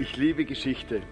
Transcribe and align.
Ich 0.00 0.16
liebe 0.16 0.46
Geschichte. 0.46 1.02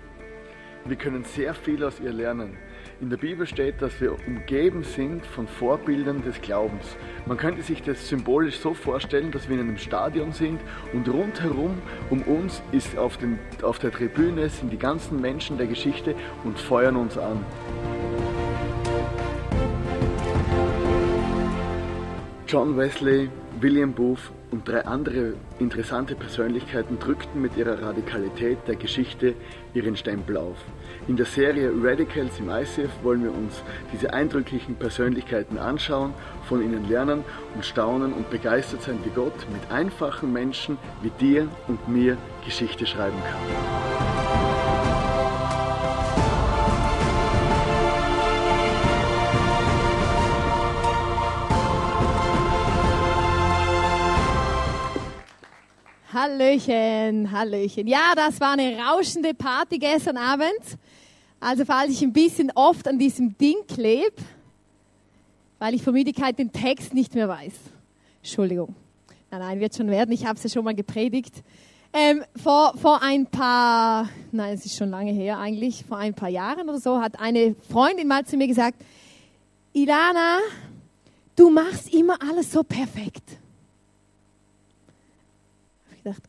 Wir 0.86 0.96
können 0.96 1.22
sehr 1.22 1.52
viel 1.52 1.84
aus 1.84 2.00
ihr 2.00 2.10
lernen. 2.10 2.56
In 3.02 3.10
der 3.10 3.18
Bibel 3.18 3.46
steht, 3.46 3.82
dass 3.82 4.00
wir 4.00 4.16
umgeben 4.26 4.82
sind 4.82 5.26
von 5.26 5.46
Vorbildern 5.46 6.22
des 6.22 6.40
Glaubens. 6.40 6.96
Man 7.26 7.36
könnte 7.36 7.60
sich 7.60 7.82
das 7.82 8.08
symbolisch 8.08 8.58
so 8.58 8.72
vorstellen, 8.72 9.30
dass 9.30 9.46
wir 9.46 9.56
in 9.56 9.68
einem 9.68 9.76
Stadion 9.76 10.32
sind 10.32 10.58
und 10.94 11.06
rundherum 11.06 11.82
um 12.08 12.22
uns 12.22 12.62
ist 12.72 12.96
auf, 12.96 13.18
den, 13.18 13.38
auf 13.60 13.78
der 13.78 13.92
Tribüne 13.92 14.48
sind 14.48 14.72
die 14.72 14.78
ganzen 14.78 15.20
Menschen 15.20 15.58
der 15.58 15.66
Geschichte 15.66 16.14
und 16.44 16.58
feuern 16.58 16.96
uns 16.96 17.18
an. 17.18 17.44
John 22.48 22.78
Wesley, 22.78 23.28
William 23.60 23.92
Booth 23.92 24.30
und 24.50 24.66
drei 24.66 24.86
andere 24.86 25.34
interessante 25.58 26.14
Persönlichkeiten 26.14 26.98
drückten 26.98 27.42
mit 27.42 27.58
ihrer 27.58 27.82
Radikalität 27.82 28.56
der 28.66 28.76
Geschichte 28.76 29.34
ihren 29.74 29.98
Stempel 29.98 30.38
auf. 30.38 30.56
In 31.08 31.18
der 31.18 31.26
Serie 31.26 31.70
Radicals 31.82 32.38
im 32.38 32.48
ICF 32.48 32.88
wollen 33.02 33.22
wir 33.22 33.34
uns 33.34 33.62
diese 33.92 34.14
eindrücklichen 34.14 34.76
Persönlichkeiten 34.76 35.58
anschauen, 35.58 36.14
von 36.48 36.62
ihnen 36.62 36.88
lernen 36.88 37.22
und 37.54 37.66
staunen 37.66 38.14
und 38.14 38.30
begeistert 38.30 38.80
sein, 38.80 38.98
wie 39.04 39.10
Gott 39.10 39.34
mit 39.52 39.70
einfachen 39.70 40.32
Menschen 40.32 40.78
wie 41.02 41.10
dir 41.20 41.48
und 41.66 41.86
mir 41.86 42.16
Geschichte 42.46 42.86
schreiben 42.86 43.18
kann. 43.30 43.97
Hallöchen, 56.20 57.30
Hallöchen. 57.30 57.86
Ja, 57.86 58.12
das 58.16 58.40
war 58.40 58.54
eine 58.54 58.76
rauschende 58.76 59.34
Party 59.34 59.78
gestern 59.78 60.16
Abend. 60.16 60.50
Also 61.38 61.64
falls 61.64 61.92
ich 61.92 62.02
ein 62.02 62.12
bisschen 62.12 62.50
oft 62.56 62.88
an 62.88 62.98
diesem 62.98 63.38
Ding 63.38 63.54
klebe, 63.68 64.16
weil 65.60 65.74
ich 65.74 65.82
vor 65.84 65.92
Müdigkeit 65.92 66.36
den 66.36 66.50
Text 66.50 66.92
nicht 66.92 67.14
mehr 67.14 67.28
weiß. 67.28 67.52
Entschuldigung. 68.20 68.74
Nein, 69.30 69.40
nein, 69.40 69.60
wird 69.60 69.76
schon 69.76 69.88
werden. 69.90 70.10
Ich 70.10 70.26
habe 70.26 70.36
es 70.36 70.42
ja 70.42 70.50
schon 70.50 70.64
mal 70.64 70.74
gepredigt. 70.74 71.34
Ähm, 71.92 72.24
vor, 72.34 72.76
vor 72.76 73.00
ein 73.00 73.26
paar, 73.26 74.08
nein, 74.32 74.54
es 74.54 74.66
ist 74.66 74.76
schon 74.76 74.90
lange 74.90 75.12
her 75.12 75.38
eigentlich, 75.38 75.84
vor 75.84 75.98
ein 75.98 76.14
paar 76.14 76.30
Jahren 76.30 76.68
oder 76.68 76.80
so, 76.80 77.00
hat 77.00 77.20
eine 77.20 77.54
Freundin 77.70 78.08
mal 78.08 78.26
zu 78.26 78.36
mir 78.36 78.48
gesagt, 78.48 78.82
Ilana, 79.72 80.38
du 81.36 81.48
machst 81.48 81.94
immer 81.94 82.20
alles 82.20 82.50
so 82.50 82.64
perfekt. 82.64 83.38
Ich 85.98 86.04
dachte, 86.04 86.28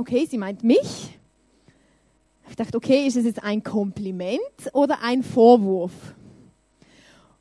okay, 0.00 0.26
sie 0.26 0.38
meint 0.38 0.64
mich. 0.64 1.18
Ich 2.48 2.56
dachte, 2.56 2.76
okay, 2.76 3.06
ist 3.06 3.16
es 3.16 3.24
jetzt 3.24 3.44
ein 3.44 3.62
Kompliment 3.62 4.40
oder 4.72 5.02
ein 5.02 5.22
Vorwurf? 5.22 5.92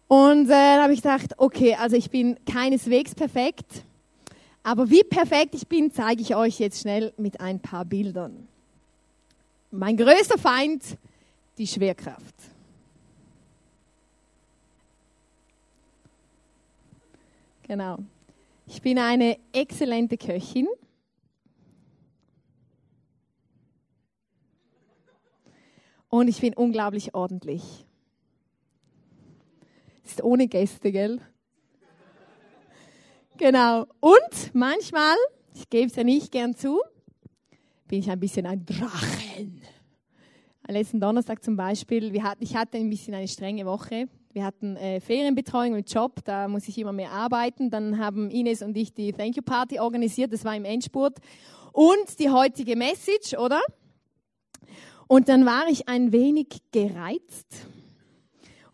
Und 0.08 0.46
äh, 0.46 0.50
dann 0.50 0.84
habe 0.84 0.94
ich 0.94 1.02
gedacht, 1.02 1.34
okay, 1.38 1.76
also 1.76 1.96
ich 1.96 2.12
bin 2.12 2.38
keineswegs 2.46 3.16
perfekt, 3.16 3.84
aber 4.62 4.90
wie 4.90 5.04
perfekt 5.04 5.56
ich 5.56 5.68
bin, 5.68 5.92
zeige 5.92 6.22
ich 6.22 6.36
euch 6.36 6.60
jetzt 6.60 6.82
schnell 6.82 7.14
mit 7.18 7.40
ein 7.40 7.60
paar 7.60 7.86
Bildern. 7.86 8.48
Mein 9.72 9.96
größter 9.96 10.38
Feind, 10.38 10.84
die 11.58 11.68
Schwerkraft. 11.68 12.36
Genau. 17.68 18.00
Ich 18.68 18.82
bin 18.82 18.98
eine 18.98 19.38
exzellente 19.54 20.18
Köchin. 20.18 20.68
Und 26.10 26.28
ich 26.28 26.42
bin 26.42 26.54
unglaublich 26.56 27.14
ordentlich. 27.14 27.86
Ist 30.04 30.24
ohne 30.24 30.48
Gäste, 30.48 30.92
gell? 30.92 31.22
Genau. 33.38 33.86
Und 34.00 34.54
manchmal, 34.54 35.16
ich 35.54 35.70
gebe 35.70 35.86
es 35.88 35.96
ja 35.96 36.04
nicht 36.04 36.32
gern 36.32 36.56
zu, 36.56 36.82
bin 37.88 38.00
ich 38.00 38.10
ein 38.10 38.20
bisschen 38.20 38.46
ein 38.48 38.66
Drachen. 38.66 39.62
Letzten 40.68 41.00
Donnerstag 41.00 41.44
zum 41.44 41.56
Beispiel, 41.56 42.22
hatten, 42.22 42.44
ich 42.44 42.56
hatte 42.56 42.78
ein 42.78 42.90
bisschen 42.90 43.14
eine 43.14 43.28
strenge 43.28 43.66
Woche. 43.66 44.08
Wir 44.34 44.46
hatten 44.46 44.76
äh, 44.76 45.00
Ferienbetreuung 45.00 45.76
im 45.76 45.84
Job, 45.84 46.24
da 46.26 46.48
muss 46.48 46.68
ich 46.68 46.78
immer 46.78 46.92
mehr 46.92 47.12
arbeiten. 47.12 47.70
Dann 47.70 47.98
haben 47.98 48.30
Ines 48.30 48.62
und 48.62 48.76
ich 48.78 48.94
die 48.94 49.12
Thank 49.12 49.38
You 49.38 49.44
Party 49.44 49.80
organisiert, 49.80 50.34
das 50.34 50.44
war 50.44 50.56
im 50.56 50.66
Endspurt. 50.66 51.18
Und 51.72 52.20
die 52.20 52.30
heutige 52.30 52.76
Message, 52.76 53.36
oder? 53.36 53.62
Und 55.12 55.28
dann 55.28 55.44
war 55.44 55.68
ich 55.68 55.88
ein 55.90 56.12
wenig 56.12 56.62
gereizt. 56.72 57.66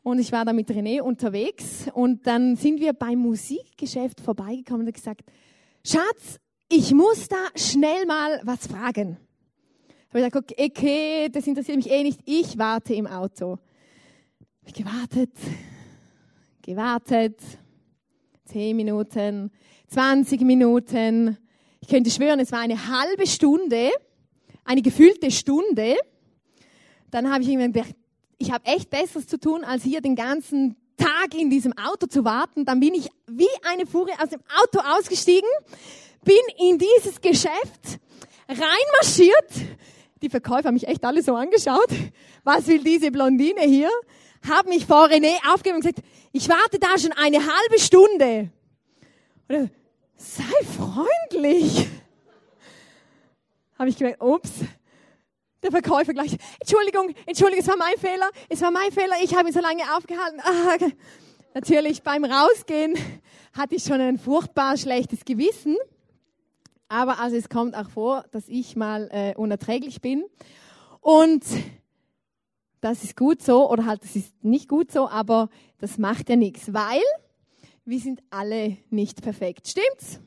Und 0.03 0.19
ich 0.19 0.34
war 0.34 0.44
da 0.44 0.51
mit 0.51 0.69
René 0.69 1.00
unterwegs. 1.00 1.85
Und 1.94 2.28
dann 2.28 2.57
sind 2.57 2.81
wir 2.81 2.91
beim 2.91 3.19
Musikgeschäft 3.19 4.19
vorbeigekommen 4.19 4.85
und 4.85 4.94
gesagt, 4.94 5.22
Schatz, 5.85 6.41
ich 6.68 6.94
muss 6.94 7.29
da 7.29 7.38
schnell 7.56 8.06
mal 8.06 8.41
was 8.44 8.68
fragen. 8.68 9.16
Habe 10.09 10.19
ich 10.19 10.25
gesagt, 10.25 10.51
okay, 10.59 11.29
das 11.31 11.47
interessiert 11.47 11.78
mich 11.78 11.90
eh 11.90 12.03
nicht. 12.03 12.19
Ich 12.25 12.57
warte 12.57 12.94
im 12.96 13.07
Auto. 13.07 13.52
Hab 13.52 14.67
ich 14.67 14.73
gewartet, 14.73 15.31
gewartet. 16.63 17.40
Zehn 18.44 18.75
Minuten, 18.75 19.52
20 19.88 20.41
Minuten. 20.41 21.38
Ich 21.79 21.88
könnte 21.88 22.12
schwören, 22.12 22.41
es 22.41 22.52
war 22.52 22.59
eine 22.59 22.90
halbe 22.90 23.25
Stunde, 23.25 23.90
eine 24.66 24.81
gefühlte 24.81 25.31
Stunde. 25.31 25.96
Dann 27.11 27.31
habe 27.31 27.43
ich 27.43 27.49
irgendwann 27.49 27.73
gedacht, 27.73 27.95
ich 28.38 28.51
habe 28.51 28.66
echt 28.66 28.89
Besseres 28.89 29.27
zu 29.27 29.39
tun, 29.39 29.63
als 29.63 29.83
hier 29.83 30.01
den 30.01 30.16
ganzen 30.16 30.75
Tag 30.97 31.33
in 31.33 31.49
diesem 31.49 31.73
Auto 31.77 32.07
zu 32.07 32.25
warten. 32.25 32.66
Dann 32.66 32.79
bin 32.79 32.93
ich 32.93 33.09
wie 33.27 33.47
eine 33.63 33.85
Furie 33.85 34.13
aus 34.21 34.29
dem 34.29 34.41
Auto 34.61 34.79
ausgestiegen, 34.79 35.49
bin 36.23 36.38
in 36.57 36.77
dieses 36.77 37.21
Geschäft 37.21 37.99
reinmarschiert. 38.47 39.51
Die 40.21 40.29
Verkäufer 40.29 40.67
haben 40.67 40.73
mich 40.73 40.88
echt 40.88 41.03
alle 41.03 41.21
so 41.21 41.35
angeschaut. 41.35 41.89
Was 42.43 42.67
will 42.67 42.83
diese 42.83 43.11
Blondine 43.11 43.61
hier? 43.61 43.89
Hab 44.47 44.67
mich 44.67 44.85
vor 44.85 45.07
René 45.07 45.35
aufgegeben 45.51 45.77
und 45.77 45.81
gesagt, 45.81 45.99
ich 46.31 46.47
warte 46.49 46.79
da 46.79 46.97
schon 46.97 47.11
eine 47.13 47.37
halbe 47.39 47.79
Stunde. 47.79 48.49
Oder, 49.49 49.69
sei 50.16 50.43
freundlich. 50.77 51.87
Habe 53.77 53.89
ich 53.89 53.97
gemerkt, 53.97 54.22
ups, 54.22 54.51
der 55.66 55.72
Verkäufer 55.72 56.14
gleich, 56.14 56.38
Entschuldigung, 56.59 57.14
Entschuldigung, 57.26 57.62
es 57.62 57.68
war 57.68 57.78
mein 57.78 57.98
Fehler, 57.98 58.30
es 58.50 58.62
war 58.62 58.72
mein 58.72 58.92
Fehler, 58.92 59.16
ich 59.24 59.36
habe 59.36 59.50
ihn 59.50 59.53
so 59.53 59.59
lange 59.59 59.84
aufgehalten. 59.98 60.40
Ah, 60.42 60.78
natürlich 61.53 62.03
beim 62.03 62.24
Rausgehen 62.24 62.96
hatte 63.53 63.76
ich 63.76 63.84
schon 63.84 64.00
ein 64.00 64.18
furchtbar 64.18 64.78
schlechtes 64.78 65.26
Gewissen. 65.26 65.76
Aber 66.88 67.20
also 67.20 67.36
es 67.36 67.50
kommt 67.50 67.76
auch 67.76 67.90
vor, 67.90 68.26
dass 68.31 68.48
ich 68.48 68.76
mal 68.76 69.09
äh, 69.12 69.34
unerträglich 69.36 70.02
bin. 70.02 70.24
Und 71.02 71.44
das 72.82 73.03
ist 73.03 73.18
gut 73.18 73.42
so, 73.42 73.70
oder 73.70 73.86
halt, 73.86 74.03
das 74.03 74.16
ist 74.16 74.44
nicht 74.44 74.70
gut 74.70 74.92
so, 74.92 75.09
aber 75.09 75.50
das 75.80 75.97
macht 75.97 76.30
ja 76.30 76.36
nichts, 76.36 76.74
weil 76.74 77.02
wir 77.86 78.00
sind 78.00 78.22
alle 78.30 78.78
nicht 78.92 79.24
perfekt. 79.24 79.68
Stimmt's? 79.68 80.20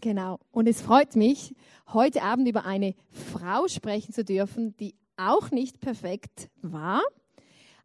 Genau. 0.00 0.38
Und 0.50 0.66
es 0.66 0.80
freut 0.80 1.16
mich, 1.16 1.54
heute 1.92 2.22
Abend 2.22 2.48
über 2.48 2.64
eine 2.64 2.94
Frau 3.10 3.68
sprechen 3.68 4.12
zu 4.12 4.24
dürfen, 4.24 4.76
die 4.78 4.94
auch 5.16 5.50
nicht 5.50 5.80
perfekt 5.80 6.48
war, 6.62 7.02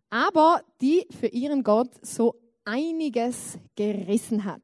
aber 0.10 0.62
die 0.82 1.06
für 1.20 1.28
ihren 1.28 1.64
Gott 1.64 1.90
so 2.02 2.36
einiges 2.64 3.58
gerissen 3.76 4.46
hat. 4.46 4.62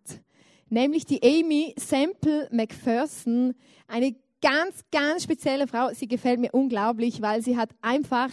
Nämlich 0.70 1.06
die 1.06 1.22
Amy 1.22 1.74
Semple 1.78 2.48
McPherson, 2.52 3.54
eine 3.88 4.16
ganz, 4.42 4.84
ganz 4.92 5.24
spezielle 5.24 5.68
Frau. 5.68 5.90
Sie 5.94 6.08
gefällt 6.08 6.40
mir 6.40 6.52
unglaublich, 6.52 7.22
weil 7.22 7.42
sie 7.42 7.58
hat 7.58 7.70
einfach 7.82 8.32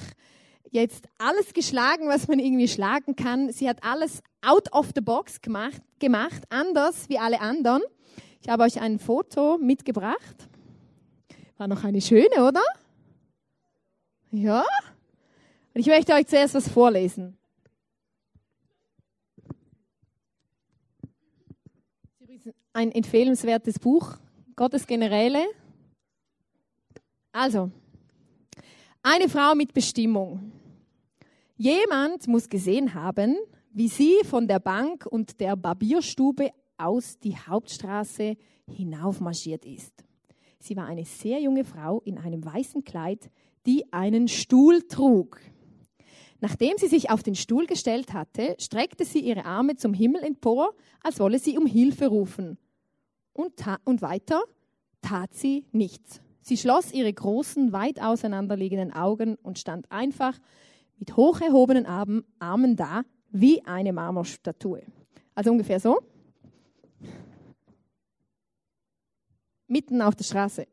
jetzt 0.70 1.06
alles 1.18 1.52
geschlagen, 1.52 2.08
was 2.08 2.28
man 2.28 2.38
irgendwie 2.38 2.68
schlagen 2.68 3.16
kann. 3.16 3.50
Sie 3.52 3.68
hat 3.68 3.82
alles 3.82 4.22
out 4.42 4.72
of 4.72 4.90
the 4.94 5.00
box 5.00 5.40
gemacht, 5.40 5.82
gemacht 5.98 6.44
anders 6.48 7.08
wie 7.08 7.18
alle 7.18 7.40
anderen. 7.40 7.82
Ich 8.40 8.48
habe 8.48 8.62
euch 8.62 8.80
ein 8.80 8.98
Foto 8.98 9.58
mitgebracht. 9.58 10.47
War 11.58 11.66
noch 11.66 11.82
eine 11.82 12.00
schöne, 12.00 12.46
oder? 12.46 12.62
Ja? 14.30 14.64
Und 15.74 15.80
ich 15.80 15.88
möchte 15.88 16.12
euch 16.14 16.26
zuerst 16.28 16.54
was 16.54 16.68
vorlesen. 16.68 17.36
Ein 22.72 22.92
empfehlenswertes 22.92 23.80
Buch, 23.80 24.16
Gottes 24.54 24.86
Generäle. 24.86 25.44
Also, 27.32 27.72
eine 29.02 29.28
Frau 29.28 29.56
mit 29.56 29.74
Bestimmung. 29.74 30.52
Jemand 31.56 32.28
muss 32.28 32.48
gesehen 32.48 32.94
haben, 32.94 33.36
wie 33.72 33.88
sie 33.88 34.14
von 34.24 34.46
der 34.46 34.60
Bank 34.60 35.06
und 35.06 35.40
der 35.40 35.56
Barbierstube 35.56 36.50
aus 36.76 37.18
die 37.18 37.36
Hauptstraße 37.36 38.36
hinaufmarschiert 38.70 39.64
ist. 39.64 40.07
Sie 40.58 40.76
war 40.76 40.86
eine 40.86 41.04
sehr 41.04 41.40
junge 41.40 41.64
Frau 41.64 42.00
in 42.04 42.18
einem 42.18 42.44
weißen 42.44 42.84
Kleid, 42.84 43.30
die 43.66 43.92
einen 43.92 44.28
Stuhl 44.28 44.82
trug. 44.82 45.40
Nachdem 46.40 46.76
sie 46.78 46.86
sich 46.86 47.10
auf 47.10 47.22
den 47.22 47.34
Stuhl 47.34 47.66
gestellt 47.66 48.12
hatte, 48.12 48.56
streckte 48.58 49.04
sie 49.04 49.20
ihre 49.20 49.44
Arme 49.44 49.76
zum 49.76 49.92
Himmel 49.92 50.22
empor, 50.22 50.74
als 51.02 51.18
wolle 51.18 51.38
sie 51.38 51.58
um 51.58 51.66
Hilfe 51.66 52.06
rufen. 52.06 52.58
Und, 53.32 53.52
und 53.84 54.02
weiter 54.02 54.42
tat 55.02 55.34
sie 55.34 55.64
nichts. 55.72 56.20
Sie 56.40 56.56
schloss 56.56 56.92
ihre 56.92 57.12
großen, 57.12 57.72
weit 57.72 58.00
auseinanderliegenden 58.00 58.92
Augen 58.92 59.36
und 59.42 59.58
stand 59.58 59.90
einfach 59.90 60.38
mit 60.98 61.16
hoch 61.16 61.40
erhobenen 61.40 61.86
Armen, 61.86 62.24
Armen 62.38 62.76
da, 62.76 63.02
wie 63.30 63.64
eine 63.64 63.92
Marmorstatue. 63.92 64.82
Also 65.34 65.50
ungefähr 65.50 65.78
so. 65.78 65.98
Mitten 69.68 70.02
auf 70.02 70.16
der 70.16 70.24
Straße. 70.24 70.66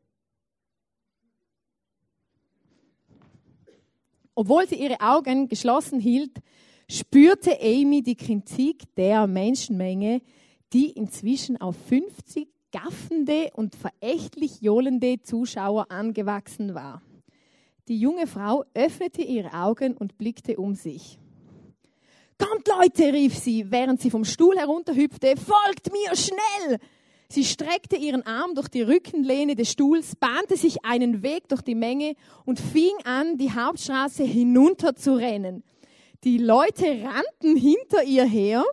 Obwohl 4.34 4.68
sie 4.68 4.74
ihre 4.76 5.00
Augen 5.00 5.48
geschlossen 5.48 6.00
hielt, 6.00 6.38
spürte 6.90 7.58
Amy 7.60 8.02
die 8.02 8.16
Kritik 8.16 8.94
der 8.94 9.26
Menschenmenge, 9.26 10.20
die 10.72 10.90
inzwischen 10.90 11.58
auf 11.58 11.76
50 11.88 12.48
gaffende 12.70 13.50
und 13.54 13.74
verächtlich 13.74 14.60
johlende 14.60 15.22
Zuschauer 15.22 15.90
angewachsen 15.90 16.74
war. 16.74 17.00
Die 17.88 17.98
junge 17.98 18.26
Frau 18.26 18.64
öffnete 18.74 19.22
ihre 19.22 19.52
Augen 19.52 19.96
und 19.96 20.18
blickte 20.18 20.56
um 20.56 20.74
sich. 20.74 21.18
Kommt 22.38 22.68
Leute, 22.68 23.12
rief 23.12 23.38
sie, 23.38 23.70
während 23.70 24.00
sie 24.00 24.10
vom 24.10 24.24
Stuhl 24.24 24.58
herunterhüpfte, 24.58 25.34
folgt 25.36 25.90
mir 25.92 26.14
schnell! 26.14 26.78
Sie 27.28 27.44
streckte 27.44 27.96
ihren 27.96 28.24
Arm 28.24 28.54
durch 28.54 28.68
die 28.68 28.82
Rückenlehne 28.82 29.56
des 29.56 29.72
Stuhls, 29.72 30.14
bahnte 30.16 30.56
sich 30.56 30.84
einen 30.84 31.22
Weg 31.22 31.48
durch 31.48 31.62
die 31.62 31.74
Menge 31.74 32.14
und 32.44 32.60
fing 32.60 32.94
an, 33.04 33.36
die 33.36 33.52
Hauptstraße 33.52 34.22
hinunter 34.22 34.94
zu 34.94 35.14
rennen. 35.14 35.64
Die 36.24 36.38
Leute 36.38 36.84
rannten 36.84 37.56
hinter 37.56 38.04
ihr 38.04 38.24
her, 38.24 38.64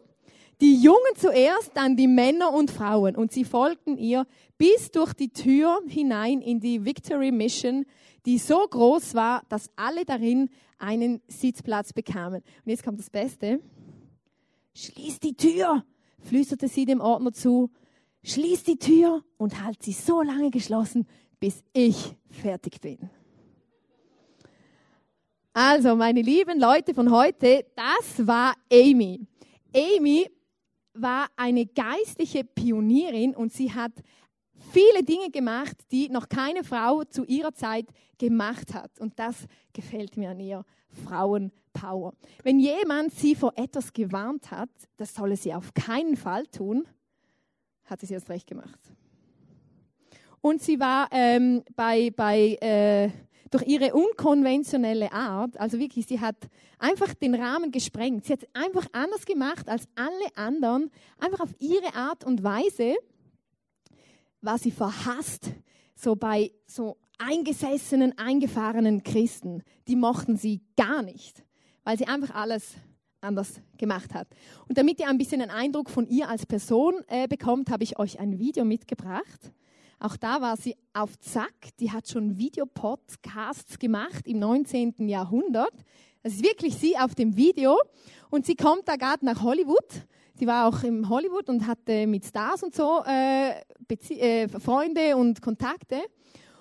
die 0.62 0.76
Jungen 0.76 1.16
zuerst, 1.18 1.72
dann 1.74 1.98
die 1.98 2.08
Männer 2.08 2.54
und 2.54 2.72
Frauen, 2.72 3.16
und 3.16 3.32
sie 3.32 3.44
folgten 3.44 3.98
ihr 3.98 4.26
bis 4.58 4.92
durch 4.92 5.14
die 5.14 5.30
Tür 5.30 5.80
hinein 5.88 6.42
in 6.42 6.60
die 6.60 6.86
Victory 6.86 7.32
Mission, 7.32 7.86
die 8.26 8.38
so 8.38 8.66
groß 8.66 9.16
war, 9.16 9.44
dass 9.50 9.70
alle 9.76 10.06
darin 10.06 10.50
einen 10.78 11.22
Sitzplatz 11.28 11.92
bekamen. 11.92 12.42
Und 12.64 12.70
jetzt 12.70 12.84
kommt 12.84 13.00
das 13.00 13.10
Beste. 13.10 13.60
Schließ 14.76 15.20
die 15.20 15.36
Tür, 15.36 15.84
flüsterte 16.20 16.68
sie 16.68 16.86
dem 16.86 17.02
Ordner 17.02 17.34
zu 17.34 17.70
schließ 18.24 18.64
die 18.64 18.78
Tür 18.78 19.24
und 19.38 19.64
halt 19.64 19.84
sie 19.84 19.94
so 19.94 20.22
lange 20.22 20.50
geschlossen, 20.50 21.08
bis 21.40 21.64
ich 21.74 22.16
fertig 22.30 22.80
bin. 22.82 23.10
Also, 25.54 25.96
meine 25.96 26.22
lieben 26.22 26.60
Leute 26.60 26.94
von 26.94 27.12
heute, 27.12 27.66
das 27.76 28.26
war 28.26 28.56
Amy. 28.72 29.28
Amy 29.76 30.28
war 30.94 31.28
eine 31.36 31.66
geistliche 31.66 32.44
Pionierin 32.44 33.36
und 33.36 33.54
sie 33.54 33.72
hat 33.72 33.92
viele 34.72 35.04
Dinge 35.04 35.30
gemacht, 35.30 35.78
die 35.92 36.10
noch 36.10 36.30
keine 36.30 36.64
Frau 36.64 37.04
zu 37.04 37.26
ihrer 37.26 37.54
Zeit 37.54 37.86
gemacht 38.18 38.74
hat. 38.74 39.00
Und 39.00 39.20
das 39.20 39.36
gefällt 39.74 40.18
mir 40.18 40.32
an 40.32 40.40
ihr. 40.40 40.66
Frauenpower. 41.06 42.14
Wenn 42.44 42.60
jemand 42.60 43.14
sie 43.14 43.36
vor 43.36 43.54
etwas 43.56 43.94
gewarnt 43.94 44.52
hat, 44.52 44.70
das 44.98 45.14
solle 45.14 45.36
sie 45.36 45.54
auf 45.54 45.74
keinen 45.74 46.16
Fall 46.16 46.46
tun, 46.48 46.88
hat 47.86 48.00
sie 48.00 48.06
es 48.06 48.10
jetzt 48.12 48.30
recht 48.30 48.48
gemacht. 48.48 48.80
Und 50.42 50.62
sie 50.62 50.80
war 50.80 51.08
ähm, 51.12 51.64
bei, 51.76 52.12
bei, 52.16 52.56
äh, 52.62 53.10
durch 53.50 53.66
ihre 53.66 53.94
unkonventionelle 53.94 55.12
Art, 55.14 55.58
also 55.60 55.80
wirklich, 55.80 56.06
sie 56.06 56.20
hat 56.20 56.36
einfach 56.80 57.14
den 57.14 57.34
Rahmen 57.34 57.72
gesprengt. 57.72 58.26
Sie 58.26 58.34
hat 58.34 58.48
einfach 58.54 58.88
anders 58.92 59.26
gemacht 59.26 59.70
als 59.70 59.88
alle 59.96 60.36
anderen, 60.36 60.92
einfach 61.20 61.40
auf 61.40 61.56
ihre 61.60 61.96
Art 61.96 62.26
und 62.26 62.44
Weise 62.44 62.96
war 64.42 64.58
sie 64.58 64.72
verhasst, 64.72 65.52
so 65.96 66.16
bei 66.16 66.52
so 66.66 66.98
eingesessenen, 67.18 68.18
eingefahrenen 68.18 69.04
Christen. 69.04 69.64
Die 69.88 69.96
mochten 69.96 70.36
sie 70.36 70.62
gar 70.76 71.02
nicht, 71.02 71.44
weil 71.84 71.98
sie 71.98 72.08
einfach 72.08 72.36
alles 72.36 72.74
anders 73.24 73.62
gemacht 73.78 74.14
hat. 74.14 74.28
Und 74.68 74.78
damit 74.78 75.00
ihr 75.00 75.08
ein 75.08 75.18
bisschen 75.18 75.42
einen 75.42 75.52
Eindruck 75.52 75.90
von 75.90 76.08
ihr 76.08 76.30
als 76.30 76.46
Person 76.46 76.96
äh, 77.08 77.28
bekommt, 77.28 77.70
habe 77.70 77.84
ich 77.84 78.00
euch 78.00 78.20
ein 78.20 78.40
Video 78.40 78.66
mitgebracht. 78.66 79.52
Auch 80.00 80.18
da 80.18 80.42
war 80.42 80.58
sie 80.58 80.76
auf 80.94 81.18
Zack. 81.20 81.54
Die 81.80 81.92
hat 81.92 82.10
schon 82.10 82.38
Videopodcasts 82.38 83.80
gemacht 83.80 84.28
im 84.28 84.40
19. 84.40 85.08
Jahrhundert. 85.08 85.74
Das 86.22 86.34
ist 86.34 86.44
wirklich 86.44 86.76
sie 86.76 86.98
auf 86.98 87.16
dem 87.16 87.38
Video. 87.38 87.78
Und 88.30 88.46
sie 88.46 88.56
kommt 88.56 88.88
da 88.88 88.96
gerade 88.96 89.26
nach 89.26 89.42
Hollywood. 89.42 89.88
Sie 90.36 90.48
war 90.48 90.68
auch 90.68 90.84
im 90.84 91.08
Hollywood 91.08 91.48
und 91.48 91.68
hatte 91.68 92.08
mit 92.08 92.26
Stars 92.26 92.64
und 92.64 92.76
so 92.76 93.04
äh, 93.06 93.62
äh, 94.10 94.48
Freunde 94.60 95.16
und 95.16 95.42
Kontakte. 95.42 96.02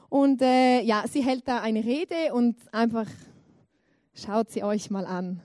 Und 0.09 0.43
äh, 0.43 0.83
ja, 0.83 1.05
sie 1.11 1.23
hält 1.23 1.49
da 1.49 1.63
eine 1.63 1.85
Rede 1.85 2.35
und 2.35 2.57
einfach 2.71 3.07
schaut 4.15 4.51
sie 4.51 4.63
euch 4.63 4.91
mal 4.91 5.07
an. 5.07 5.41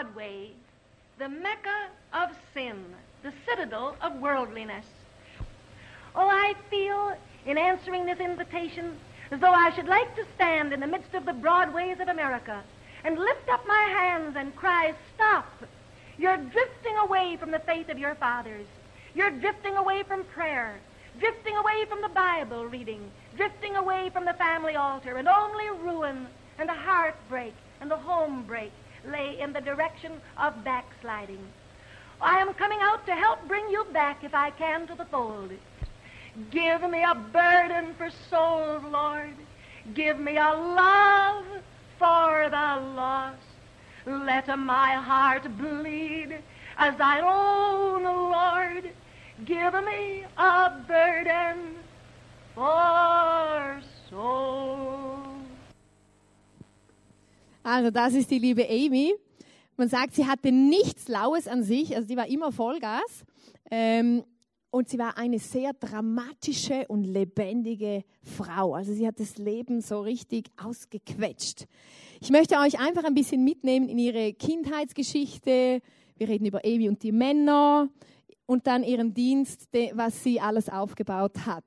Broadway, 0.00 0.50
the 1.18 1.28
mecca 1.28 1.88
of 2.14 2.30
sin, 2.54 2.84
the 3.22 3.32
citadel 3.46 3.96
of 4.00 4.18
worldliness. 4.18 4.86
Oh, 6.14 6.26
I 6.26 6.54
feel 6.70 7.16
in 7.44 7.58
answering 7.58 8.06
this 8.06 8.18
invitation 8.18 8.96
as 9.30 9.40
though 9.40 9.52
I 9.52 9.74
should 9.74 9.88
like 9.88 10.16
to 10.16 10.24
stand 10.36 10.72
in 10.72 10.80
the 10.80 10.86
midst 10.86 11.14
of 11.14 11.26
the 11.26 11.34
broadways 11.34 12.00
of 12.00 12.08
America 12.08 12.62
and 13.04 13.18
lift 13.18 13.48
up 13.50 13.66
my 13.66 13.82
hands 13.90 14.36
and 14.38 14.56
cry, 14.56 14.94
Stop! 15.14 15.46
You're 16.20 16.36
drifting 16.36 16.98
away 16.98 17.38
from 17.40 17.50
the 17.50 17.60
faith 17.60 17.88
of 17.88 17.98
your 17.98 18.14
fathers. 18.14 18.66
You're 19.14 19.30
drifting 19.30 19.76
away 19.76 20.02
from 20.02 20.24
prayer, 20.24 20.78
drifting 21.18 21.56
away 21.56 21.86
from 21.88 22.02
the 22.02 22.10
Bible 22.10 22.66
reading, 22.66 23.10
drifting 23.38 23.74
away 23.74 24.10
from 24.12 24.26
the 24.26 24.34
family 24.34 24.76
altar, 24.76 25.16
and 25.16 25.26
only 25.26 25.70
ruin 25.82 26.26
and 26.58 26.68
a 26.68 26.74
heartbreak 26.74 27.54
and 27.80 27.90
a 27.90 27.96
home 27.96 28.42
break 28.42 28.70
lay 29.06 29.40
in 29.40 29.54
the 29.54 29.62
direction 29.62 30.12
of 30.36 30.62
backsliding. 30.62 31.40
I 32.20 32.36
am 32.40 32.52
coming 32.52 32.80
out 32.82 33.06
to 33.06 33.14
help 33.14 33.48
bring 33.48 33.70
you 33.70 33.86
back, 33.90 34.22
if 34.22 34.34
I 34.34 34.50
can, 34.50 34.86
to 34.88 34.94
the 34.94 35.06
fold. 35.06 35.52
Give 36.50 36.82
me 36.82 37.02
a 37.02 37.14
burden 37.14 37.94
for 37.94 38.10
souls, 38.28 38.82
Lord. 38.84 39.32
Give 39.94 40.20
me 40.20 40.36
a 40.36 40.52
love 40.52 41.46
for 41.98 42.50
the 42.50 42.94
lost. 42.94 43.49
Let 44.06 44.48
my 44.58 44.94
heart 44.94 45.44
bleed 45.58 46.38
as 46.76 46.96
thine 46.96 47.22
own, 47.22 48.02
Lord. 48.02 48.90
Give 49.44 49.74
me 49.84 50.24
a 50.36 50.70
burden 50.86 51.76
for 52.54 53.80
souls. 54.08 55.20
Also 57.62 57.90
das 57.90 58.14
ist 58.14 58.30
die 58.30 58.38
liebe 58.38 58.66
Amy. 58.68 59.14
Man 59.76 59.88
sagt, 59.88 60.14
sie 60.14 60.26
hatte 60.26 60.50
nichts 60.50 61.08
Laues 61.08 61.46
an 61.46 61.62
sich, 61.62 61.94
also 61.94 62.08
sie 62.08 62.16
war 62.16 62.26
immer 62.26 62.52
Vollgas. 62.52 63.24
Ähm, 63.70 64.24
und 64.70 64.88
sie 64.88 64.98
war 64.98 65.18
eine 65.18 65.38
sehr 65.38 65.72
dramatische 65.72 66.86
und 66.88 67.04
lebendige 67.04 68.04
Frau. 68.22 68.74
Also 68.74 68.92
sie 68.92 69.06
hat 69.06 69.18
das 69.18 69.36
Leben 69.36 69.80
so 69.80 70.00
richtig 70.00 70.50
ausgequetscht. 70.62 71.66
Ich 72.22 72.28
möchte 72.28 72.58
euch 72.58 72.78
einfach 72.78 73.04
ein 73.04 73.14
bisschen 73.14 73.42
mitnehmen 73.44 73.88
in 73.88 73.98
ihre 73.98 74.34
Kindheitsgeschichte. 74.34 75.80
Wir 76.18 76.28
reden 76.28 76.44
über 76.44 76.60
Amy 76.66 76.86
und 76.86 77.02
die 77.02 77.12
Männer 77.12 77.88
und 78.44 78.66
dann 78.66 78.84
ihren 78.84 79.14
Dienst, 79.14 79.68
was 79.94 80.22
sie 80.22 80.38
alles 80.38 80.68
aufgebaut 80.68 81.46
hat. 81.46 81.64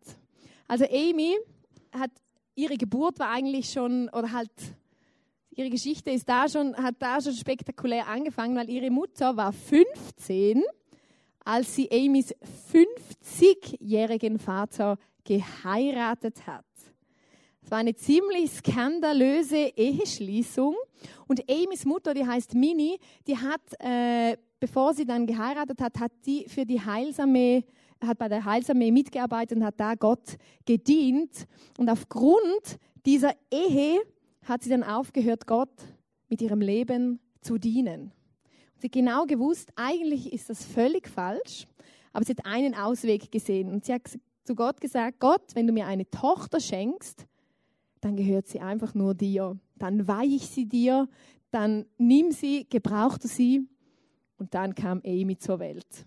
Also 0.67 0.85
Amy 0.85 1.35
hat 1.91 2.11
ihre 2.53 2.77
Geburt 2.77 3.17
war 3.17 3.31
eigentlich 3.31 3.71
schon 3.71 4.09
oder 4.09 4.31
halt 4.31 4.51
ihre 5.49 5.71
Geschichte 5.71 6.11
ist 6.11 6.29
da 6.29 6.47
schon, 6.47 6.75
hat 6.75 6.97
da 6.99 7.19
schon 7.19 7.33
spektakulär 7.33 8.07
angefangen, 8.07 8.55
weil 8.55 8.69
ihre 8.69 8.91
Mutter 8.91 9.35
war 9.35 9.53
15, 9.53 10.61
als 11.43 11.73
sie 11.73 11.89
Amys 11.91 12.31
50-jährigen 12.71 14.37
Vater 14.37 14.99
geheiratet 15.23 16.45
hat. 16.45 16.65
War 17.73 17.79
eine 17.79 17.95
ziemlich 17.95 18.51
skandalöse 18.51 19.73
Eheschließung. 19.75 20.75
Und 21.27 21.49
Amys 21.49 21.85
Mutter, 21.85 22.13
die 22.13 22.23
heißt 22.23 22.53
Minnie, 22.53 22.99
die 23.25 23.35
hat, 23.35 23.61
äh, 23.79 24.37
bevor 24.59 24.93
sie 24.93 25.05
dann 25.05 25.25
geheiratet 25.25 25.81
hat, 25.81 25.99
hat 25.99 26.11
die 26.23 26.47
für 26.47 26.67
die 26.67 26.79
heilsame 26.79 27.63
hat 27.99 28.19
bei 28.19 28.29
der 28.29 28.45
Heilsarmee 28.45 28.91
mitgearbeitet 28.91 29.57
und 29.57 29.65
hat 29.65 29.79
da 29.79 29.95
Gott 29.95 30.37
gedient. 30.67 31.47
Und 31.79 31.89
aufgrund 31.89 32.77
dieser 33.07 33.33
Ehe 33.49 34.03
hat 34.43 34.61
sie 34.61 34.69
dann 34.69 34.83
aufgehört, 34.83 35.47
Gott 35.47 35.73
mit 36.29 36.43
ihrem 36.43 36.61
Leben 36.61 37.21
zu 37.41 37.57
dienen. 37.57 38.11
Und 38.75 38.81
sie 38.81 38.85
hat 38.85 38.91
genau 38.91 39.25
gewusst, 39.25 39.71
eigentlich 39.75 40.31
ist 40.31 40.47
das 40.47 40.63
völlig 40.63 41.07
falsch, 41.07 41.65
aber 42.11 42.23
sie 42.23 42.33
hat 42.33 42.45
einen 42.45 42.75
Ausweg 42.75 43.31
gesehen. 43.31 43.71
Und 43.71 43.85
sie 43.85 43.95
hat 43.95 44.03
zu 44.43 44.53
Gott 44.53 44.79
gesagt, 44.79 45.19
Gott, 45.19 45.55
wenn 45.55 45.65
du 45.65 45.73
mir 45.73 45.87
eine 45.87 46.07
Tochter 46.11 46.59
schenkst, 46.59 47.25
dann 48.03 48.15
gehört 48.15 48.47
sie 48.47 48.59
einfach 48.59 48.93
nur 48.93 49.13
dir. 49.13 49.57
Dann 49.77 50.07
weihe 50.07 50.35
ich 50.35 50.47
sie 50.47 50.65
dir, 50.65 51.07
dann 51.51 51.85
nimm 51.97 52.31
sie, 52.31 52.67
gebrauch 52.69 53.17
du 53.17 53.27
sie. 53.27 53.67
Und 54.37 54.53
dann 54.53 54.75
kam 54.75 55.01
Amy 55.05 55.37
zur 55.37 55.59
Welt. 55.59 56.05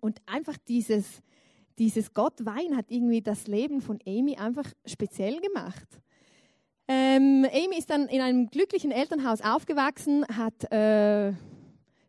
Und 0.00 0.20
einfach 0.26 0.56
dieses, 0.68 1.22
dieses 1.78 2.14
Gott 2.14 2.44
weihen 2.44 2.76
hat 2.76 2.86
irgendwie 2.88 3.20
das 3.20 3.46
Leben 3.46 3.80
von 3.80 3.98
Amy 4.06 4.36
einfach 4.36 4.72
speziell 4.86 5.40
gemacht. 5.40 5.86
Ähm, 6.86 7.46
Amy 7.52 7.76
ist 7.76 7.90
dann 7.90 8.08
in 8.08 8.20
einem 8.20 8.48
glücklichen 8.48 8.90
Elternhaus 8.90 9.42
aufgewachsen, 9.42 10.24
hat 10.28 10.72
äh, 10.72 11.32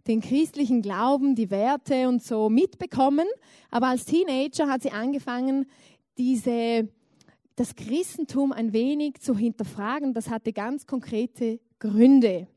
den 0.07 0.21
christlichen 0.21 0.81
Glauben, 0.81 1.35
die 1.35 1.51
Werte 1.51 2.07
und 2.07 2.23
so 2.23 2.49
mitbekommen. 2.49 3.27
Aber 3.69 3.87
als 3.87 4.05
Teenager 4.05 4.67
hat 4.67 4.83
sie 4.83 4.91
angefangen, 4.91 5.65
diese, 6.17 6.87
das 7.59 7.75
Christentum 7.75 8.53
ein 8.53 8.71
wenig 8.71 9.19
zu 9.19 9.37
hinterfragen. 9.37 10.13
Das 10.13 10.29
hatte 10.29 10.53
ganz 10.53 10.87
konkrete 10.87 11.59
Gründe. 11.77 12.47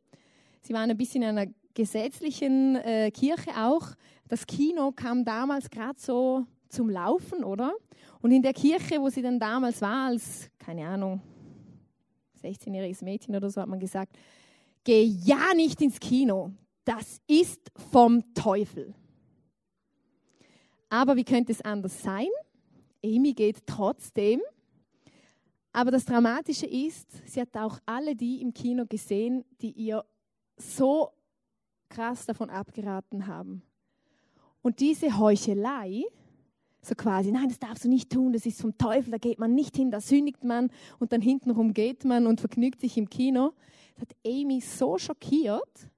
Sie 0.60 0.72
waren 0.72 0.90
ein 0.90 0.96
bisschen 0.96 1.22
in 1.24 1.36
einer 1.36 1.50
gesetzlichen 1.74 2.76
äh, 2.76 3.10
Kirche 3.10 3.50
auch. 3.56 3.88
Das 4.28 4.46
Kino 4.46 4.92
kam 4.92 5.24
damals 5.24 5.68
gerade 5.70 5.98
so 5.98 6.46
zum 6.68 6.88
Laufen, 6.88 7.42
oder? 7.42 7.72
Und 8.20 8.30
in 8.30 8.42
der 8.42 8.52
Kirche, 8.52 9.00
wo 9.00 9.08
sie 9.08 9.22
dann 9.22 9.40
damals 9.40 9.82
war, 9.82 10.06
als, 10.06 10.48
keine 10.60 10.86
Ahnung, 10.86 11.20
16-jähriges 12.40 13.02
Mädchen 13.02 13.34
oder 13.34 13.50
so, 13.50 13.60
hat 13.60 13.68
man 13.68 13.80
gesagt, 13.80 14.16
geh 14.84 15.02
ja 15.02 15.52
nicht 15.56 15.80
ins 15.80 15.98
Kino. 15.98 16.52
Das 16.84 17.20
ist 17.26 17.72
vom 17.90 18.22
Teufel. 18.34 18.94
Aber 20.88 21.16
wie 21.16 21.24
könnte 21.24 21.50
es 21.50 21.60
anders 21.60 22.00
sein? 22.00 22.28
Amy 23.04 23.32
geht 23.32 23.66
trotzdem. 23.66 24.40
Aber 25.72 25.90
das 25.90 26.04
Dramatische 26.04 26.66
ist, 26.66 27.08
sie 27.26 27.40
hat 27.40 27.56
auch 27.56 27.78
alle 27.86 28.14
die 28.14 28.42
im 28.42 28.52
Kino 28.52 28.84
gesehen, 28.86 29.44
die 29.62 29.70
ihr 29.70 30.04
so 30.56 31.12
krass 31.88 32.26
davon 32.26 32.50
abgeraten 32.50 33.26
haben. 33.26 33.62
Und 34.60 34.80
diese 34.80 35.18
Heuchelei, 35.18 36.04
so 36.82 36.94
quasi, 36.94 37.32
nein, 37.32 37.48
das 37.48 37.58
darfst 37.58 37.84
du 37.84 37.88
nicht 37.88 38.10
tun, 38.10 38.32
das 38.32 38.44
ist 38.44 38.60
vom 38.60 38.76
Teufel, 38.76 39.12
da 39.12 39.18
geht 39.18 39.38
man 39.38 39.54
nicht 39.54 39.76
hin, 39.76 39.90
da 39.90 40.00
sündigt 40.00 40.44
man 40.44 40.70
und 40.98 41.12
dann 41.12 41.20
hintenrum 41.20 41.74
geht 41.74 42.04
man 42.04 42.26
und 42.26 42.40
vergnügt 42.40 42.80
sich 42.80 42.96
im 42.96 43.08
Kino. 43.08 43.52
Das 43.94 44.02
hat 44.02 44.16
Amy 44.26 44.60
so 44.60 44.98
schockiert, 44.98 45.88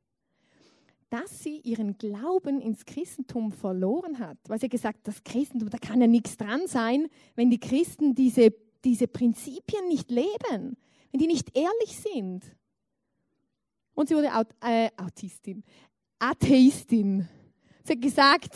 dass 1.10 1.42
sie 1.42 1.58
ihren 1.60 1.96
Glauben 1.96 2.60
ins 2.60 2.84
Christentum 2.84 3.52
verloren 3.52 4.18
hat. 4.18 4.36
Weil 4.48 4.60
sie 4.60 4.68
gesagt 4.68 5.06
das 5.06 5.22
Christentum, 5.24 5.70
da 5.70 5.78
kann 5.78 6.00
ja 6.00 6.06
nichts 6.06 6.36
dran 6.36 6.66
sein, 6.66 7.08
wenn 7.34 7.50
die 7.50 7.60
Christen 7.60 8.14
diese, 8.14 8.52
diese 8.84 9.08
Prinzipien 9.08 9.88
nicht 9.88 10.10
leben, 10.10 10.76
wenn 11.10 11.20
die 11.20 11.26
nicht 11.26 11.56
ehrlich 11.56 11.98
sind. 11.98 12.44
Und 13.94 14.08
sie 14.08 14.16
wurde 14.16 14.34
Aut 14.34 14.48
äh, 14.60 14.90
Autistin, 14.96 15.64
Atheistin. 16.18 17.28
Sie 17.84 17.92
hat 17.92 18.00
gesagt, 18.00 18.54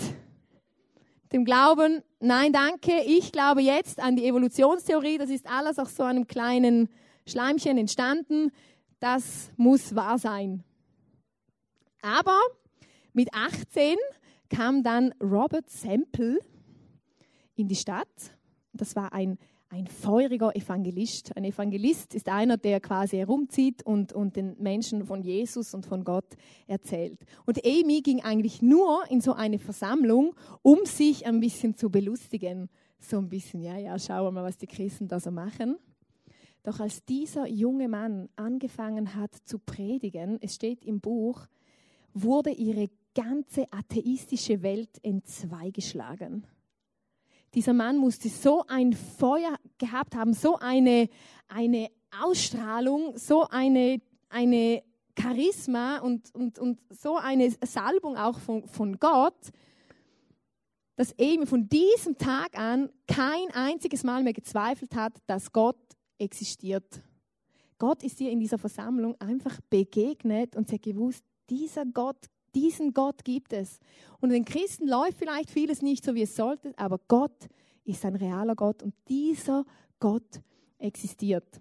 dem 1.33 1.45
Glauben, 1.45 2.03
nein, 2.21 2.53
danke, 2.53 3.03
ich 3.07 3.33
glaube 3.33 3.61
jetzt 3.61 4.01
an 4.01 4.17
die 4.17 4.27
Evolutionstheorie, 4.27 5.19
das 5.19 5.31
ist 5.31 5.47
alles 5.47 5.79
aus 5.79 5.95
so 5.95 6.03
einem 6.03 6.27
kleinen 6.27 6.89
Schleimchen 7.27 7.77
entstanden, 7.79 8.51
das 9.01 9.51
muss 9.57 9.95
wahr 9.95 10.19
sein. 10.19 10.65
Aber 12.01 12.39
mit 13.13 13.33
18 13.35 13.97
kam 14.49 14.83
dann 14.83 15.13
Robert 15.21 15.69
Semple 15.69 16.39
in 17.55 17.69
die 17.69 17.77
Stadt. 17.77 18.09
Das 18.73 18.97
war 18.97 19.13
ein 19.13 19.39
ein 19.71 19.87
feuriger 19.87 20.55
Evangelist. 20.57 21.37
Ein 21.37 21.45
Evangelist 21.45 22.15
ist 22.15 22.29
einer, 22.29 22.57
der 22.57 22.81
quasi 22.81 23.19
herumzieht 23.19 23.83
und, 23.83 24.13
und 24.13 24.37
den 24.37 24.57
Menschen 24.59 25.05
von 25.05 25.23
Jesus 25.23 25.75
und 25.75 25.85
von 25.85 26.05
Gott 26.05 26.37
erzählt. 26.67 27.19
Und 27.45 27.65
Amy 27.65 28.01
ging 28.01 28.23
eigentlich 28.23 28.63
nur 28.63 29.03
in 29.11 29.21
so 29.21 29.35
eine 29.35 29.59
Versammlung, 29.59 30.35
um 30.63 30.85
sich 30.85 31.27
ein 31.27 31.41
bisschen 31.41 31.77
zu 31.77 31.91
belustigen. 31.91 32.71
So 32.99 33.19
ein 33.19 33.29
bisschen, 33.29 33.61
ja, 33.61 33.77
ja, 33.77 33.99
schauen 33.99 34.25
wir 34.25 34.33
mal, 34.33 34.45
was 34.45 34.57
die 34.57 34.67
Christen 34.67 35.07
da 35.07 35.21
so 35.21 35.31
machen. 35.31 35.77
Doch 36.63 36.81
als 36.81 37.05
dieser 37.05 37.47
junge 37.47 37.89
Mann 37.89 38.29
angefangen 38.37 39.15
hat 39.15 39.35
zu 39.45 39.59
predigen, 39.59 40.39
es 40.41 40.55
steht 40.55 40.85
im 40.85 41.01
Buch, 41.01 41.47
wurde 42.15 42.51
ihre 42.51 42.91
ganze 43.15 43.71
atheistische 43.73 44.63
Welt 44.63 44.99
entzweigeschlagen. 45.03 46.47
Dieser 47.59 47.73
Mann 47.73 47.97
musste 47.97 48.29
so 48.29 48.65
ein 48.69 48.93
Feuer 48.93 49.57
gehabt 49.79 50.15
haben, 50.15 50.33
so 50.33 50.59
eine, 50.59 51.09
eine 51.49 51.91
Ausstrahlung, 52.23 53.19
so 53.19 53.49
eine, 53.49 54.01
eine 54.29 54.85
Charisma 55.21 55.99
und, 55.99 56.33
und, 56.37 56.61
und 56.61 56.79
so 56.89 57.17
eine 57.17 57.53
Salbung 57.67 58.17
auch 58.17 58.39
von, 58.39 58.69
von 58.69 59.01
Gott, 59.01 59.35
dass 60.95 61.19
eben 61.19 61.49
von 61.49 61.69
diesem 61.69 62.17
Tag 62.17 62.57
an 62.57 62.91
kein 63.09 63.51
einziges 63.53 64.05
Mal 64.05 64.23
mehr 64.23 64.35
gezweifelt 64.35 64.95
hat, 64.95 65.15
dass 65.27 65.51
Gott 65.51 65.81
existiert. 66.17 67.01
Gott 67.79 68.05
ist 68.05 68.21
ihr 68.21 68.31
in 68.31 68.39
dieser 68.39 68.59
Versammlung 68.59 69.21
einfach 69.21 69.59
begegnet 69.69 70.55
und 70.55 70.69
sie 70.69 70.77
hat 70.77 70.83
gewusst, 70.83 71.25
dieser 71.51 71.87
Gott 71.87 72.25
diesen 72.55 72.95
Gott 72.95 73.25
gibt 73.25 73.53
es. 73.53 73.81
Und 74.21 74.31
den 74.31 74.45
Christen 74.45 74.89
läuft 74.89 75.19
vielleicht 75.19 75.51
vieles 75.51 75.83
nicht 75.83 76.05
so, 76.05 76.15
wie 76.15 76.23
es 76.23 76.37
sollte, 76.37 76.73
aber 76.77 76.99
Gott 77.09 77.49
ist 77.85 78.05
ein 78.05 78.17
realer 78.17 78.55
Gott 78.55 78.83
und 78.83 78.95
dieser 79.09 79.65
Gott 80.01 80.41
existiert. 80.79 81.61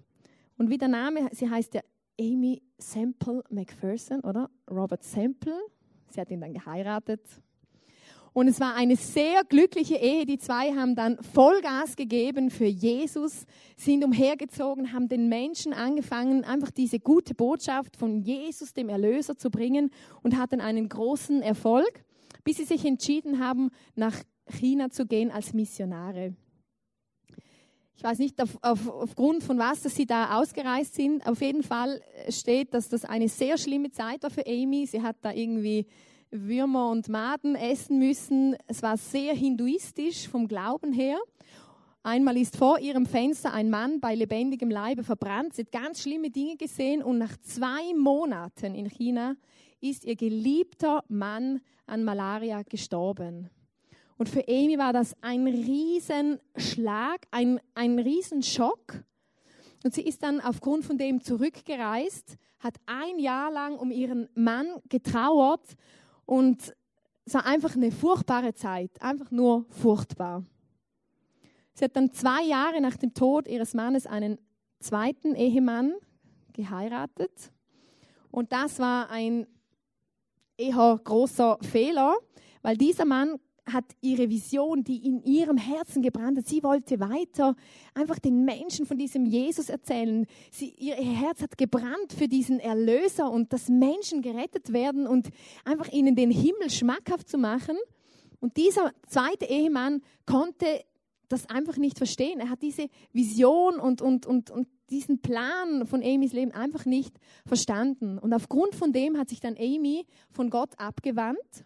Und 0.57 0.69
wie 0.69 0.77
der 0.77 0.87
Name, 0.87 1.29
sie 1.31 1.49
heißt 1.49 1.73
ja 1.75 1.81
Amy 2.19 2.61
Semple 2.77 3.43
McPherson, 3.49 4.21
oder? 4.21 4.49
Robert 4.69 5.03
Semple. 5.03 5.57
Sie 6.09 6.19
hat 6.19 6.31
ihn 6.31 6.41
dann 6.41 6.53
geheiratet. 6.53 7.21
Und 8.37 8.47
es 8.47 8.59
war 8.59 8.75
eine 8.75 8.95
sehr 8.97 9.43
glückliche 9.45 9.95
Ehe. 9.95 10.27
Die 10.27 10.37
zwei 10.37 10.71
haben 10.75 10.93
dann 10.93 11.17
Vollgas 11.23 11.95
gegeben 11.95 12.51
für 12.51 12.67
Jesus, 12.67 13.47
sind 13.75 14.03
umhergezogen, 14.03 14.93
haben 14.93 15.09
den 15.09 15.27
Menschen 15.27 15.73
angefangen, 15.73 16.43
einfach 16.43 16.69
diese 16.69 16.99
gute 16.99 17.33
Botschaft 17.33 17.97
von 17.97 18.21
Jesus, 18.21 18.75
dem 18.75 18.89
Erlöser, 18.89 19.37
zu 19.37 19.49
bringen 19.49 19.89
und 20.21 20.37
hatten 20.37 20.61
einen 20.61 20.87
großen 20.87 21.41
Erfolg, 21.41 22.05
bis 22.43 22.57
sie 22.57 22.65
sich 22.65 22.85
entschieden 22.85 23.39
haben, 23.39 23.71
nach 23.95 24.13
China 24.45 24.91
zu 24.91 25.07
gehen 25.07 25.31
als 25.31 25.53
Missionare. 25.53 26.35
Ich 27.95 28.03
weiß 28.03 28.19
nicht 28.19 28.39
auf, 28.39 28.55
auf, 28.61 28.87
aufgrund 28.87 29.43
von 29.43 29.57
was, 29.57 29.81
dass 29.81 29.95
sie 29.95 30.05
da 30.05 30.39
ausgereist 30.39 30.93
sind. 30.93 31.25
Auf 31.25 31.41
jeden 31.41 31.63
Fall 31.63 32.03
steht, 32.29 32.75
dass 32.75 32.87
das 32.87 33.03
eine 33.03 33.29
sehr 33.29 33.57
schlimme 33.57 33.89
Zeit 33.89 34.21
war 34.21 34.29
für 34.29 34.45
Amy. 34.45 34.85
Sie 34.85 35.01
hat 35.01 35.15
da 35.21 35.31
irgendwie 35.31 35.87
Würmer 36.31 36.89
und 36.89 37.09
Maden 37.09 37.55
essen 37.55 37.99
müssen. 37.99 38.55
Es 38.67 38.83
war 38.83 38.97
sehr 38.97 39.33
hinduistisch 39.33 40.27
vom 40.27 40.47
Glauben 40.47 40.91
her. 40.91 41.17
Einmal 42.03 42.37
ist 42.37 42.55
vor 42.55 42.79
ihrem 42.79 43.05
Fenster 43.05 43.53
ein 43.53 43.69
Mann 43.69 43.99
bei 43.99 44.15
lebendigem 44.15 44.69
Leibe 44.69 45.03
verbrannt. 45.03 45.53
Sie 45.53 45.63
hat 45.63 45.71
ganz 45.71 46.01
schlimme 46.01 46.29
Dinge 46.29 46.55
gesehen 46.55 47.03
und 47.03 47.17
nach 47.17 47.35
zwei 47.37 47.93
Monaten 47.95 48.75
in 48.75 48.89
China 48.89 49.35
ist 49.81 50.05
ihr 50.05 50.15
geliebter 50.15 51.03
Mann 51.07 51.59
an 51.85 52.03
Malaria 52.03 52.63
gestorben. 52.63 53.49
Und 54.17 54.29
für 54.29 54.47
Amy 54.47 54.77
war 54.77 54.93
das 54.93 55.15
ein 55.21 55.45
Riesenschlag, 55.47 57.27
ein, 57.31 57.59
ein 57.75 57.99
Riesenschock. 57.99 59.03
Und 59.83 59.93
sie 59.93 60.01
ist 60.01 60.23
dann 60.23 60.41
aufgrund 60.41 60.85
von 60.85 60.97
dem 60.97 61.21
zurückgereist, 61.21 62.37
hat 62.59 62.75
ein 62.87 63.19
Jahr 63.19 63.51
lang 63.51 63.77
um 63.77 63.91
ihren 63.91 64.27
Mann 64.33 64.67
getrauert 64.89 65.75
und 66.27 66.75
es 67.25 67.33
war 67.33 67.45
einfach 67.45 67.75
eine 67.75 67.91
furchtbare 67.91 68.53
Zeit, 68.53 69.01
einfach 69.01 69.31
nur 69.31 69.65
furchtbar. 69.69 70.43
Sie 71.73 71.85
hat 71.85 71.95
dann 71.95 72.11
zwei 72.11 72.43
Jahre 72.43 72.79
nach 72.81 72.97
dem 72.97 73.13
Tod 73.13 73.47
ihres 73.47 73.73
Mannes 73.73 74.05
einen 74.05 74.37
zweiten 74.79 75.35
Ehemann 75.35 75.95
geheiratet. 76.53 77.51
Und 78.29 78.51
das 78.51 78.79
war 78.79 79.09
ein 79.09 79.47
eher 80.57 80.99
großer 81.03 81.59
Fehler, 81.61 82.15
weil 82.61 82.77
dieser 82.77 83.05
Mann 83.05 83.39
hat 83.71 83.85
ihre 84.01 84.29
Vision, 84.29 84.83
die 84.83 85.05
in 85.05 85.21
ihrem 85.23 85.57
Herzen 85.57 86.01
gebrannt 86.01 86.37
hat. 86.37 86.47
Sie 86.47 86.63
wollte 86.63 86.99
weiter 86.99 87.55
einfach 87.93 88.19
den 88.19 88.45
Menschen 88.45 88.85
von 88.85 88.97
diesem 88.97 89.25
Jesus 89.25 89.69
erzählen. 89.69 90.25
Sie, 90.51 90.73
ihr 90.77 90.95
Herz 90.95 91.41
hat 91.41 91.57
gebrannt 91.57 92.13
für 92.17 92.27
diesen 92.27 92.59
Erlöser 92.59 93.31
und 93.31 93.53
dass 93.53 93.69
Menschen 93.69 94.21
gerettet 94.21 94.73
werden 94.73 95.07
und 95.07 95.29
einfach 95.65 95.91
ihnen 95.91 96.15
den 96.15 96.31
Himmel 96.31 96.69
schmackhaft 96.69 97.29
zu 97.29 97.37
machen. 97.37 97.77
Und 98.39 98.57
dieser 98.57 98.93
zweite 99.07 99.45
Ehemann 99.45 100.01
konnte 100.25 100.65
das 101.27 101.49
einfach 101.49 101.77
nicht 101.77 101.97
verstehen. 101.97 102.39
Er 102.39 102.49
hat 102.49 102.61
diese 102.61 102.87
Vision 103.11 103.79
und, 103.79 104.01
und, 104.01 104.25
und, 104.25 104.49
und 104.49 104.67
diesen 104.89 105.19
Plan 105.19 105.85
von 105.85 106.01
Amys 106.01 106.33
Leben 106.33 106.51
einfach 106.51 106.85
nicht 106.85 107.15
verstanden. 107.45 108.17
Und 108.17 108.33
aufgrund 108.33 108.75
von 108.75 108.93
dem 108.93 109.17
hat 109.17 109.29
sich 109.29 109.39
dann 109.39 109.57
Amy 109.57 110.05
von 110.31 110.49
Gott 110.49 110.79
abgewandt. 110.79 111.65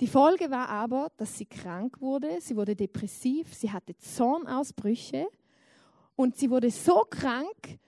Die 0.00 0.06
Folge 0.06 0.50
war 0.50 0.68
aber, 0.68 1.10
dass 1.16 1.38
sie 1.38 1.46
krank 1.46 2.00
wurde, 2.02 2.38
sie 2.40 2.54
wurde 2.54 2.76
depressiv, 2.76 3.54
sie 3.54 3.70
hatte 3.70 3.96
Zornausbrüche 3.96 5.26
und 6.16 6.36
sie 6.36 6.50
wurde 6.50 6.70
so 6.70 7.02
krank, 7.08 7.78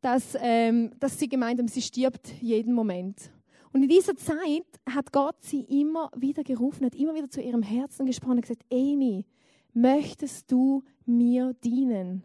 dass, 0.00 0.36
ähm, 0.40 0.92
dass 1.00 1.18
sie 1.18 1.28
gemeint 1.28 1.58
haben, 1.58 1.66
sie 1.66 1.82
stirbt 1.82 2.28
jeden 2.40 2.72
Moment. 2.72 3.32
Und 3.72 3.82
in 3.82 3.88
dieser 3.88 4.16
Zeit 4.16 4.66
hat 4.88 5.12
Gott 5.12 5.42
sie 5.42 5.62
immer 5.62 6.08
wieder 6.16 6.44
gerufen, 6.44 6.86
hat 6.86 6.94
immer 6.94 7.14
wieder 7.14 7.28
zu 7.28 7.42
ihrem 7.42 7.62
Herzen 7.62 8.06
gesprochen 8.06 8.36
und 8.36 8.42
gesagt, 8.42 8.64
Amy, 8.72 9.26
möchtest 9.74 10.50
du 10.52 10.84
mir 11.04 11.52
dienen? 11.64 12.22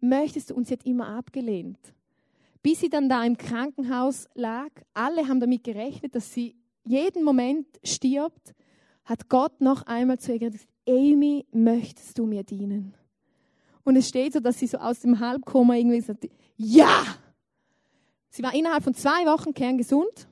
Möchtest 0.00 0.50
du? 0.50 0.54
Und 0.54 0.66
sie 0.66 0.72
hat 0.72 0.86
immer 0.86 1.06
abgelehnt. 1.06 1.78
Bis 2.62 2.80
sie 2.80 2.88
dann 2.88 3.08
da 3.08 3.22
im 3.24 3.36
Krankenhaus 3.36 4.26
lag, 4.34 4.70
alle 4.94 5.28
haben 5.28 5.38
damit 5.38 5.64
gerechnet, 5.64 6.14
dass 6.14 6.32
sie 6.32 6.56
jeden 6.84 7.24
Moment 7.24 7.66
stirbt, 7.84 8.54
hat 9.04 9.28
Gott 9.28 9.60
noch 9.60 9.82
einmal 9.86 10.18
zu 10.18 10.32
ihr 10.32 10.38
gesagt, 10.38 10.68
Amy, 10.88 11.46
möchtest 11.52 12.18
du 12.18 12.26
mir 12.26 12.42
dienen? 12.42 12.94
Und 13.84 13.96
es 13.96 14.08
steht 14.08 14.32
so, 14.32 14.40
dass 14.40 14.58
sie 14.58 14.66
so 14.66 14.78
aus 14.78 15.00
dem 15.00 15.18
Halbkoma 15.20 15.74
irgendwie 15.74 16.00
sagt, 16.00 16.28
ja! 16.56 17.04
Sie 18.30 18.42
war 18.42 18.54
innerhalb 18.54 18.82
von 18.82 18.94
zwei 18.94 19.26
Wochen 19.26 19.52
kerngesund, 19.52 20.28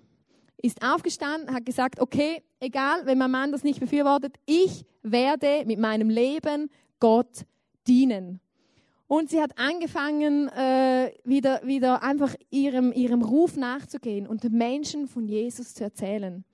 ist 0.57 0.83
aufgestanden, 0.83 1.55
hat 1.55 1.67
gesagt, 1.67 2.01
okay, 2.01 2.43
egal, 2.61 3.05
wenn 3.05 3.19
mein 3.19 3.31
Mann 3.31 3.53
das 3.53 3.65
nicht 3.65 3.81
befürwortet, 3.81 4.37
ich 4.47 4.87
werde 5.03 5.65
mit 5.67 5.79
meinem 5.79 6.09
Leben 6.09 6.71
Gott 6.99 7.45
dienen. 7.87 8.41
Und 9.11 9.29
sie 9.29 9.43
hat 9.43 9.59
angefangen, 9.59 10.47
äh, 10.51 11.13
wieder, 11.25 11.63
wieder 11.65 12.05
einfach 12.05 12.33
ihrem, 12.49 12.93
ihrem 12.93 13.23
Ruf 13.23 13.57
nachzugehen 13.57 14.25
und 14.25 14.45
den 14.45 14.53
Menschen 14.53 15.09
von 15.09 15.27
Jesus 15.27 15.75
zu 15.75 15.83
erzählen. 15.83 16.45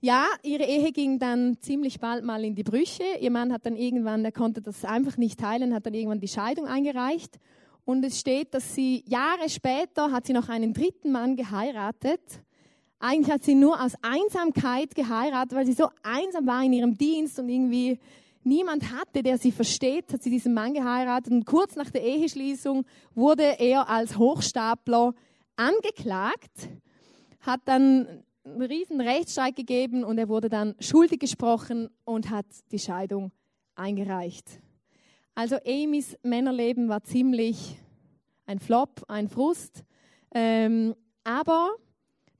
Ja, 0.00 0.26
ihre 0.42 0.64
Ehe 0.64 0.90
ging 0.90 1.20
dann 1.20 1.58
ziemlich 1.60 2.00
bald 2.00 2.24
mal 2.24 2.42
in 2.42 2.56
die 2.56 2.64
Brüche. 2.64 3.04
Ihr 3.20 3.30
Mann 3.30 3.52
hat 3.52 3.66
dann 3.66 3.76
irgendwann, 3.76 4.24
er 4.24 4.32
konnte 4.32 4.60
das 4.60 4.84
einfach 4.84 5.16
nicht 5.16 5.38
teilen, 5.38 5.72
hat 5.72 5.86
dann 5.86 5.94
irgendwann 5.94 6.18
die 6.18 6.26
Scheidung 6.26 6.66
eingereicht. 6.66 7.38
Und 7.84 8.04
es 8.04 8.18
steht, 8.18 8.52
dass 8.52 8.74
sie 8.74 9.04
Jahre 9.06 9.48
später 9.48 10.10
hat 10.10 10.26
sie 10.26 10.32
noch 10.32 10.48
einen 10.48 10.72
dritten 10.72 11.12
Mann 11.12 11.36
geheiratet. 11.36 12.42
Eigentlich 12.98 13.32
hat 13.32 13.44
sie 13.44 13.54
nur 13.54 13.80
aus 13.80 13.92
Einsamkeit 14.02 14.96
geheiratet, 14.96 15.56
weil 15.56 15.66
sie 15.66 15.74
so 15.74 15.88
einsam 16.02 16.48
war 16.48 16.64
in 16.64 16.72
ihrem 16.72 16.98
Dienst 16.98 17.38
und 17.38 17.48
irgendwie 17.48 18.00
niemand 18.48 18.92
hatte, 18.92 19.22
der 19.22 19.38
sie 19.38 19.52
versteht, 19.52 20.12
hat 20.12 20.22
sie 20.22 20.30
diesen 20.30 20.54
Mann 20.54 20.74
geheiratet. 20.74 21.32
Und 21.32 21.44
kurz 21.44 21.76
nach 21.76 21.90
der 21.90 22.02
Eheschließung 22.02 22.84
wurde 23.14 23.58
er 23.58 23.88
als 23.88 24.18
Hochstapler 24.18 25.14
angeklagt, 25.56 26.68
hat 27.40 27.60
dann 27.66 28.24
einen 28.44 28.62
riesen 28.62 29.00
Rechtsstreit 29.00 29.56
gegeben 29.56 30.04
und 30.04 30.18
er 30.18 30.28
wurde 30.28 30.48
dann 30.48 30.74
schuldig 30.80 31.20
gesprochen 31.20 31.90
und 32.04 32.30
hat 32.30 32.46
die 32.72 32.78
Scheidung 32.78 33.30
eingereicht. 33.74 34.60
Also 35.34 35.56
Amys 35.64 36.16
Männerleben 36.22 36.88
war 36.88 37.02
ziemlich 37.04 37.78
ein 38.46 38.58
Flop, 38.58 39.04
ein 39.08 39.28
Frust. 39.28 39.84
Ähm, 40.34 40.94
aber 41.22 41.70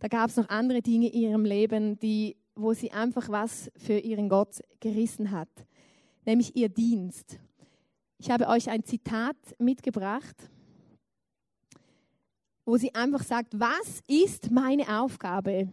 da 0.00 0.08
gab 0.08 0.30
es 0.30 0.36
noch 0.36 0.48
andere 0.48 0.82
Dinge 0.82 1.08
in 1.08 1.22
ihrem 1.22 1.44
Leben, 1.44 1.98
die, 1.98 2.36
wo 2.54 2.72
sie 2.72 2.90
einfach 2.90 3.28
was 3.28 3.70
für 3.76 3.98
ihren 3.98 4.28
Gott 4.28 4.60
gerissen 4.80 5.30
hat, 5.30 5.48
nämlich 6.28 6.54
ihr 6.54 6.68
Dienst. 6.68 7.40
Ich 8.18 8.30
habe 8.30 8.48
euch 8.48 8.68
ein 8.68 8.84
Zitat 8.84 9.36
mitgebracht, 9.58 10.36
wo 12.66 12.76
sie 12.76 12.94
einfach 12.94 13.24
sagt, 13.24 13.58
was 13.58 14.02
ist 14.06 14.50
meine 14.50 15.00
Aufgabe? 15.00 15.68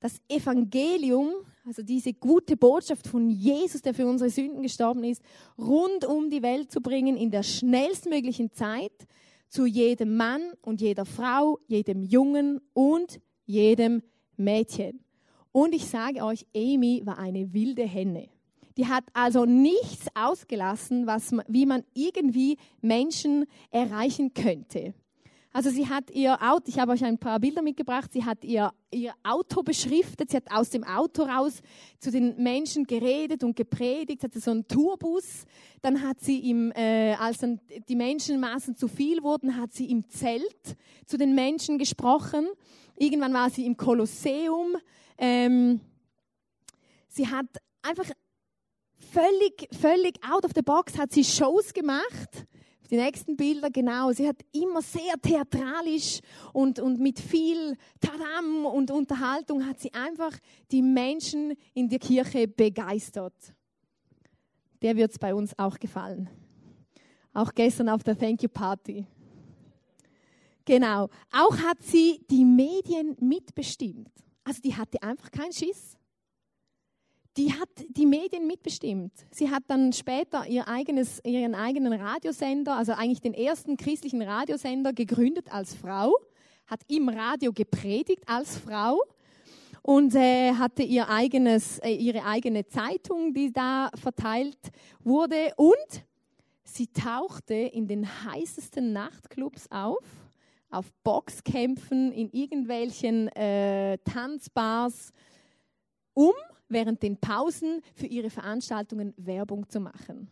Das 0.00 0.20
Evangelium 0.28 1.32
also 1.64 1.82
diese 1.82 2.12
gute 2.12 2.56
Botschaft 2.56 3.06
von 3.06 3.30
Jesus, 3.30 3.82
der 3.82 3.94
für 3.94 4.06
unsere 4.06 4.30
Sünden 4.30 4.62
gestorben 4.62 5.04
ist, 5.04 5.22
rund 5.56 6.04
um 6.04 6.28
die 6.28 6.42
Welt 6.42 6.72
zu 6.72 6.80
bringen 6.80 7.16
in 7.16 7.30
der 7.30 7.44
schnellstmöglichen 7.44 8.52
Zeit 8.52 9.06
zu 9.48 9.64
jedem 9.64 10.16
Mann 10.16 10.42
und 10.62 10.80
jeder 10.80 11.04
Frau, 11.04 11.60
jedem 11.68 12.02
Jungen 12.02 12.60
und 12.74 13.20
jedem 13.46 14.02
Mädchen. 14.36 15.04
Und 15.52 15.72
ich 15.72 15.86
sage 15.86 16.24
euch, 16.24 16.46
Amy 16.52 17.02
war 17.04 17.18
eine 17.18 17.52
wilde 17.52 17.84
Henne. 17.84 18.28
Die 18.76 18.86
hat 18.86 19.04
also 19.12 19.44
nichts 19.44 20.06
ausgelassen, 20.14 21.06
was, 21.06 21.32
wie 21.48 21.66
man 21.66 21.84
irgendwie 21.94 22.56
Menschen 22.80 23.46
erreichen 23.70 24.34
könnte. 24.34 24.94
Also 25.54 25.68
sie 25.68 25.86
hat 25.86 26.10
ihr 26.10 26.40
Auto, 26.40 26.64
ich 26.66 26.78
habe 26.78 26.92
euch 26.92 27.04
ein 27.04 27.18
paar 27.18 27.38
Bilder 27.38 27.60
mitgebracht, 27.60 28.10
sie 28.10 28.24
hat 28.24 28.42
ihr, 28.42 28.72
ihr 28.90 29.12
Auto 29.22 29.62
beschriftet, 29.62 30.30
sie 30.30 30.38
hat 30.38 30.50
aus 30.50 30.70
dem 30.70 30.82
Auto 30.82 31.24
raus 31.24 31.60
zu 31.98 32.10
den 32.10 32.42
Menschen 32.42 32.84
geredet 32.84 33.44
und 33.44 33.54
gepredigt, 33.54 34.22
hatte 34.22 34.40
so 34.40 34.50
einen 34.50 34.66
Tourbus. 34.66 35.44
Dann 35.82 36.00
hat 36.00 36.20
sie, 36.20 36.48
im, 36.48 36.72
äh, 36.72 37.14
als 37.14 37.38
dann 37.38 37.60
die 37.86 37.96
Menschenmassen 37.96 38.76
zu 38.76 38.88
viel 38.88 39.22
wurden, 39.22 39.58
hat 39.58 39.74
sie 39.74 39.90
im 39.90 40.08
Zelt 40.08 40.76
zu 41.04 41.18
den 41.18 41.34
Menschen 41.34 41.76
gesprochen. 41.76 42.48
Irgendwann 42.96 43.34
war 43.34 43.50
sie 43.50 43.66
im 43.66 43.76
Kolosseum. 43.76 44.78
Ähm, 45.18 45.80
sie 47.08 47.28
hat 47.28 47.46
einfach 47.82 48.06
völlig, 49.12 49.68
völlig 49.78 50.18
out 50.28 50.44
of 50.44 50.52
the 50.54 50.62
box, 50.62 50.96
hat 50.98 51.12
sie 51.12 51.24
Shows 51.24 51.72
gemacht 51.72 52.46
die 52.92 52.98
nächsten 52.98 53.38
Bilder, 53.38 53.70
genau. 53.70 54.12
Sie 54.12 54.28
hat 54.28 54.36
immer 54.52 54.82
sehr 54.82 55.14
theatralisch 55.22 56.20
und, 56.52 56.78
und 56.78 57.00
mit 57.00 57.18
viel 57.18 57.74
Tadam 57.98 58.66
und 58.66 58.90
Unterhaltung 58.90 59.66
hat 59.66 59.80
sie 59.80 59.94
einfach 59.94 60.38
die 60.70 60.82
Menschen 60.82 61.54
in 61.72 61.88
der 61.88 61.98
Kirche 61.98 62.46
begeistert. 62.46 63.32
Der 64.82 64.94
wird 64.94 65.10
es 65.10 65.18
bei 65.18 65.34
uns 65.34 65.58
auch 65.58 65.78
gefallen. 65.78 66.28
Auch 67.32 67.54
gestern 67.54 67.88
auf 67.88 68.02
der 68.02 68.18
Thank 68.18 68.42
You 68.42 68.50
Party. 68.50 69.06
Genau. 70.66 71.08
Auch 71.32 71.56
hat 71.56 71.82
sie 71.82 72.20
die 72.30 72.44
Medien 72.44 73.16
mitbestimmt. 73.20 74.10
Also 74.44 74.60
die 74.60 74.76
hatte 74.76 75.02
einfach 75.02 75.30
keinen 75.30 75.54
Schiss 75.54 75.96
die 77.36 77.52
hat 77.52 77.68
die 77.88 78.06
Medien 78.06 78.46
mitbestimmt. 78.46 79.12
Sie 79.30 79.50
hat 79.50 79.62
dann 79.68 79.92
später 79.92 80.46
ihr 80.46 80.68
eigenes, 80.68 81.20
ihren 81.24 81.54
eigenen 81.54 81.94
Radiosender, 81.94 82.76
also 82.76 82.92
eigentlich 82.92 83.20
den 83.20 83.34
ersten 83.34 83.76
christlichen 83.76 84.22
Radiosender 84.22 84.92
gegründet 84.92 85.50
als 85.50 85.74
Frau, 85.74 86.14
hat 86.66 86.80
im 86.88 87.08
Radio 87.08 87.52
gepredigt 87.52 88.22
als 88.26 88.58
Frau 88.58 89.00
und 89.82 90.14
äh, 90.14 90.52
hatte 90.52 90.82
ihr 90.82 91.08
eigenes, 91.08 91.78
äh, 91.78 91.94
ihre 91.94 92.24
eigene 92.24 92.66
Zeitung, 92.66 93.32
die 93.32 93.50
da 93.50 93.90
verteilt 93.94 94.58
wurde 95.00 95.52
und 95.56 96.04
sie 96.64 96.86
tauchte 96.86 97.54
in 97.54 97.88
den 97.88 98.06
heißesten 98.06 98.92
Nachtclubs 98.92 99.70
auf, 99.70 100.04
auf 100.70 100.92
Boxkämpfen, 101.02 102.12
in 102.12 102.30
irgendwelchen 102.30 103.28
äh, 103.28 103.98
Tanzbars, 104.04 105.12
um 106.14 106.32
während 106.72 107.02
den 107.02 107.16
Pausen 107.16 107.82
für 107.94 108.06
ihre 108.06 108.30
Veranstaltungen 108.30 109.14
Werbung 109.16 109.68
zu 109.68 109.80
machen. 109.80 110.28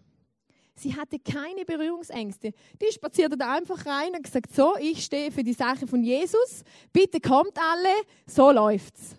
Sie 0.75 0.97
hatte 0.97 1.19
keine 1.19 1.67
Berührungsängste. 1.67 2.53
Die 2.81 2.93
spazierte 2.93 3.37
da 3.37 3.55
einfach 3.55 3.85
rein 3.85 4.15
und 4.15 4.23
gesagt, 4.23 4.55
so, 4.55 4.77
ich 4.81 5.05
stehe 5.05 5.31
für 5.31 5.45
die 5.45 5.53
Sache 5.53 5.87
von 5.87 6.03
Jesus, 6.03 6.65
bitte 6.93 7.21
kommt 7.21 7.59
alle, 7.59 7.95
so 8.27 8.51
läuft's. 8.51 9.17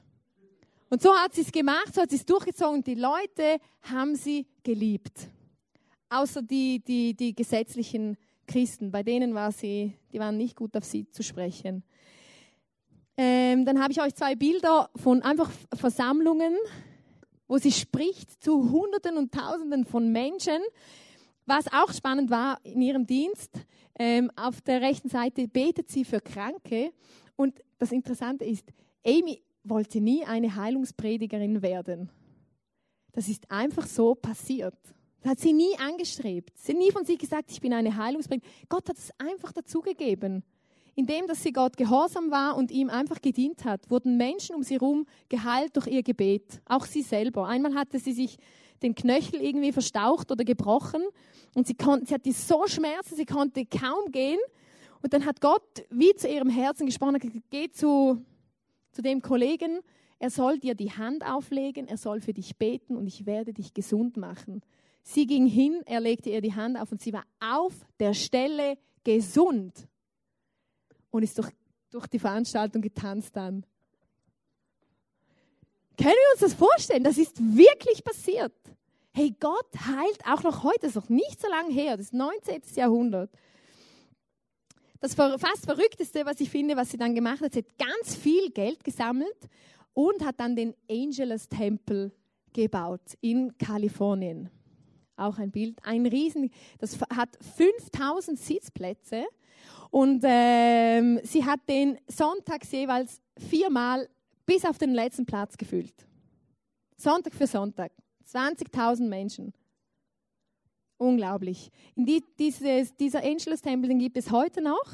Und 0.90 1.02
so 1.02 1.14
hat 1.16 1.34
sie 1.36 1.42
es 1.42 1.52
gemacht, 1.52 1.94
so 1.94 2.02
hat 2.02 2.10
sie 2.10 2.16
es 2.16 2.26
durchgezogen 2.26 2.78
und 2.78 2.88
die 2.88 2.96
Leute 2.96 3.60
haben 3.84 4.16
sie 4.16 4.48
geliebt. 4.64 5.30
Außer 6.10 6.42
die, 6.42 6.80
die, 6.80 7.14
die 7.14 7.34
gesetzlichen 7.34 8.18
Christen, 8.48 8.92
bei 8.92 9.04
denen 9.04 9.34
war 9.34 9.52
sie, 9.52 9.94
die 10.12 10.20
waren 10.20 10.38
nicht 10.38 10.56
gut 10.56 10.76
auf 10.76 10.84
sie 10.84 11.10
zu 11.12 11.24
sprechen. 11.24 11.84
Ähm, 13.16 13.66
dann 13.66 13.82
habe 13.82 13.94
ich 13.94 14.02
euch 14.02 14.16
zwei 14.16 14.36
Bilder 14.36 14.90
von 14.96 15.22
einfach 15.22 15.50
Versammlungen 15.76 16.58
wo 17.52 17.58
sie 17.58 17.74
spricht 17.74 18.42
zu 18.42 18.72
Hunderten 18.72 19.18
und 19.18 19.34
Tausenden 19.34 19.84
von 19.84 20.10
Menschen. 20.10 20.62
Was 21.46 21.66
auch 21.74 21.92
spannend 21.92 22.30
war 22.30 22.58
in 22.64 22.82
ihrem 22.82 23.06
Dienst, 23.06 23.52
ähm, 24.00 24.32
auf 24.38 24.62
der 24.62 24.80
rechten 24.80 25.10
Seite 25.10 25.50
betet 25.50 25.90
sie 25.90 26.06
für 26.06 26.22
Kranke. 26.22 26.94
Und 27.36 27.60
das 27.78 27.92
Interessante 27.92 28.46
ist, 28.46 28.72
Amy 29.06 29.44
wollte 29.66 30.00
nie 30.00 30.24
eine 30.24 30.56
Heilungspredigerin 30.56 31.62
werden. 31.62 32.10
Das 33.12 33.28
ist 33.28 33.52
einfach 33.52 33.86
so 33.86 34.16
passiert. 34.16 34.78
Das 35.20 35.32
hat 35.32 35.40
sie 35.40 35.52
nie 35.52 35.78
angestrebt. 35.78 36.58
Sie 36.58 36.72
hat 36.72 36.80
nie 36.80 36.92
von 36.92 37.04
sich 37.04 37.20
gesagt, 37.20 37.52
ich 37.52 37.60
bin 37.60 37.74
eine 37.74 37.98
Heilungspredigerin. 37.98 38.56
Gott 38.70 38.88
hat 38.88 38.98
es 38.98 39.12
einfach 39.18 39.52
dazugegeben. 39.52 40.46
Indem 40.96 41.28
dass 41.28 41.44
sie 41.44 41.54
Gott 41.54 41.78
gehorsam 41.78 42.32
war 42.32 42.58
und 42.58 42.72
ihm 42.72 42.90
einfach 42.90 43.22
gedient 43.22 43.66
hat, 43.66 43.90
wurden 43.90 44.18
Menschen 44.18 44.56
um 44.56 44.64
sie 44.64 44.76
herum 44.76 45.06
geheilt 45.30 45.76
durch 45.76 45.88
ihr 45.88 46.04
Gebet. 46.04 46.62
Auch 46.66 46.86
sie 46.86 47.02
selber. 47.02 47.48
Einmal 47.48 47.76
hatte 47.76 48.00
sie 48.00 48.14
sich 48.14 48.38
den 48.84 48.96
Knöchel 48.96 49.42
irgendwie 49.42 49.72
verstaucht 49.72 50.32
oder 50.32 50.44
gebrochen 50.44 51.04
und 51.56 51.68
sie, 51.68 51.76
konnte, 51.76 52.08
sie 52.08 52.14
hatte 52.14 52.32
so 52.34 52.68
Schmerzen, 52.68 53.16
sie 53.16 53.26
konnte 53.26 53.66
kaum 53.66 54.12
gehen. 54.12 54.40
Und 55.02 55.14
dann 55.14 55.26
hat 55.26 55.42
Gott 55.42 55.86
wie 55.90 56.14
zu 56.16 56.28
ihrem 56.28 56.50
Herzen 56.50 56.86
gesprochen, 56.86 57.44
geh 57.50 57.70
zu, 57.72 58.24
zu 58.92 59.02
dem 59.02 59.22
Kollegen, 59.22 59.80
er 60.20 60.30
soll 60.30 60.60
dir 60.60 60.76
die 60.76 60.92
Hand 60.92 61.26
auflegen, 61.26 61.88
er 61.88 61.98
soll 61.98 62.22
für 62.22 62.34
dich 62.34 62.56
beten 62.58 62.96
und 62.96 63.08
ich 63.08 63.26
werde 63.26 63.54
dich 63.54 63.74
gesund 63.74 64.18
machen. 64.18 64.62
Sie 65.02 65.26
ging 65.26 65.48
hin, 65.48 65.82
er 65.88 66.00
legte 66.00 66.30
ihr 66.30 66.42
die 66.42 66.54
Hand 66.54 66.80
auf 66.80 66.92
und 66.92 67.02
sie 67.02 67.12
war 67.12 67.24
auf 67.40 67.74
der 68.00 68.14
Stelle 68.14 68.78
gesund 69.04 69.88
und 71.12 71.24
ist 71.24 71.38
durch, 71.38 71.50
durch 71.92 72.08
die 72.08 72.20
Veranstaltung 72.20 72.82
getanzt 72.82 73.36
dann. 73.36 73.66
Können 75.98 76.14
wir 76.14 76.32
uns 76.34 76.42
das 76.42 76.54
vorstellen? 76.54 77.04
Das 77.04 77.18
ist 77.18 77.40
wirklich 77.40 78.04
passiert. 78.04 78.54
Hey, 79.14 79.36
Gott 79.40 79.68
heilt 79.86 80.26
auch 80.26 80.42
noch 80.42 80.64
heute, 80.64 80.80
das 80.82 80.92
ist 80.92 80.96
noch 80.96 81.10
nicht 81.10 81.40
so 81.40 81.50
lange 81.50 81.72
her, 81.74 81.98
das 81.98 82.08
ist 82.08 82.14
19. 82.14 82.62
Jahrhundert. 82.76 83.30
Das 85.02 85.16
fast 85.16 85.66
Verrückteste, 85.66 86.26
was 86.26 86.40
ich 86.40 86.50
finde, 86.50 86.78
was 86.78 86.92
sie 86.92 86.98
dann 86.98 87.14
gemacht 87.14 87.42
hat, 87.42 87.54
sie 87.54 87.60
hat 87.60 87.78
ganz 87.78 88.16
viel 88.16 88.52
Geld 88.52 88.84
gesammelt 88.84 89.50
und 89.94 90.24
hat 90.24 90.40
dann 90.40 90.56
den 90.56 90.76
Angelus 90.90 91.50
Tempel 91.50 92.14
gebaut 92.54 93.02
in 93.20 93.58
Kalifornien. 93.58 94.50
Auch 95.18 95.38
ein 95.40 95.52
Bild, 95.52 95.78
ein 95.84 96.06
riesen, 96.06 96.52
das 96.80 97.00
hat 97.16 97.38
5000 97.58 98.40
Sitzplätze 98.40 99.26
und 99.92 100.24
ähm, 100.24 101.20
sie 101.24 101.46
hat 101.46 101.60
den 101.68 101.98
sonntags 102.08 102.72
jeweils 102.72 103.22
viermal 103.38 104.10
bis 104.46 104.66
auf 104.66 104.78
den 104.78 104.94
letzten 104.94 105.26
Platz 105.26 105.58
gefüllt. 105.58 105.94
Sonntag 106.98 107.36
für 107.36 107.46
Sonntag. 107.46 107.92
20.000 108.32 109.08
Menschen. 109.08 109.54
Unglaublich. 110.98 111.72
In 111.96 112.06
die, 112.06 112.24
dieses, 112.40 112.96
dieser 112.96 113.24
Angelus 113.24 113.62
Tempel, 113.62 113.90
den 113.90 114.00
gibt 114.00 114.18
es 114.18 114.32
heute 114.32 114.62
noch. 114.62 114.86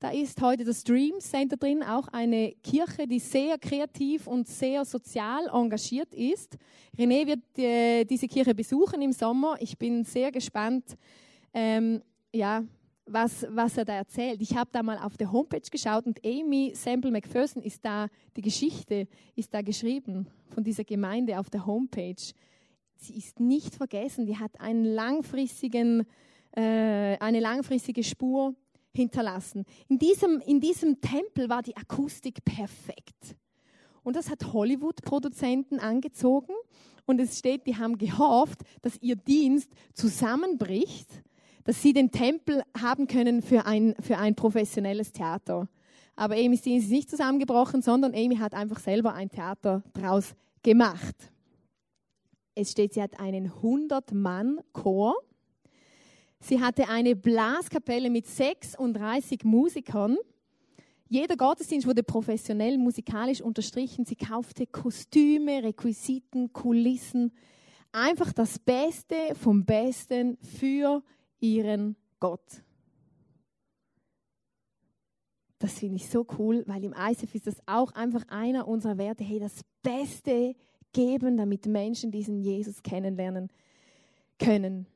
Da 0.00 0.10
ist 0.10 0.42
heute 0.42 0.64
das 0.64 0.82
Dream 0.82 1.20
Center 1.20 1.56
drin, 1.56 1.82
auch 1.82 2.08
eine 2.08 2.52
Kirche, 2.62 3.06
die 3.06 3.20
sehr 3.20 3.56
kreativ 3.56 4.26
und 4.26 4.48
sehr 4.48 4.84
sozial 4.84 5.46
engagiert 5.46 6.12
ist. 6.12 6.58
René 6.98 7.24
wird 7.26 7.58
äh, 7.58 8.04
diese 8.04 8.26
Kirche 8.26 8.54
besuchen 8.54 9.00
im 9.00 9.12
Sommer. 9.12 9.56
Ich 9.60 9.78
bin 9.78 10.04
sehr 10.04 10.32
gespannt, 10.32 10.96
ähm, 11.54 12.02
ja, 12.32 12.64
was, 13.12 13.46
was 13.50 13.76
er 13.76 13.84
da 13.84 13.94
erzählt. 13.94 14.40
Ich 14.40 14.56
habe 14.56 14.70
da 14.72 14.82
mal 14.82 14.98
auf 14.98 15.16
der 15.16 15.30
Homepage 15.32 15.68
geschaut 15.70 16.06
und 16.06 16.24
Amy 16.24 16.72
Sample 16.74 17.10
McPherson 17.10 17.62
ist 17.62 17.84
da, 17.84 18.08
die 18.36 18.42
Geschichte 18.42 19.06
ist 19.34 19.52
da 19.52 19.62
geschrieben 19.62 20.26
von 20.48 20.64
dieser 20.64 20.84
Gemeinde 20.84 21.38
auf 21.38 21.50
der 21.50 21.66
Homepage. 21.66 22.22
Sie 22.96 23.16
ist 23.16 23.40
nicht 23.40 23.74
vergessen, 23.74 24.26
die 24.26 24.38
hat 24.38 24.60
einen 24.60 24.84
langfristigen, 24.84 26.06
äh, 26.52 27.18
eine 27.18 27.40
langfristige 27.40 28.04
Spur 28.04 28.54
hinterlassen. 28.94 29.64
In 29.88 29.98
diesem, 29.98 30.40
in 30.46 30.60
diesem 30.60 31.00
Tempel 31.00 31.48
war 31.48 31.62
die 31.62 31.76
Akustik 31.76 32.44
perfekt. 32.44 33.36
Und 34.02 34.16
das 34.16 34.30
hat 34.30 34.52
Hollywood-Produzenten 34.52 35.78
angezogen. 35.78 36.52
Und 37.06 37.20
es 37.20 37.38
steht, 37.38 37.66
die 37.66 37.76
haben 37.76 37.98
gehofft, 37.98 38.62
dass 38.82 39.00
ihr 39.00 39.16
Dienst 39.16 39.70
zusammenbricht, 39.94 41.08
dass 41.64 41.82
sie 41.82 41.92
den 41.92 42.10
Tempel 42.10 42.62
haben 42.80 43.06
können 43.06 43.42
für 43.42 43.66
ein, 43.66 43.94
für 44.00 44.18
ein 44.18 44.34
professionelles 44.34 45.12
Theater. 45.12 45.68
Aber 46.16 46.36
Dienst 46.36 46.66
ist 46.66 46.90
nicht 46.90 47.10
zusammengebrochen, 47.10 47.82
sondern 47.82 48.14
Amy 48.14 48.36
hat 48.36 48.54
einfach 48.54 48.80
selber 48.80 49.14
ein 49.14 49.30
Theater 49.30 49.82
draus 49.92 50.34
gemacht. 50.62 51.16
Es 52.54 52.72
steht, 52.72 52.94
sie 52.94 53.02
hat 53.02 53.18
einen 53.18 53.50
100-Mann-Chor 53.50 55.14
Sie 56.44 56.60
hatte 56.60 56.88
eine 56.88 57.14
Blaskapelle 57.14 58.10
mit 58.10 58.26
36 58.26 59.44
Musikern. 59.44 60.16
Jeder 61.08 61.36
Gottesdienst 61.36 61.86
wurde 61.86 62.02
professionell 62.02 62.78
musikalisch 62.78 63.40
unterstrichen. 63.40 64.04
Sie 64.04 64.16
kaufte 64.16 64.66
Kostüme, 64.66 65.62
Requisiten, 65.62 66.52
Kulissen. 66.52 67.30
Einfach 67.92 68.32
das 68.32 68.58
Beste 68.58 69.14
vom 69.40 69.64
Besten 69.64 70.36
für 70.58 71.04
ihren 71.42 71.96
Gott. 72.20 72.62
Das 75.58 75.78
finde 75.78 75.96
ich 75.96 76.08
so 76.08 76.26
cool, 76.38 76.64
weil 76.66 76.82
im 76.82 76.92
ISF 76.92 77.34
ist 77.34 77.46
das 77.46 77.56
auch 77.66 77.92
einfach 77.92 78.26
einer 78.28 78.66
unserer 78.66 78.98
Werte. 78.98 79.22
Hey, 79.22 79.38
das 79.38 79.62
Beste 79.82 80.54
geben, 80.92 81.36
damit 81.36 81.66
Menschen 81.66 82.10
diesen 82.10 82.40
Jesus 82.40 82.82
kennenlernen 82.82 83.48
können. 84.38 84.86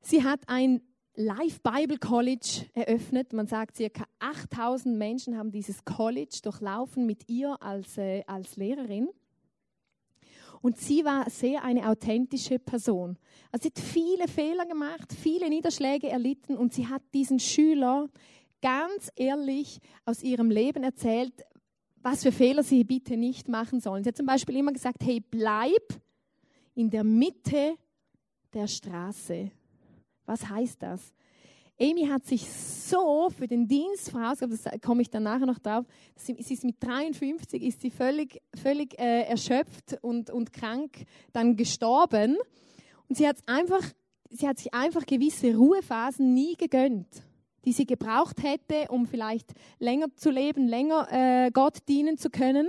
Sie 0.00 0.22
hat 0.22 0.40
ein 0.46 0.82
Live 1.14 1.60
Bible 1.62 1.98
College 1.98 2.66
eröffnet. 2.74 3.32
Man 3.32 3.46
sagt, 3.46 3.76
circa 3.76 4.04
8000 4.20 4.96
Menschen 4.96 5.36
haben 5.36 5.50
dieses 5.50 5.84
College 5.84 6.38
durchlaufen 6.42 7.04
mit 7.04 7.28
ihr 7.28 7.60
als, 7.60 7.98
äh, 7.98 8.22
als 8.26 8.56
Lehrerin. 8.56 9.08
Und 10.62 10.78
sie 10.78 11.04
war 11.04 11.28
sehr 11.30 11.64
eine 11.64 11.88
authentische 11.88 12.58
Person. 12.58 13.16
Also 13.50 13.62
sie 13.62 13.68
hat 13.68 13.78
viele 13.78 14.28
Fehler 14.28 14.66
gemacht, 14.66 15.12
viele 15.12 15.48
Niederschläge 15.48 16.08
erlitten 16.08 16.56
und 16.56 16.74
sie 16.74 16.86
hat 16.86 17.02
diesen 17.14 17.40
Schüler 17.40 18.08
ganz 18.60 19.10
ehrlich 19.16 19.80
aus 20.04 20.22
ihrem 20.22 20.50
Leben 20.50 20.84
erzählt, 20.84 21.32
was 22.02 22.22
für 22.22 22.32
Fehler 22.32 22.62
sie 22.62 22.84
bitte 22.84 23.16
nicht 23.16 23.48
machen 23.48 23.80
sollen. 23.80 24.04
Sie 24.04 24.08
hat 24.08 24.16
zum 24.16 24.26
Beispiel 24.26 24.56
immer 24.56 24.72
gesagt, 24.72 25.02
hey, 25.02 25.20
bleib 25.20 26.00
in 26.74 26.90
der 26.90 27.04
Mitte 27.04 27.76
der 28.52 28.66
Straße. 28.66 29.50
Was 30.26 30.48
heißt 30.48 30.82
das? 30.82 31.12
Amy 31.80 32.06
hat 32.06 32.26
sich 32.26 32.46
so 32.46 33.30
für 33.30 33.46
den 33.46 33.66
Dienst 33.66 34.10
vorausgebracht, 34.10 34.60
das 34.64 34.80
komme 34.82 35.00
ich 35.00 35.08
dann 35.08 35.22
nachher 35.22 35.46
noch 35.46 35.58
drauf, 35.58 35.86
sie, 36.14 36.36
sie 36.40 36.54
ist 36.54 36.64
mit 36.64 36.76
53, 36.80 37.62
ist 37.62 37.80
sie 37.80 37.90
völlig, 37.90 38.42
völlig 38.54 38.98
äh, 38.98 39.22
erschöpft 39.22 39.96
und, 40.02 40.28
und 40.28 40.52
krank 40.52 41.04
dann 41.32 41.56
gestorben. 41.56 42.36
Und 43.08 43.16
sie 43.16 43.26
hat, 43.26 43.38
einfach, 43.46 43.82
sie 44.28 44.46
hat 44.46 44.58
sich 44.58 44.74
einfach 44.74 45.06
gewisse 45.06 45.56
Ruhephasen 45.56 46.34
nie 46.34 46.54
gegönnt, 46.56 47.08
die 47.64 47.72
sie 47.72 47.86
gebraucht 47.86 48.42
hätte, 48.42 48.90
um 48.90 49.06
vielleicht 49.06 49.52
länger 49.78 50.14
zu 50.14 50.30
leben, 50.30 50.68
länger 50.68 51.08
äh, 51.10 51.50
Gott 51.50 51.88
dienen 51.88 52.18
zu 52.18 52.28
können. 52.28 52.68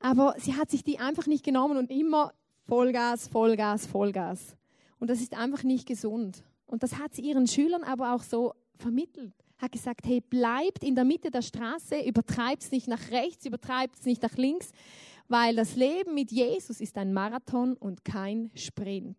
Aber 0.00 0.34
sie 0.38 0.54
hat 0.54 0.70
sich 0.70 0.82
die 0.82 0.98
einfach 0.98 1.26
nicht 1.28 1.44
genommen 1.44 1.76
und 1.76 1.90
immer 1.90 2.32
Vollgas, 2.66 3.28
Vollgas, 3.28 3.86
Vollgas. 3.86 4.56
Und 4.98 5.08
das 5.08 5.20
ist 5.20 5.36
einfach 5.36 5.62
nicht 5.62 5.86
gesund. 5.86 6.42
Und 6.66 6.82
das 6.82 6.98
hat 6.98 7.14
sie 7.14 7.22
ihren 7.22 7.46
Schülern 7.46 7.84
aber 7.84 8.14
auch 8.14 8.22
so 8.22 8.54
vermittelt. 8.76 9.32
Hat 9.58 9.72
gesagt, 9.72 10.06
hey, 10.06 10.20
bleibt 10.20 10.82
in 10.82 10.94
der 10.94 11.04
Mitte 11.04 11.30
der 11.30 11.42
Straße, 11.42 12.00
übertreibt 12.00 12.62
es 12.62 12.70
nicht 12.70 12.88
nach 12.88 13.10
rechts, 13.10 13.46
übertreibt 13.46 13.96
es 13.96 14.04
nicht 14.04 14.22
nach 14.22 14.36
links, 14.36 14.72
weil 15.28 15.56
das 15.56 15.76
Leben 15.76 16.14
mit 16.14 16.32
Jesus 16.32 16.80
ist 16.80 16.98
ein 16.98 17.12
Marathon 17.12 17.74
und 17.74 18.04
kein 18.04 18.50
Sprint. 18.54 19.16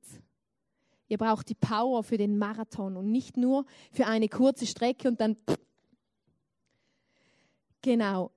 Ihr 1.08 1.18
braucht 1.18 1.50
die 1.50 1.56
Power 1.56 2.04
für 2.04 2.18
den 2.18 2.38
Marathon 2.38 2.98
und 2.98 3.12
nicht 3.12 3.38
nur 3.38 3.66
für 3.92 4.08
eine 4.08 4.28
kurze 4.28 4.66
Strecke 4.66 5.08
und 5.08 5.22
dann. 5.22 5.38
Genau. 7.82 8.32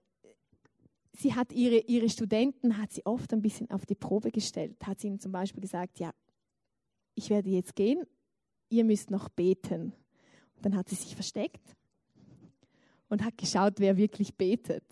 Sie 1.12 1.34
hat 1.34 1.52
ihre, 1.52 1.78
ihre 1.78 2.08
Studenten 2.08 2.76
hat 2.76 2.92
sie 2.92 3.04
oft 3.04 3.32
ein 3.32 3.42
bisschen 3.42 3.70
auf 3.70 3.86
die 3.86 3.94
Probe 3.94 4.30
gestellt. 4.30 4.76
Hat 4.86 5.00
sie 5.00 5.08
ihnen 5.08 5.18
zum 5.18 5.32
Beispiel 5.32 5.62
gesagt, 5.62 5.98
ja, 5.98 6.12
ich 7.14 7.30
werde 7.30 7.50
jetzt 7.50 7.74
gehen, 7.74 8.04
ihr 8.68 8.85
müsst 8.85 9.11
noch 9.11 9.28
beten. 9.28 9.92
Und 10.57 10.64
dann 10.64 10.76
hat 10.76 10.88
sie 10.88 10.96
sich 10.96 11.14
versteckt 11.14 11.62
und 13.09 13.24
hat 13.24 13.38
geschaut, 13.38 13.74
wer 13.78 13.96
wirklich 13.96 14.35
betet, 14.35 14.85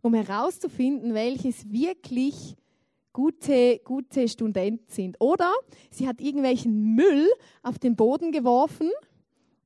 um 0.00 0.14
herauszufinden, 0.14 1.14
welches 1.14 1.70
wirklich 1.70 2.56
gute, 3.12 3.80
gute 3.84 4.28
Studenten 4.28 4.90
sind. 4.90 5.20
Oder 5.20 5.52
sie 5.90 6.08
hat 6.08 6.20
irgendwelchen 6.20 6.94
Müll 6.94 7.28
auf 7.62 7.78
den 7.78 7.96
Boden 7.96 8.32
geworfen 8.32 8.90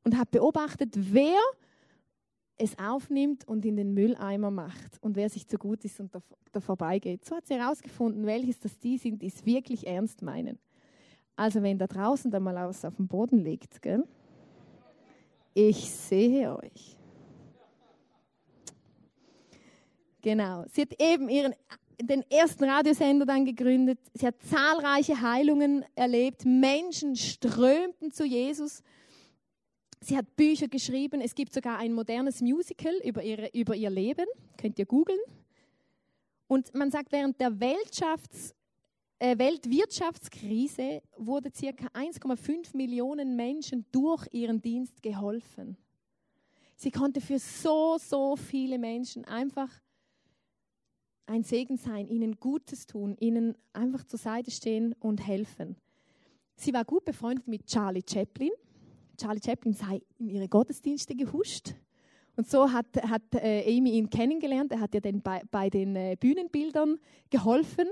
und 0.04 0.18
hat 0.18 0.30
beobachtet, 0.30 0.92
wer 0.94 1.38
es 2.58 2.78
aufnimmt 2.78 3.46
und 3.46 3.64
in 3.64 3.76
den 3.76 3.92
Mülleimer 3.92 4.50
macht 4.50 5.02
und 5.02 5.16
wer 5.16 5.28
sich 5.28 5.46
zu 5.46 5.58
gut 5.58 5.84
ist 5.84 6.00
und 6.00 6.14
da, 6.14 6.22
da 6.52 6.60
vorbeigeht. 6.60 7.24
So 7.24 7.36
hat 7.36 7.46
sie 7.46 7.54
herausgefunden, 7.54 8.24
welches 8.24 8.58
das 8.60 8.78
die 8.78 8.98
sind, 8.98 9.20
die 9.20 9.26
es 9.26 9.44
wirklich 9.44 9.86
ernst 9.86 10.22
meinen. 10.22 10.58
Also 11.36 11.62
wenn 11.62 11.78
da 11.78 11.86
draußen 11.86 12.30
da 12.30 12.40
mal 12.40 12.54
was 12.66 12.84
auf 12.84 12.96
dem 12.96 13.06
Boden 13.06 13.38
liegt, 13.38 13.82
gell? 13.82 14.04
ich 15.56 15.90
sehe 15.90 16.54
euch. 16.54 16.96
Genau. 20.20 20.64
Sie 20.70 20.82
hat 20.82 21.00
eben 21.00 21.28
ihren, 21.28 21.54
den 22.00 22.22
ersten 22.30 22.64
Radiosender 22.64 23.24
dann 23.24 23.44
gegründet. 23.44 23.98
Sie 24.12 24.26
hat 24.26 24.34
zahlreiche 24.42 25.20
Heilungen 25.20 25.84
erlebt. 25.94 26.44
Menschen 26.44 27.16
strömten 27.16 28.10
zu 28.10 28.24
Jesus. 28.24 28.82
Sie 30.00 30.16
hat 30.16 30.36
Bücher 30.36 30.68
geschrieben. 30.68 31.20
Es 31.22 31.34
gibt 31.34 31.54
sogar 31.54 31.78
ein 31.78 31.92
modernes 31.94 32.42
Musical 32.42 32.94
über, 33.02 33.22
ihre, 33.22 33.48
über 33.54 33.74
ihr 33.74 33.88
Leben. 33.88 34.26
Könnt 34.58 34.78
ihr 34.78 34.86
googeln. 34.86 35.20
Und 36.48 36.74
man 36.74 36.90
sagt, 36.90 37.12
während 37.12 37.40
der 37.40 37.58
Weltschafts, 37.60 38.55
Weltwirtschaftskrise 39.18 41.02
wurde 41.16 41.50
ca. 41.50 41.86
1,5 41.94 42.76
Millionen 42.76 43.34
Menschen 43.34 43.86
durch 43.90 44.26
ihren 44.32 44.60
Dienst 44.60 45.02
geholfen. 45.02 45.76
Sie 46.76 46.90
konnte 46.90 47.22
für 47.22 47.38
so, 47.38 47.96
so 47.98 48.36
viele 48.36 48.78
Menschen 48.78 49.24
einfach 49.24 49.70
ein 51.24 51.42
Segen 51.42 51.78
sein, 51.78 52.08
ihnen 52.08 52.36
Gutes 52.36 52.86
tun, 52.86 53.16
ihnen 53.18 53.56
einfach 53.72 54.04
zur 54.04 54.18
Seite 54.18 54.50
stehen 54.50 54.94
und 55.00 55.26
helfen. 55.26 55.76
Sie 56.54 56.72
war 56.74 56.84
gut 56.84 57.04
befreundet 57.04 57.48
mit 57.48 57.66
Charlie 57.66 58.04
Chaplin. 58.06 58.50
Charlie 59.18 59.40
Chaplin 59.44 59.72
sei 59.72 60.02
in 60.18 60.28
ihre 60.28 60.48
Gottesdienste 60.48 61.14
gehuscht. 61.14 61.74
Und 62.36 62.48
so 62.48 62.70
hat, 62.70 62.86
hat 63.02 63.22
äh, 63.34 63.64
Amy 63.66 63.92
ihn 63.92 64.10
kennengelernt. 64.10 64.72
Er 64.72 64.80
hat 64.80 64.94
ihr 64.94 65.00
dann 65.00 65.22
bei, 65.22 65.42
bei 65.50 65.70
den 65.70 65.96
äh, 65.96 66.16
Bühnenbildern 66.20 66.98
geholfen. 67.30 67.88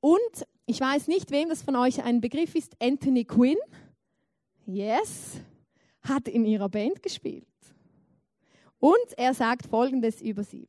Und 0.00 0.46
ich 0.66 0.80
weiß 0.80 1.08
nicht, 1.08 1.30
wem 1.30 1.48
das 1.48 1.62
von 1.62 1.76
euch 1.76 2.02
ein 2.02 2.20
Begriff 2.20 2.54
ist. 2.54 2.74
Anthony 2.80 3.24
Quinn, 3.24 3.58
yes, 4.66 5.40
hat 6.02 6.28
in 6.28 6.44
ihrer 6.44 6.68
Band 6.68 7.02
gespielt. 7.02 7.46
Und 8.78 9.16
er 9.16 9.34
sagt 9.34 9.66
Folgendes 9.66 10.20
über 10.20 10.44
sie. 10.44 10.68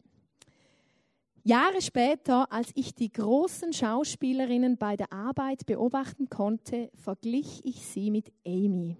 Jahre 1.43 1.81
später, 1.81 2.51
als 2.51 2.71
ich 2.73 2.95
die 2.95 3.11
großen 3.11 3.71
Schauspielerinnen 3.71 4.77
bei 4.77 4.95
der 4.95 5.13
Arbeit 5.13 5.65
beobachten 5.67 6.27
konnte, 6.27 6.89
verglich 6.95 7.61
ich 7.63 7.85
sie 7.85 8.09
mit 8.09 8.33
Amy. 8.47 8.97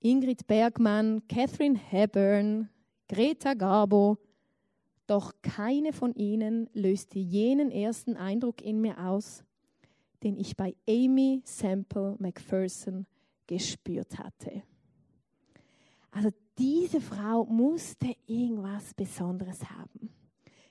Ingrid 0.00 0.46
Bergmann, 0.46 1.22
Catherine 1.28 1.78
Hepburn, 1.78 2.70
Greta 3.08 3.54
Garbo, 3.54 4.18
doch 5.06 5.32
keine 5.42 5.92
von 5.92 6.12
ihnen 6.14 6.68
löste 6.72 7.20
jenen 7.20 7.70
ersten 7.70 8.16
Eindruck 8.16 8.60
in 8.60 8.80
mir 8.80 8.98
aus, 8.98 9.44
den 10.22 10.36
ich 10.36 10.56
bei 10.56 10.74
Amy 10.88 11.42
Semple 11.44 12.16
McPherson 12.18 13.06
gespürt 13.46 14.18
hatte. 14.18 14.62
Also 16.10 16.30
diese 16.58 17.00
Frau 17.00 17.44
musste 17.44 18.14
irgendwas 18.26 18.94
Besonderes 18.94 19.62
haben. 19.70 20.10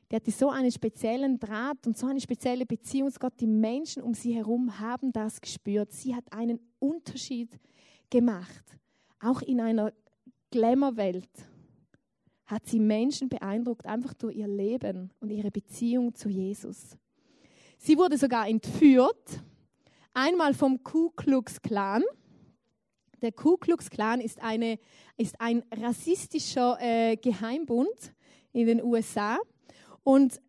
Die 0.09 0.15
hatte 0.15 0.31
so 0.31 0.49
einen 0.49 0.71
speziellen 0.71 1.39
Draht 1.39 1.85
und 1.87 1.97
so 1.97 2.07
eine 2.07 2.21
spezielle 2.21 2.65
Beziehung 2.65 3.11
zu 3.11 3.19
Gott. 3.19 3.33
Die 3.39 3.47
Menschen 3.47 4.01
um 4.01 4.13
sie 4.13 4.33
herum 4.33 4.79
haben 4.79 5.11
das 5.11 5.41
gespürt. 5.41 5.91
Sie 5.91 6.15
hat 6.15 6.31
einen 6.31 6.59
Unterschied 6.79 7.59
gemacht. 8.09 8.63
Auch 9.19 9.41
in 9.41 9.59
einer 9.59 9.91
Glamour-Welt 10.51 11.29
hat 12.45 12.67
sie 12.67 12.79
Menschen 12.79 13.29
beeindruckt, 13.29 13.85
einfach 13.85 14.13
durch 14.13 14.35
ihr 14.35 14.47
Leben 14.47 15.11
und 15.19 15.31
ihre 15.31 15.49
Beziehung 15.49 16.13
zu 16.13 16.29
Jesus. 16.29 16.97
Sie 17.85 17.99
wurde 17.99 18.17
sogar 18.17 18.47
entführt, 18.47 19.43
einmal 20.11 20.55
vom 20.55 20.83
Ku 20.83 21.11
Klux 21.11 21.61
Klan. 21.61 22.01
Der 23.21 23.31
Ku 23.31 23.57
Klux 23.57 23.91
Klan 23.91 24.21
ist, 24.21 24.41
eine, 24.41 24.79
ist 25.17 25.39
ein 25.39 25.61
rassistischer 25.71 26.79
äh, 26.81 27.15
Geheimbund 27.15 28.15
in 28.53 28.65
den 28.65 28.83
USA. 28.83 29.37
Und 30.03 30.41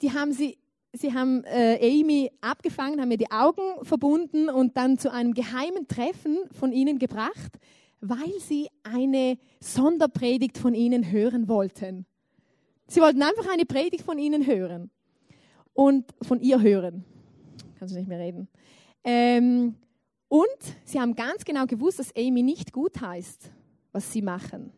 die 0.00 0.12
haben 0.12 0.32
sie, 0.32 0.56
sie 0.94 1.12
haben 1.12 1.44
äh, 1.44 1.76
Amy 1.82 2.30
abgefangen, 2.40 2.98
haben 2.98 3.10
ihr 3.10 3.18
die 3.18 3.30
Augen 3.30 3.84
verbunden 3.84 4.48
und 4.48 4.74
dann 4.78 4.96
zu 4.96 5.12
einem 5.12 5.34
geheimen 5.34 5.86
Treffen 5.86 6.38
von 6.50 6.72
ihnen 6.72 6.98
gebracht, 6.98 7.58
weil 8.00 8.40
sie 8.40 8.70
eine 8.84 9.36
Sonderpredigt 9.60 10.56
von 10.56 10.72
ihnen 10.72 11.12
hören 11.12 11.46
wollten. 11.46 12.06
Sie 12.86 13.02
wollten 13.02 13.22
einfach 13.22 13.52
eine 13.52 13.66
Predigt 13.66 14.02
von 14.02 14.18
ihnen 14.18 14.46
hören 14.46 14.90
und 15.74 16.06
von 16.22 16.40
ihr 16.40 16.62
hören. 16.62 17.04
Kannst 17.78 17.94
du 17.94 17.98
nicht 17.98 18.08
mehr 18.08 18.18
reden. 18.18 18.48
Ähm, 19.04 19.74
und 20.28 20.46
sie 20.84 20.98
haben 20.98 21.14
ganz 21.14 21.44
genau 21.44 21.66
gewusst, 21.66 21.98
dass 21.98 22.16
Amy 22.16 22.42
nicht 22.42 22.72
gut 22.72 23.00
heißt, 23.00 23.50
was 23.92 24.10
sie 24.10 24.22
machen. 24.22 24.72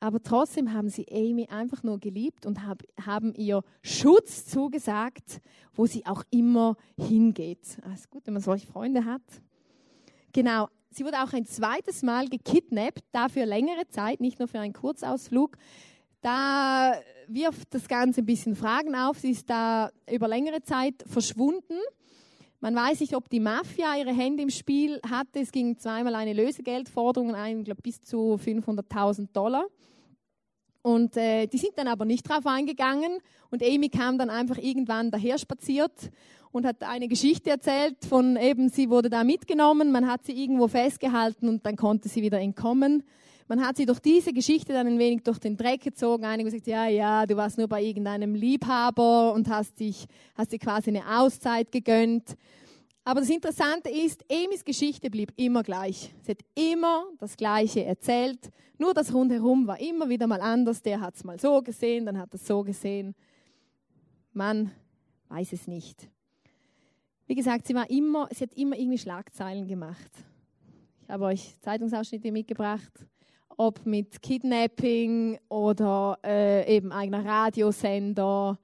Aber 0.00 0.22
trotzdem 0.22 0.72
haben 0.72 0.88
sie 0.88 1.06
Amy 1.10 1.48
einfach 1.48 1.82
nur 1.82 1.98
geliebt 1.98 2.46
und 2.46 2.64
hab, 2.64 2.82
haben 3.04 3.34
ihr 3.34 3.62
Schutz 3.82 4.46
zugesagt, 4.46 5.40
wo 5.74 5.86
sie 5.86 6.06
auch 6.06 6.22
immer 6.30 6.76
hingeht. 6.96 7.78
Ist 7.92 8.08
gut, 8.08 8.24
wenn 8.26 8.34
man 8.34 8.42
solche 8.42 8.66
Freunde 8.68 9.04
hat. 9.04 9.22
Genau, 10.32 10.68
sie 10.90 11.04
wurde 11.04 11.20
auch 11.22 11.32
ein 11.32 11.46
zweites 11.46 12.02
Mal 12.02 12.28
gekidnappt, 12.28 13.02
dafür 13.10 13.44
längere 13.44 13.88
Zeit, 13.88 14.20
nicht 14.20 14.38
nur 14.38 14.46
für 14.46 14.60
einen 14.60 14.72
Kurzausflug. 14.72 15.56
Da 16.20 16.94
wirft 17.28 17.74
das 17.74 17.86
Ganze 17.88 18.22
ein 18.22 18.26
bisschen 18.26 18.56
Fragen 18.56 18.94
auf. 18.94 19.18
Sie 19.18 19.30
ist 19.30 19.48
da 19.48 19.90
über 20.10 20.28
längere 20.28 20.62
Zeit 20.62 21.04
verschwunden. 21.06 21.78
Man 22.60 22.74
weiß 22.74 23.00
nicht, 23.00 23.14
ob 23.14 23.28
die 23.28 23.38
Mafia 23.38 23.96
ihre 23.96 24.12
Hände 24.12 24.42
im 24.42 24.50
Spiel 24.50 25.00
hatte. 25.08 25.40
Es 25.40 25.52
ging 25.52 25.78
zweimal 25.78 26.16
eine 26.16 26.32
Lösegeldforderung 26.32 27.34
ein, 27.34 27.62
glaube 27.62 27.82
bis 27.82 28.02
zu 28.02 28.38
500.000 28.44 29.32
Dollar. 29.32 29.66
Und 30.82 31.16
äh, 31.16 31.46
die 31.46 31.58
sind 31.58 31.72
dann 31.76 31.86
aber 31.86 32.04
nicht 32.04 32.28
drauf 32.28 32.46
eingegangen. 32.46 33.18
Und 33.50 33.62
Amy 33.62 33.88
kam 33.88 34.18
dann 34.18 34.30
einfach 34.30 34.58
irgendwann 34.58 35.10
daher 35.10 35.38
spaziert 35.38 36.10
und 36.50 36.66
hat 36.66 36.82
eine 36.82 37.08
Geschichte 37.08 37.50
erzählt 37.50 38.04
von 38.08 38.36
eben, 38.36 38.68
sie 38.70 38.90
wurde 38.90 39.10
da 39.10 39.22
mitgenommen, 39.22 39.92
man 39.92 40.10
hat 40.10 40.24
sie 40.24 40.32
irgendwo 40.32 40.66
festgehalten 40.66 41.48
und 41.48 41.64
dann 41.66 41.76
konnte 41.76 42.08
sie 42.08 42.22
wieder 42.22 42.40
entkommen. 42.40 43.04
Man 43.50 43.64
hat 43.64 43.78
sie 43.78 43.86
durch 43.86 43.98
diese 44.00 44.34
Geschichte 44.34 44.74
dann 44.74 44.86
ein 44.86 44.98
wenig 44.98 45.22
durch 45.22 45.38
den 45.38 45.56
Dreck 45.56 45.80
gezogen. 45.80 46.26
Einige 46.26 46.50
gesagt, 46.50 46.66
ja, 46.66 46.86
ja, 46.86 47.24
du 47.24 47.34
warst 47.34 47.56
nur 47.56 47.66
bei 47.66 47.82
irgendeinem 47.82 48.34
Liebhaber 48.34 49.32
und 49.32 49.48
hast 49.48 49.80
dich, 49.80 50.06
hast 50.34 50.52
dir 50.52 50.58
quasi 50.58 50.90
eine 50.90 51.18
Auszeit 51.18 51.72
gegönnt. 51.72 52.36
Aber 53.04 53.20
das 53.20 53.30
Interessante 53.30 53.88
ist, 53.88 54.22
Amy's 54.30 54.62
Geschichte 54.62 55.08
blieb 55.08 55.32
immer 55.36 55.62
gleich. 55.62 56.14
Sie 56.24 56.32
hat 56.32 56.40
immer 56.54 57.04
das 57.18 57.38
Gleiche 57.38 57.86
erzählt. 57.86 58.50
Nur 58.76 58.92
das 58.92 59.14
Rundherum 59.14 59.66
war 59.66 59.80
immer 59.80 60.10
wieder 60.10 60.26
mal 60.26 60.42
anders. 60.42 60.82
Der 60.82 61.00
hat 61.00 61.14
es 61.14 61.24
mal 61.24 61.40
so 61.40 61.62
gesehen, 61.62 62.04
dann 62.04 62.18
hat 62.18 62.34
er 62.34 62.34
es 62.34 62.46
so 62.46 62.62
gesehen. 62.62 63.14
Man 64.34 64.70
weiß 65.30 65.54
es 65.54 65.66
nicht. 65.66 66.10
Wie 67.26 67.34
gesagt, 67.34 67.66
sie, 67.66 67.74
war 67.74 67.88
immer, 67.88 68.28
sie 68.30 68.44
hat 68.44 68.52
immer 68.52 68.76
irgendwie 68.76 68.98
Schlagzeilen 68.98 69.66
gemacht. 69.66 70.10
Ich 71.02 71.08
habe 71.08 71.24
euch 71.24 71.58
Zeitungsausschnitte 71.62 72.30
mitgebracht 72.30 72.92
ob 73.58 73.84
mit 73.84 74.22
Kidnapping 74.22 75.38
oder 75.48 76.18
äh, 76.24 76.76
eben 76.76 76.92
eigener 76.92 77.24
Radiosender, 77.24 78.56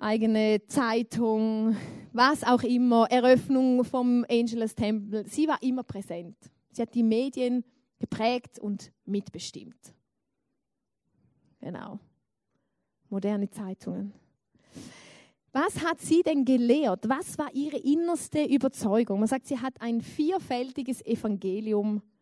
eigene 0.00 0.66
Zeitung, 0.66 1.76
was 2.12 2.42
auch 2.42 2.64
immer, 2.64 3.06
Eröffnung 3.10 3.84
vom 3.84 4.26
Angelus 4.28 4.74
Tempel. 4.74 5.24
Sie 5.28 5.46
war 5.46 5.62
immer 5.62 5.84
präsent. 5.84 6.36
Sie 6.72 6.82
hat 6.82 6.94
die 6.94 7.04
Medien 7.04 7.64
geprägt 8.00 8.58
und 8.58 8.92
mitbestimmt. 9.04 9.94
Genau. 11.60 12.00
Moderne 13.08 13.48
Zeitungen. 13.48 14.12
Was 15.52 15.80
hat 15.82 16.00
sie 16.00 16.22
denn 16.22 16.44
gelehrt? 16.44 17.08
Was 17.08 17.38
war 17.38 17.54
ihre 17.54 17.78
innerste 17.78 18.44
Überzeugung? 18.44 19.20
Man 19.20 19.28
sagt, 19.28 19.46
sie 19.46 19.60
hat 19.60 19.80
ein 19.80 20.00
vielfältiges 20.00 21.06
Evangelium 21.06 22.02
gelehrt 22.02 22.15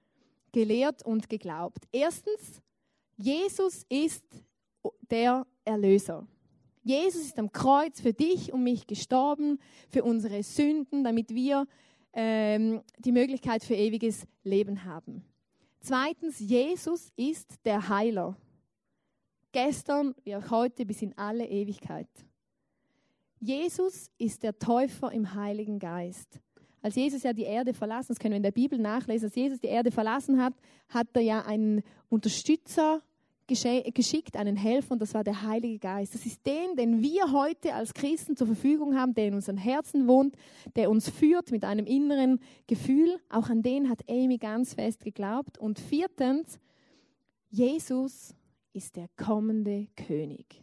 und 1.04 1.28
geglaubt. 1.28 1.84
Erstens, 1.92 2.62
Jesus 3.16 3.84
ist 3.88 4.24
der 5.10 5.46
Erlöser. 5.64 6.26
Jesus 6.82 7.22
ist 7.22 7.38
am 7.38 7.50
Kreuz 7.50 8.00
für 8.00 8.12
dich 8.12 8.52
und 8.52 8.62
mich 8.62 8.86
gestorben, 8.86 9.58
für 9.88 10.04
unsere 10.04 10.42
Sünden, 10.42 11.02
damit 11.02 11.34
wir 11.34 11.66
ähm, 12.12 12.82
die 12.98 13.12
Möglichkeit 13.12 13.64
für 13.64 13.74
ewiges 13.74 14.26
Leben 14.42 14.84
haben. 14.84 15.24
Zweitens, 15.80 16.38
Jesus 16.38 17.10
ist 17.16 17.64
der 17.64 17.88
Heiler. 17.88 18.36
Gestern 19.52 20.14
wie 20.24 20.36
auch 20.36 20.50
heute 20.50 20.84
bis 20.84 21.02
in 21.02 21.16
alle 21.16 21.46
Ewigkeit. 21.46 22.08
Jesus 23.40 24.10
ist 24.18 24.42
der 24.42 24.58
Täufer 24.58 25.12
im 25.12 25.34
Heiligen 25.34 25.78
Geist. 25.78 26.40
Als 26.84 26.96
Jesus 26.96 27.22
ja 27.22 27.32
die 27.32 27.44
Erde 27.44 27.72
verlassen, 27.72 28.08
das 28.08 28.18
können 28.18 28.32
wir 28.32 28.36
in 28.36 28.42
der 28.42 28.50
Bibel 28.50 28.78
nachlesen, 28.78 29.28
als 29.28 29.34
Jesus 29.34 29.58
die 29.58 29.68
Erde 29.68 29.90
verlassen 29.90 30.38
hat, 30.38 30.52
hat 30.90 31.06
er 31.14 31.22
ja 31.22 31.40
einen 31.46 31.82
Unterstützer 32.10 33.00
geschickt, 33.46 34.36
einen 34.36 34.54
Helfer, 34.54 34.92
und 34.92 34.98
das 35.00 35.14
war 35.14 35.24
der 35.24 35.40
Heilige 35.40 35.78
Geist. 35.78 36.14
Das 36.14 36.26
ist 36.26 36.44
den, 36.44 36.76
den 36.76 37.00
wir 37.00 37.32
heute 37.32 37.72
als 37.72 37.94
Christen 37.94 38.36
zur 38.36 38.48
Verfügung 38.48 38.98
haben, 38.98 39.14
der 39.14 39.28
in 39.28 39.34
unseren 39.34 39.56
Herzen 39.56 40.06
wohnt, 40.06 40.36
der 40.76 40.90
uns 40.90 41.08
führt 41.08 41.52
mit 41.52 41.64
einem 41.64 41.86
inneren 41.86 42.38
Gefühl. 42.66 43.18
Auch 43.30 43.48
an 43.48 43.62
den 43.62 43.88
hat 43.88 44.00
Amy 44.06 44.36
ganz 44.36 44.74
fest 44.74 45.04
geglaubt. 45.04 45.56
Und 45.56 45.78
viertens, 45.78 46.58
Jesus 47.48 48.34
ist 48.74 48.96
der 48.96 49.08
kommende 49.16 49.88
König. 49.96 50.62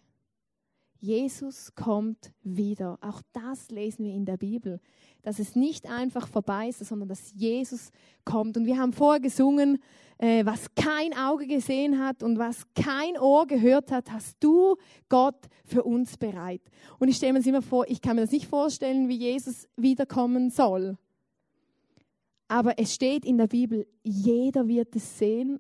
Jesus 1.02 1.74
kommt 1.74 2.32
wieder. 2.44 3.00
Auch 3.02 3.24
das 3.34 3.72
lesen 3.72 4.06
wir 4.06 4.14
in 4.14 4.24
der 4.24 4.38
Bibel, 4.38 4.80
dass 5.24 5.40
es 5.40 5.56
nicht 5.56 5.90
einfach 5.90 6.28
vorbei 6.28 6.70
ist, 6.70 6.86
sondern 6.86 7.10
dass 7.10 7.34
Jesus 7.34 7.92
kommt. 8.24 8.56
Und 8.56 8.68
wir 8.68 8.78
haben 8.78 8.94
vorher 8.94 9.20
gesungen, 9.20 9.80
äh, 10.20 10.46
was 10.46 10.68
kein 10.76 11.18
Auge 11.18 11.48
gesehen 11.48 11.98
hat 11.98 12.22
und 12.22 12.38
was 12.38 12.68
kein 12.76 13.18
Ohr 13.18 13.48
gehört 13.48 13.92
hat, 13.92 14.12
hast 14.12 14.38
du 14.40 14.76
Gott 15.10 15.48
für 15.66 15.84
uns 15.84 16.18
bereit. 16.18 16.62
Und 17.00 17.08
ich 17.08 17.18
stelle 17.18 17.34
mir 17.34 17.40
das 17.40 17.48
immer 17.48 17.64
vor, 17.64 17.86
ich 17.88 18.00
kann 18.00 18.16
mir 18.16 18.22
das 18.22 18.32
nicht 18.32 18.46
vorstellen, 18.46 19.10
wie 19.10 19.18
Jesus 19.18 19.68
wiederkommen 19.76 20.52
soll. 20.52 21.00
Aber 22.48 22.78
es 22.78 22.94
steht 22.94 23.26
in 23.26 23.40
der 23.40 23.48
Bibel, 23.48 23.88
jeder 24.04 24.68
wird 24.68 24.96
es 24.96 25.18
sehen. 25.18 25.60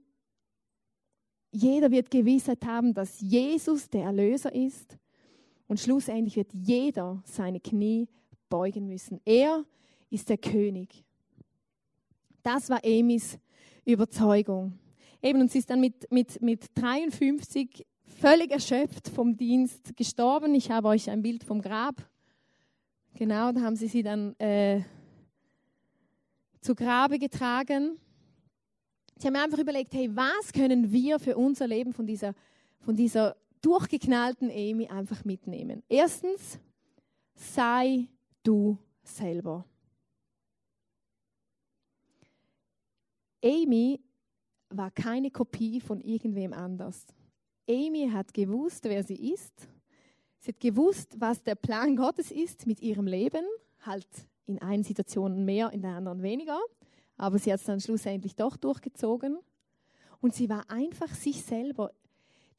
Jeder 1.52 1.90
wird 1.90 2.12
Gewissheit 2.12 2.64
haben, 2.64 2.94
dass 2.94 3.20
Jesus 3.20 3.90
der 3.90 4.04
Erlöser 4.04 4.54
ist. 4.54 5.00
Und 5.72 5.80
schlussendlich 5.80 6.36
wird 6.36 6.52
jeder 6.52 7.24
seine 7.24 7.62
Knie 7.62 8.10
beugen 8.50 8.88
müssen. 8.88 9.22
Er 9.24 9.64
ist 10.10 10.28
der 10.28 10.38
König. 10.38 11.06
Das 12.44 12.70
war 12.70 12.84
Amy's 12.84 13.40
Überzeugung. 13.86 14.78
Eben, 15.24 15.40
und 15.40 15.50
sie 15.50 15.60
ist 15.60 15.70
dann 15.70 15.80
mit, 15.80 16.12
mit, 16.12 16.42
mit 16.42 16.78
53 16.78 17.88
völlig 18.04 18.52
erschöpft 18.52 19.08
vom 19.08 19.38
Dienst 19.38 19.96
gestorben. 19.96 20.56
Ich 20.56 20.70
habe 20.70 20.90
euch 20.90 21.10
ein 21.10 21.22
Bild 21.22 21.46
vom 21.46 21.62
Grab. 21.62 21.96
Genau, 23.14 23.54
da 23.54 23.62
haben 23.62 23.78
sie 23.78 23.88
sie 23.88 24.04
dann 24.04 24.38
äh, 24.40 24.82
zu 26.60 26.76
Grabe 26.76 27.18
getragen. 27.18 27.98
Ich 29.18 29.26
habe 29.26 29.38
mir 29.38 29.44
einfach 29.46 29.60
überlegt, 29.60 29.94
hey, 29.94 30.10
was 30.14 30.52
können 30.52 30.92
wir 30.92 31.18
für 31.18 31.38
unser 31.38 31.66
Leben 31.66 31.94
von 31.94 32.06
dieser, 32.06 32.34
von 32.82 32.98
dieser 32.98 33.38
durchgeknallten 33.62 34.50
Amy 34.50 34.88
einfach 34.88 35.24
mitnehmen? 35.26 35.84
Erstens, 35.88 36.60
sei 37.36 38.08
du 38.44 38.78
selber. 39.04 39.66
Amy 43.44 44.00
war 44.70 44.92
keine 44.92 45.32
Kopie 45.32 45.82
von 45.82 46.00
irgendwem 46.00 46.54
anders. 46.54 47.06
Amy 47.68 48.10
hat 48.12 48.34
gewusst, 48.34 48.86
wer 48.86 49.04
sie 49.04 49.34
ist. 49.34 49.68
Sie 50.40 50.52
hat 50.52 50.60
gewusst, 50.60 51.20
was 51.20 51.42
der 51.44 51.56
Plan 51.56 51.96
Gottes 51.96 52.32
ist 52.32 52.66
mit 52.68 52.82
ihrem 52.82 53.08
Leben, 53.08 53.46
halt 53.82 54.08
in 54.46 54.62
einen 54.62 54.84
Situationen 54.84 55.46
mehr, 55.46 55.72
in 55.72 55.82
der 55.82 55.96
anderen 55.96 56.22
weniger. 56.24 56.60
Aber 57.18 57.38
sie 57.38 57.52
hat 57.52 57.60
es 57.60 57.66
dann 57.66 57.80
schlussendlich 57.80 58.36
doch 58.36 58.58
durchgezogen. 58.58 59.38
Und 60.20 60.34
sie 60.34 60.50
war 60.50 60.70
einfach 60.70 61.14
sich 61.14 61.44
selber. 61.44 61.92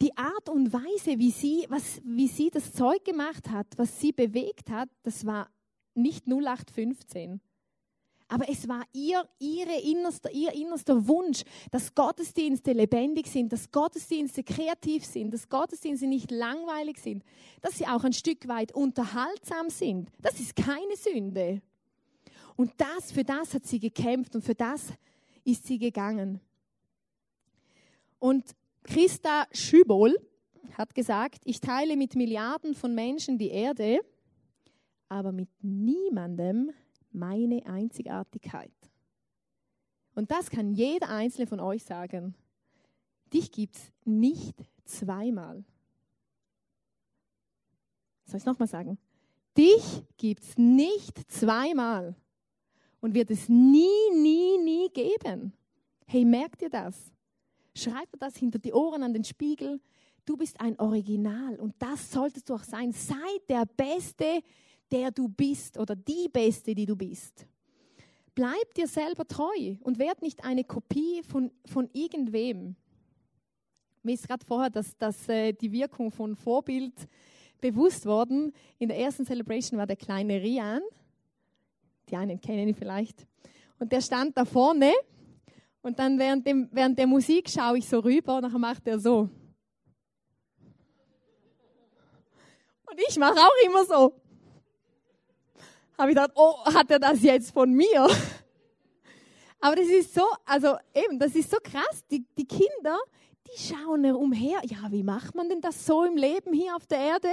Die 0.03 0.17
Art 0.17 0.49
und 0.49 0.73
Weise, 0.73 1.17
wie 1.21 1.31
sie, 1.31 1.65
was, 1.69 2.01
wie 2.05 2.27
sie 2.27 2.51
das 2.51 2.73
Zeug 2.73 3.05
gemacht 3.05 3.49
hat, 3.49 3.69
was 3.77 4.01
sie 4.01 4.11
bewegt 4.11 4.69
hat, 4.69 4.89
das 5.05 5.25
war 5.25 5.49
nicht 5.95 6.27
0815. 6.27 7.41
Aber 8.27 8.49
es 8.49 8.67
war 8.67 8.83
ihr, 8.93 9.23
ihre 9.39 9.81
innerster, 9.81 10.33
ihr 10.33 10.53
innerster 10.55 11.07
Wunsch, 11.07 11.45
dass 11.71 11.95
Gottesdienste 11.95 12.73
lebendig 12.73 13.29
sind, 13.29 13.53
dass 13.53 13.71
Gottesdienste 13.71 14.43
kreativ 14.43 15.05
sind, 15.05 15.33
dass 15.33 15.49
Gottesdienste 15.49 16.09
nicht 16.09 16.33
langweilig 16.33 16.99
sind, 16.99 17.23
dass 17.61 17.79
sie 17.79 17.87
auch 17.87 18.03
ein 18.03 18.13
Stück 18.13 18.49
weit 18.49 18.73
unterhaltsam 18.75 19.71
sind. 19.71 20.11
Das 20.21 20.41
ist 20.41 20.57
keine 20.57 20.97
Sünde. 20.97 21.63
Und 22.57 22.73
das, 22.77 23.13
für 23.13 23.23
das 23.23 23.55
hat 23.55 23.67
sie 23.67 23.79
gekämpft 23.79 24.35
und 24.35 24.43
für 24.43 24.57
das 24.57 24.89
ist 25.45 25.65
sie 25.65 25.79
gegangen. 25.79 26.41
Und 28.19 28.57
Christa 28.85 29.47
Schübol 29.53 30.17
hat 30.77 30.95
gesagt, 30.95 31.43
ich 31.45 31.61
teile 31.61 31.97
mit 31.97 32.17
Milliarden 32.17 32.75
von 32.75 32.95
Menschen 32.95 33.39
die 33.39 33.51
Erde, 33.51 34.01
aber 35.09 35.33
mit 35.33 35.49
niemandem 35.63 36.71
meine 37.13 37.65
Einzigartigkeit. 37.67 38.73
Und 40.15 40.31
das 40.31 40.51
kann 40.51 40.73
jeder 40.73 41.09
einzelne 41.09 41.47
von 41.47 41.61
euch 41.61 41.85
sagen. 41.85 42.35
Dich 43.33 43.51
gibt 43.51 43.77
es 43.77 43.93
nicht 44.05 44.57
zweimal. 44.85 45.65
Soll 48.25 48.37
ich 48.37 48.43
es 48.43 48.47
nochmal 48.47 48.69
sagen? 48.69 48.99
Dich 49.57 50.03
gibt 50.17 50.43
es 50.43 50.57
nicht 50.57 51.31
zweimal 51.31 52.15
und 53.01 53.15
wird 53.15 53.31
es 53.31 53.49
nie, 53.49 54.11
nie, 54.15 54.59
nie 54.59 54.89
geben. 54.91 55.53
Hey, 56.07 56.25
merkt 56.25 56.63
ihr 56.63 56.71
das? 56.71 57.13
Schreibt 57.75 58.21
das 58.21 58.37
hinter 58.37 58.59
die 58.59 58.73
Ohren 58.73 59.03
an 59.03 59.13
den 59.13 59.25
Spiegel. 59.25 59.81
Du 60.25 60.37
bist 60.37 60.61
ein 60.61 60.79
Original 60.79 61.57
und 61.57 61.75
das 61.79 62.11
solltest 62.11 62.49
du 62.49 62.55
auch 62.55 62.63
sein. 62.63 62.93
Sei 62.93 63.15
der 63.49 63.65
Beste, 63.67 64.43
der 64.91 65.11
du 65.11 65.29
bist 65.29 65.79
oder 65.79 65.97
die 65.97 66.29
Beste, 66.33 66.75
die 66.75 66.87
du 66.87 66.97
bist. 66.97 67.47
Bleib 68.35 68.75
dir 68.75 68.87
selber 68.87 69.27
treu 69.27 69.77
und 69.81 69.99
werd 69.99 70.23
nicht 70.23 70.45
eine 70.45 70.65
Kopie 70.65 71.23
von, 71.23 71.51
von 71.67 71.89
irgendwem. 71.93 72.77
Mir 74.03 74.15
ist 74.15 74.27
gerade 74.27 74.45
vorher 74.45 74.71
dass, 74.71 74.97
dass, 74.97 75.29
äh, 75.29 75.53
die 75.53 75.73
Wirkung 75.73 76.11
von 76.11 76.37
Vorbild 76.37 76.95
bewusst 77.61 78.07
worden. 78.07 78.53
In 78.79 78.89
der 78.89 78.99
ersten 78.99 79.25
Celebration 79.25 79.79
war 79.79 79.87
der 79.87 79.97
kleine 79.97 80.41
Rian 80.41 80.83
die 82.13 82.17
einen 82.17 82.41
kennen 82.41 82.69
ihn 82.69 82.75
vielleicht. 82.75 83.27
Und 83.79 83.91
der 83.91 84.01
stand 84.01 84.37
da 84.37 84.45
vorne 84.45 84.93
und 85.83 85.99
dann 85.99 86.19
während, 86.19 86.47
dem, 86.47 86.69
während 86.73 86.99
der 86.99 87.07
Musik 87.07 87.51
schaue 87.51 87.79
ich 87.79 87.89
so 87.89 87.99
rüber 87.99 88.37
und 88.37 88.43
dann 88.43 88.61
macht 88.61 88.87
er 88.87 88.99
so. 88.99 89.29
Und 92.87 93.01
ich 93.09 93.19
mache 93.19 93.39
auch 93.39 93.67
immer 93.67 93.85
so. 93.85 94.15
Habe 95.99 96.11
ich 96.11 96.17
gedacht, 96.17 96.33
oh, 96.35 96.65
hat 96.67 96.91
er 96.91 96.99
das 96.99 97.23
jetzt 97.23 97.53
von 97.53 97.73
mir? 97.73 98.09
Aber 99.61 99.77
das 99.77 99.87
ist 99.87 100.15
so, 100.15 100.25
also 100.45 100.77
eben, 100.95 101.19
das 101.19 101.35
ist 101.35 101.51
so 101.51 101.57
krass. 101.63 102.05
Die, 102.11 102.25
die 102.37 102.47
Kinder, 102.47 102.99
die 103.47 103.59
schauen 103.61 104.05
umher. 104.13 104.61
Ja, 104.65 104.91
wie 104.91 105.03
macht 105.03 105.35
man 105.35 105.49
denn 105.49 105.61
das 105.61 105.87
so 105.87 106.05
im 106.05 106.17
Leben 106.17 106.53
hier 106.53 106.75
auf 106.77 106.87
der 106.87 106.99
Erde? 106.99 107.31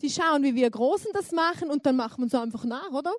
Die 0.00 0.10
schauen, 0.10 0.42
wie 0.42 0.54
wir 0.54 0.70
Großen 0.70 1.10
das 1.12 1.32
machen 1.32 1.70
und 1.70 1.84
dann 1.86 1.96
macht 1.96 2.18
man 2.18 2.28
so 2.28 2.38
einfach 2.38 2.64
nach, 2.64 2.90
oder? 2.92 3.12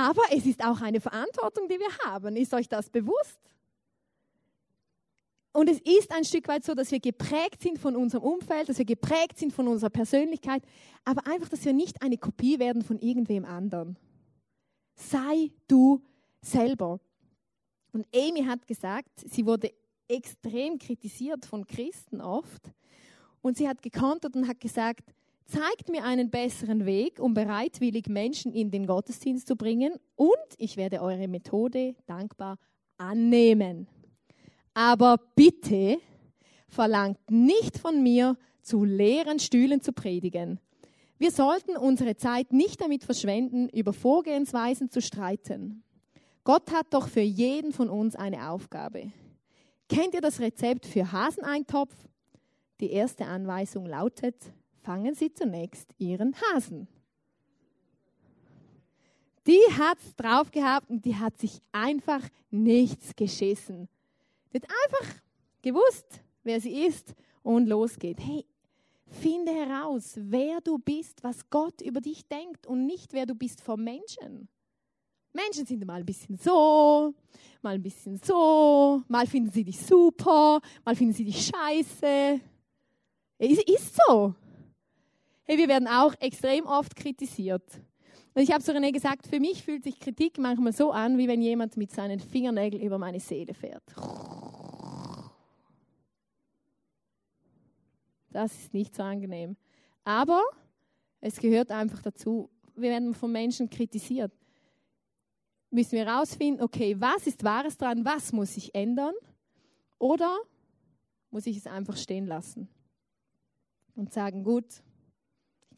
Aber 0.00 0.22
es 0.30 0.46
ist 0.46 0.64
auch 0.64 0.80
eine 0.80 0.98
Verantwortung, 0.98 1.68
die 1.68 1.78
wir 1.78 1.98
haben. 2.06 2.34
Ist 2.34 2.54
euch 2.54 2.68
das 2.68 2.88
bewusst? 2.88 3.38
Und 5.52 5.68
es 5.68 5.78
ist 5.80 6.10
ein 6.10 6.24
Stück 6.24 6.48
weit 6.48 6.64
so, 6.64 6.74
dass 6.74 6.90
wir 6.90 7.00
geprägt 7.00 7.60
sind 7.60 7.78
von 7.78 7.96
unserem 7.96 8.24
Umfeld, 8.24 8.70
dass 8.70 8.78
wir 8.78 8.86
geprägt 8.86 9.38
sind 9.38 9.52
von 9.52 9.68
unserer 9.68 9.90
Persönlichkeit, 9.90 10.62
aber 11.04 11.26
einfach, 11.26 11.50
dass 11.50 11.64
wir 11.66 11.74
nicht 11.74 12.00
eine 12.00 12.16
Kopie 12.16 12.58
werden 12.58 12.82
von 12.82 12.98
irgendwem 12.98 13.44
anderen. 13.44 13.98
Sei 14.94 15.50
du 15.68 16.02
selber. 16.40 16.98
Und 17.92 18.06
Amy 18.14 18.44
hat 18.44 18.66
gesagt, 18.66 19.10
sie 19.28 19.44
wurde 19.44 19.70
extrem 20.08 20.78
kritisiert 20.78 21.44
von 21.44 21.66
Christen 21.66 22.22
oft. 22.22 22.72
Und 23.42 23.58
sie 23.58 23.68
hat 23.68 23.82
gekontert 23.82 24.36
und 24.36 24.48
hat 24.48 24.60
gesagt, 24.60 25.12
zeigt 25.50 25.88
mir 25.90 26.04
einen 26.04 26.30
besseren 26.30 26.86
Weg, 26.86 27.18
um 27.18 27.34
bereitwillig 27.34 28.06
Menschen 28.08 28.52
in 28.52 28.70
den 28.70 28.86
Gottesdienst 28.86 29.46
zu 29.46 29.56
bringen 29.56 29.92
und 30.16 30.36
ich 30.56 30.76
werde 30.76 31.02
eure 31.02 31.28
Methode 31.28 31.94
dankbar 32.06 32.56
annehmen. 32.96 33.88
Aber 34.74 35.18
bitte 35.34 35.98
verlangt 36.68 37.18
nicht 37.30 37.78
von 37.78 38.02
mir, 38.02 38.36
zu 38.62 38.84
leeren 38.84 39.38
Stühlen 39.38 39.80
zu 39.80 39.92
predigen. 39.92 40.60
Wir 41.18 41.32
sollten 41.32 41.76
unsere 41.76 42.16
Zeit 42.16 42.52
nicht 42.52 42.80
damit 42.80 43.04
verschwenden, 43.04 43.68
über 43.68 43.92
Vorgehensweisen 43.92 44.90
zu 44.90 45.02
streiten. 45.02 45.82
Gott 46.44 46.72
hat 46.72 46.86
doch 46.90 47.08
für 47.08 47.20
jeden 47.20 47.72
von 47.72 47.90
uns 47.90 48.16
eine 48.16 48.50
Aufgabe. 48.50 49.12
Kennt 49.88 50.14
ihr 50.14 50.20
das 50.20 50.40
Rezept 50.40 50.86
für 50.86 51.10
Haseneintopf? 51.10 51.94
Die 52.80 52.90
erste 52.92 53.26
Anweisung 53.26 53.86
lautet, 53.86 54.36
fangen 54.82 55.14
Sie 55.14 55.32
zunächst 55.32 55.90
Ihren 55.98 56.34
Hasen. 56.40 56.88
Die 59.46 59.60
hat 59.78 59.98
es 59.98 60.14
drauf 60.16 60.50
gehabt 60.50 60.90
und 60.90 61.04
die 61.04 61.16
hat 61.16 61.38
sich 61.38 61.60
einfach 61.72 62.22
nichts 62.50 63.16
geschissen. 63.16 63.88
Die 64.52 64.58
hat 64.58 64.68
einfach 64.84 65.14
gewusst, 65.62 66.22
wer 66.42 66.60
sie 66.60 66.86
ist 66.86 67.14
und 67.42 67.66
losgeht. 67.66 68.18
Hey, 68.20 68.44
finde 69.06 69.52
heraus, 69.52 70.12
wer 70.16 70.60
du 70.60 70.78
bist, 70.78 71.22
was 71.24 71.48
Gott 71.48 71.80
über 71.80 72.00
dich 72.00 72.26
denkt 72.28 72.66
und 72.66 72.86
nicht, 72.86 73.12
wer 73.12 73.26
du 73.26 73.34
bist 73.34 73.60
vor 73.62 73.76
Menschen. 73.76 74.48
Menschen 75.32 75.64
sind 75.64 75.84
mal 75.86 76.00
ein 76.00 76.06
bisschen 76.06 76.36
so, 76.36 77.14
mal 77.62 77.74
ein 77.74 77.82
bisschen 77.82 78.18
so, 78.18 79.02
mal 79.08 79.26
finden 79.26 79.50
sie 79.50 79.64
dich 79.64 79.78
super, 79.80 80.60
mal 80.84 80.96
finden 80.96 81.14
sie 81.14 81.24
dich 81.24 81.46
scheiße. 81.46 82.40
Es 83.38 83.58
ist 83.64 83.96
so. 84.06 84.34
Hey, 85.50 85.58
wir 85.58 85.66
werden 85.66 85.88
auch 85.88 86.14
extrem 86.20 86.64
oft 86.64 86.94
kritisiert. 86.94 87.64
Und 88.34 88.42
ich 88.42 88.52
habe 88.52 88.62
zu 88.62 88.72
René 88.72 88.92
gesagt, 88.92 89.26
für 89.26 89.40
mich 89.40 89.64
fühlt 89.64 89.82
sich 89.82 89.98
Kritik 89.98 90.38
manchmal 90.38 90.72
so 90.72 90.92
an, 90.92 91.18
wie 91.18 91.26
wenn 91.26 91.42
jemand 91.42 91.76
mit 91.76 91.90
seinen 91.90 92.20
Fingernägeln 92.20 92.80
über 92.80 92.98
meine 92.98 93.18
Seele 93.18 93.52
fährt. 93.52 93.82
Das 98.30 98.52
ist 98.52 98.72
nicht 98.72 98.94
so 98.94 99.02
angenehm. 99.02 99.56
Aber 100.04 100.40
es 101.20 101.40
gehört 101.40 101.72
einfach 101.72 102.00
dazu. 102.00 102.48
Wir 102.76 102.90
werden 102.90 103.12
von 103.12 103.32
Menschen 103.32 103.68
kritisiert. 103.68 104.30
Müssen 105.72 105.98
wir 105.98 106.06
herausfinden, 106.06 106.62
okay, 106.62 106.94
was 106.96 107.26
ist 107.26 107.42
Wahres 107.42 107.76
dran, 107.76 108.04
was 108.04 108.32
muss 108.32 108.56
ich 108.56 108.72
ändern? 108.72 109.14
Oder 109.98 110.38
muss 111.32 111.44
ich 111.46 111.56
es 111.56 111.66
einfach 111.66 111.96
stehen 111.96 112.28
lassen 112.28 112.68
und 113.96 114.12
sagen, 114.12 114.44
gut, 114.44 114.84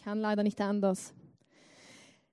kann 0.03 0.21
leider 0.21 0.43
nicht 0.43 0.61
anders. 0.61 1.15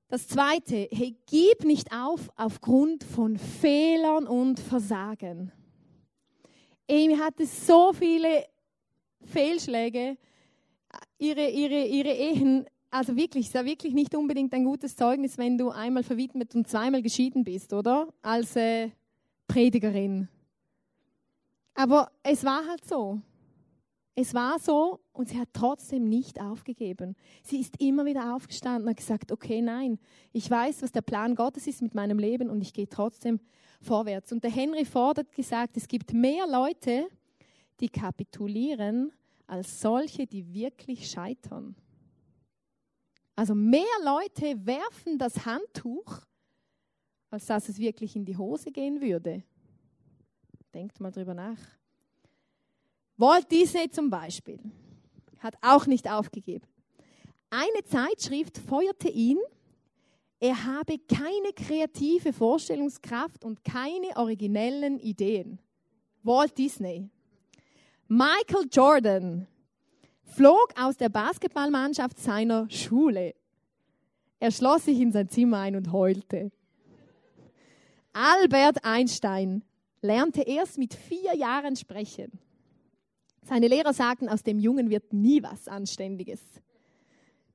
Das 0.07 0.27
zweite, 0.27 0.89
hey, 0.91 1.15
gib 1.29 1.63
nicht 1.63 1.93
auf 1.93 2.31
aufgrund 2.35 3.03
von 3.03 3.37
Fehlern 3.37 4.25
und 4.25 4.59
Versagen. 4.59 5.51
Amy 6.89 7.15
hatte 7.15 7.45
so 7.45 7.93
viele 7.93 8.45
Fehlschläge, 9.23 10.17
ihre, 11.19 11.47
ihre, 11.49 11.85
ihre 11.85 12.11
Ehen, 12.11 12.65
also 12.89 13.15
wirklich, 13.15 13.45
es 13.45 13.49
ist 13.49 13.53
ja 13.53 13.65
wirklich 13.65 13.93
nicht 13.93 14.15
unbedingt 14.15 14.51
ein 14.55 14.63
gutes 14.63 14.95
Zeugnis, 14.95 15.37
wenn 15.37 15.59
du 15.59 15.69
einmal 15.69 16.01
verwitmet 16.01 16.55
und 16.55 16.67
zweimal 16.67 17.03
geschieden 17.03 17.43
bist, 17.43 17.71
oder? 17.71 18.07
Als 18.23 18.55
äh, 18.55 18.89
Predigerin. 19.47 20.27
Aber 21.75 22.11
es 22.23 22.43
war 22.43 22.67
halt 22.67 22.83
so. 22.83 23.21
Es 24.21 24.33
war 24.33 24.59
so 24.59 24.99
und 25.13 25.29
sie 25.29 25.39
hat 25.39 25.47
trotzdem 25.53 26.09
nicht 26.09 26.41
aufgegeben. 26.41 27.15
Sie 27.41 27.61
ist 27.61 27.81
immer 27.81 28.03
wieder 28.03 28.35
aufgestanden 28.35 28.83
und 28.83 28.89
hat 28.89 28.97
gesagt, 28.97 29.31
okay, 29.31 29.61
nein, 29.61 29.97
ich 30.33 30.51
weiß, 30.51 30.81
was 30.81 30.91
der 30.91 31.03
Plan 31.03 31.35
Gottes 31.35 31.67
ist 31.67 31.81
mit 31.81 31.95
meinem 31.95 32.19
Leben 32.19 32.49
und 32.49 32.59
ich 32.59 32.73
gehe 32.73 32.89
trotzdem 32.89 33.39
vorwärts. 33.81 34.33
Und 34.33 34.43
der 34.43 34.51
Henry 34.51 34.83
Ford 34.83 35.19
hat 35.19 35.31
gesagt, 35.31 35.77
es 35.77 35.87
gibt 35.87 36.11
mehr 36.11 36.45
Leute, 36.47 37.07
die 37.79 37.87
kapitulieren, 37.87 39.13
als 39.47 39.79
solche, 39.79 40.27
die 40.27 40.53
wirklich 40.53 41.09
scheitern. 41.09 41.77
Also 43.37 43.55
mehr 43.55 43.85
Leute 44.03 44.65
werfen 44.65 45.17
das 45.17 45.45
Handtuch, 45.45 46.25
als 47.29 47.45
dass 47.45 47.69
es 47.69 47.79
wirklich 47.79 48.17
in 48.17 48.25
die 48.25 48.35
Hose 48.35 48.69
gehen 48.69 48.99
würde. 48.99 49.43
Denkt 50.73 50.99
mal 50.99 51.11
drüber 51.11 51.33
nach. 51.33 51.78
Walt 53.19 53.51
Disney 53.51 53.91
zum 53.91 54.09
Beispiel 54.09 54.59
hat 55.39 55.55
auch 55.61 55.87
nicht 55.87 56.09
aufgegeben. 56.09 56.65
Eine 57.49 57.83
Zeitschrift 57.83 58.57
feuerte 58.57 59.09
ihn, 59.09 59.37
er 60.39 60.63
habe 60.63 60.97
keine 60.99 61.51
kreative 61.53 62.31
Vorstellungskraft 62.31 63.43
und 63.43 63.65
keine 63.65 64.15
originellen 64.15 64.99
Ideen. 64.99 65.59
Walt 66.23 66.57
Disney. 66.57 67.09
Michael 68.07 68.69
Jordan 68.71 69.47
flog 70.23 70.73
aus 70.79 70.95
der 70.95 71.09
Basketballmannschaft 71.09 72.17
seiner 72.19 72.69
Schule. 72.69 73.35
Er 74.39 74.51
schloss 74.51 74.85
sich 74.85 74.97
in 74.97 75.11
sein 75.11 75.27
Zimmer 75.27 75.59
ein 75.59 75.75
und 75.75 75.91
heulte. 75.91 76.51
Albert 78.13 78.85
Einstein 78.85 79.65
lernte 80.01 80.43
erst 80.43 80.77
mit 80.77 80.93
vier 80.93 81.35
Jahren 81.35 81.75
sprechen. 81.75 82.39
Seine 83.49 83.67
Lehrer 83.67 83.93
sagten, 83.93 84.29
aus 84.29 84.43
dem 84.43 84.59
Jungen 84.59 84.91
wird 84.91 85.11
nie 85.11 85.41
was 85.41 85.67
Anständiges. 85.67 86.39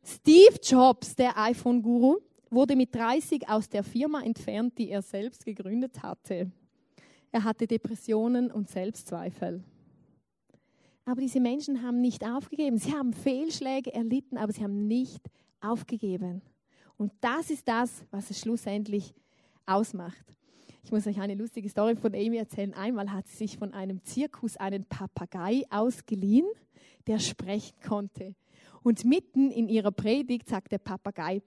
Steve 0.02 0.56
Jobs, 0.60 1.14
der 1.14 1.38
iPhone-Guru, 1.38 2.16
wurde 2.50 2.74
mit 2.74 2.92
30 2.92 3.48
aus 3.48 3.68
der 3.68 3.84
Firma 3.84 4.20
entfernt, 4.20 4.76
die 4.76 4.90
er 4.90 5.02
selbst 5.02 5.44
gegründet 5.44 6.02
hatte. 6.02 6.50
Er 7.30 7.44
hatte 7.44 7.68
Depressionen 7.68 8.50
und 8.50 8.68
Selbstzweifel. 8.68 9.62
Aber 11.04 11.20
diese 11.20 11.38
Menschen 11.38 11.80
haben 11.84 12.00
nicht 12.00 12.24
aufgegeben. 12.24 12.76
Sie 12.76 12.92
haben 12.92 13.12
Fehlschläge 13.12 13.94
erlitten, 13.94 14.36
aber 14.36 14.52
sie 14.52 14.64
haben 14.64 14.88
nicht 14.88 15.24
aufgegeben. 15.60 16.42
Und 16.96 17.12
das 17.20 17.50
ist 17.50 17.68
das, 17.68 18.04
was 18.10 18.30
es 18.30 18.40
schlussendlich 18.40 19.14
ausmacht. 19.64 20.26
Ich 20.84 20.92
muss 20.92 21.06
euch 21.06 21.18
eine 21.18 21.34
lustige 21.34 21.66
Story 21.70 21.96
von 21.96 22.14
Amy 22.14 22.36
erzählen. 22.36 22.74
Einmal 22.74 23.10
hat 23.10 23.26
sie 23.26 23.36
sich 23.36 23.56
von 23.56 23.72
einem 23.72 24.04
Zirkus 24.04 24.58
einen 24.58 24.84
Papagei 24.84 25.64
ausgeliehen, 25.70 26.46
der 27.06 27.18
sprechen 27.20 27.74
konnte. 27.86 28.34
Und 28.82 29.02
mitten 29.06 29.50
in 29.50 29.70
ihrer 29.70 29.92
Predigt 29.92 30.46
sagt 30.46 30.72
der 30.72 30.78
Papagei, 30.78 31.40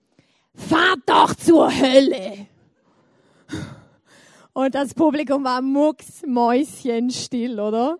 fahrt 0.55 1.01
doch 1.05 1.35
zur 1.35 1.69
Hölle. 1.69 2.47
Und 4.53 4.73
das 4.73 4.95
Publikum 4.95 5.43
war 5.43 5.61
mucksmäuschenstill, 5.61 7.59
oder? 7.59 7.99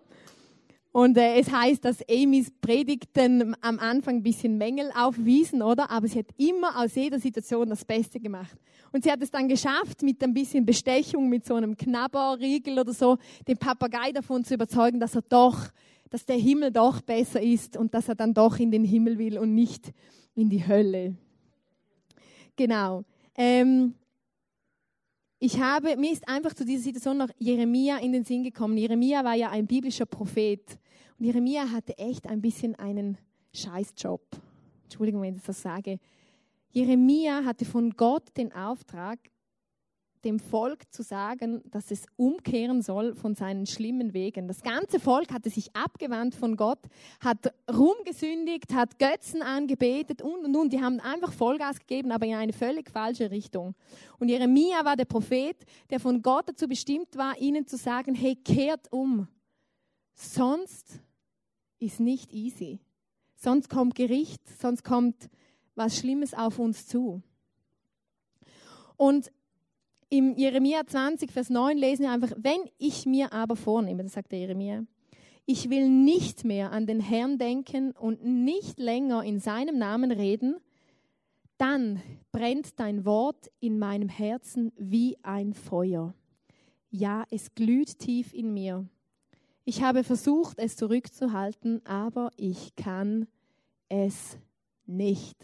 Und 0.98 1.16
äh, 1.16 1.38
es 1.38 1.48
heißt, 1.48 1.84
dass 1.84 2.02
Amys 2.10 2.50
Predigten 2.60 3.54
am 3.60 3.78
Anfang 3.78 4.16
ein 4.16 4.22
bisschen 4.24 4.58
Mängel 4.58 4.90
aufwiesen, 4.96 5.62
oder? 5.62 5.92
Aber 5.92 6.08
sie 6.08 6.18
hat 6.18 6.26
immer 6.38 6.76
aus 6.76 6.96
jeder 6.96 7.20
Situation 7.20 7.70
das 7.70 7.84
Beste 7.84 8.18
gemacht. 8.18 8.56
Und 8.90 9.04
sie 9.04 9.12
hat 9.12 9.22
es 9.22 9.30
dann 9.30 9.46
geschafft, 9.46 10.02
mit 10.02 10.20
ein 10.24 10.34
bisschen 10.34 10.66
Bestechung, 10.66 11.28
mit 11.28 11.46
so 11.46 11.54
einem 11.54 11.76
Knabberriegel 11.76 12.80
oder 12.80 12.92
so, 12.92 13.16
den 13.46 13.56
Papagei 13.56 14.10
davon 14.10 14.42
zu 14.42 14.54
überzeugen, 14.54 14.98
dass 14.98 15.14
er 15.14 15.22
doch, 15.22 15.68
dass 16.10 16.26
der 16.26 16.34
Himmel 16.34 16.72
doch 16.72 17.00
besser 17.00 17.40
ist 17.40 17.76
und 17.76 17.94
dass 17.94 18.08
er 18.08 18.16
dann 18.16 18.34
doch 18.34 18.58
in 18.58 18.72
den 18.72 18.82
Himmel 18.82 19.18
will 19.18 19.38
und 19.38 19.54
nicht 19.54 19.92
in 20.34 20.50
die 20.50 20.66
Hölle. 20.66 21.14
Genau. 22.56 23.04
Ähm, 23.36 23.94
ich 25.38 25.60
habe, 25.60 25.96
mir 25.96 26.10
ist 26.10 26.26
einfach 26.26 26.54
zu 26.54 26.64
dieser 26.64 26.82
Situation 26.82 27.18
noch 27.18 27.30
Jeremia 27.38 27.98
in 27.98 28.10
den 28.10 28.24
Sinn 28.24 28.42
gekommen. 28.42 28.76
Jeremia 28.76 29.22
war 29.22 29.34
ja 29.34 29.50
ein 29.50 29.68
biblischer 29.68 30.06
Prophet. 30.06 30.76
Jeremia 31.20 31.70
hatte 31.72 31.98
echt 31.98 32.28
ein 32.28 32.40
bisschen 32.40 32.76
einen 32.76 33.18
Scheißjob. 33.52 34.22
Entschuldigung, 34.84 35.22
wenn 35.22 35.34
ich 35.34 35.42
das 35.42 35.60
sage. 35.60 35.98
Jeremia 36.70 37.44
hatte 37.44 37.64
von 37.64 37.90
Gott 37.90 38.36
den 38.36 38.52
Auftrag, 38.52 39.18
dem 40.24 40.38
Volk 40.38 40.92
zu 40.92 41.02
sagen, 41.02 41.62
dass 41.70 41.90
es 41.90 42.06
umkehren 42.16 42.82
soll 42.82 43.14
von 43.14 43.34
seinen 43.34 43.66
schlimmen 43.66 44.14
Wegen. 44.14 44.46
Das 44.46 44.62
ganze 44.62 45.00
Volk 45.00 45.32
hatte 45.32 45.50
sich 45.50 45.74
abgewandt 45.74 46.36
von 46.36 46.56
Gott, 46.56 46.80
hat 47.20 47.52
rumgesündigt, 47.68 48.72
hat 48.74 48.98
Götzen 48.98 49.42
angebetet 49.42 50.22
und 50.22 50.44
und 50.44 50.54
und. 50.54 50.72
Die 50.72 50.80
haben 50.80 51.00
einfach 51.00 51.32
Vollgas 51.32 51.80
gegeben, 51.80 52.12
aber 52.12 52.26
in 52.26 52.34
eine 52.34 52.52
völlig 52.52 52.90
falsche 52.90 53.30
Richtung. 53.30 53.74
Und 54.20 54.28
Jeremia 54.28 54.84
war 54.84 54.96
der 54.96 55.04
Prophet, 55.04 55.56
der 55.90 55.98
von 55.98 56.22
Gott 56.22 56.48
dazu 56.48 56.68
bestimmt 56.68 57.16
war, 57.16 57.36
ihnen 57.38 57.66
zu 57.66 57.76
sagen: 57.76 58.14
Hey, 58.14 58.36
kehrt 58.36 58.92
um. 58.92 59.26
Sonst 60.14 61.00
ist 61.78 62.00
nicht 62.00 62.32
easy. 62.32 62.80
Sonst 63.36 63.68
kommt 63.68 63.94
Gericht, 63.94 64.42
sonst 64.60 64.84
kommt 64.84 65.30
was 65.74 65.96
Schlimmes 65.96 66.34
auf 66.34 66.58
uns 66.58 66.86
zu. 66.86 67.22
Und 68.96 69.30
im 70.10 70.36
Jeremia 70.36 70.86
20, 70.86 71.30
Vers 71.30 71.50
9 71.50 71.76
lesen 71.78 72.02
wir 72.02 72.10
einfach, 72.10 72.32
wenn 72.36 72.60
ich 72.78 73.06
mir 73.06 73.32
aber 73.32 73.56
vornehme, 73.56 74.02
das 74.02 74.14
sagt 74.14 74.32
der 74.32 74.40
Jeremia, 74.40 74.84
ich 75.46 75.70
will 75.70 75.88
nicht 75.88 76.44
mehr 76.44 76.72
an 76.72 76.86
den 76.86 77.00
Herrn 77.00 77.38
denken 77.38 77.92
und 77.92 78.24
nicht 78.24 78.78
länger 78.78 79.22
in 79.22 79.38
seinem 79.38 79.78
Namen 79.78 80.10
reden, 80.10 80.56
dann 81.58 82.02
brennt 82.32 82.78
dein 82.78 83.04
Wort 83.04 83.50
in 83.60 83.78
meinem 83.78 84.08
Herzen 84.08 84.72
wie 84.76 85.16
ein 85.22 85.54
Feuer. 85.54 86.14
Ja, 86.90 87.24
es 87.30 87.54
glüht 87.54 87.98
tief 87.98 88.32
in 88.32 88.52
mir. 88.52 88.86
Ich 89.68 89.82
habe 89.82 90.02
versucht, 90.02 90.58
es 90.60 90.76
zurückzuhalten, 90.76 91.84
aber 91.84 92.30
ich 92.38 92.74
kann 92.74 93.28
es 93.90 94.38
nicht. 94.86 95.36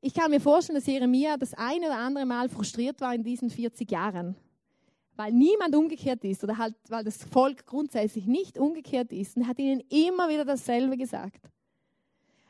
Ich 0.00 0.12
kann 0.12 0.32
mir 0.32 0.40
vorstellen, 0.40 0.74
dass 0.74 0.86
Jeremia 0.88 1.36
das 1.36 1.54
eine 1.54 1.86
oder 1.86 1.98
andere 1.98 2.26
Mal 2.26 2.48
frustriert 2.48 3.00
war 3.00 3.14
in 3.14 3.22
diesen 3.22 3.48
40 3.48 3.88
Jahren, 3.88 4.34
weil 5.14 5.30
niemand 5.30 5.76
umgekehrt 5.76 6.24
ist 6.24 6.42
oder 6.42 6.58
halt, 6.58 6.74
weil 6.88 7.04
das 7.04 7.22
Volk 7.22 7.64
grundsätzlich 7.64 8.26
nicht 8.26 8.58
umgekehrt 8.58 9.12
ist 9.12 9.36
und 9.36 9.46
hat 9.46 9.60
ihnen 9.60 9.78
immer 9.88 10.28
wieder 10.28 10.44
dasselbe 10.44 10.96
gesagt. 10.96 11.48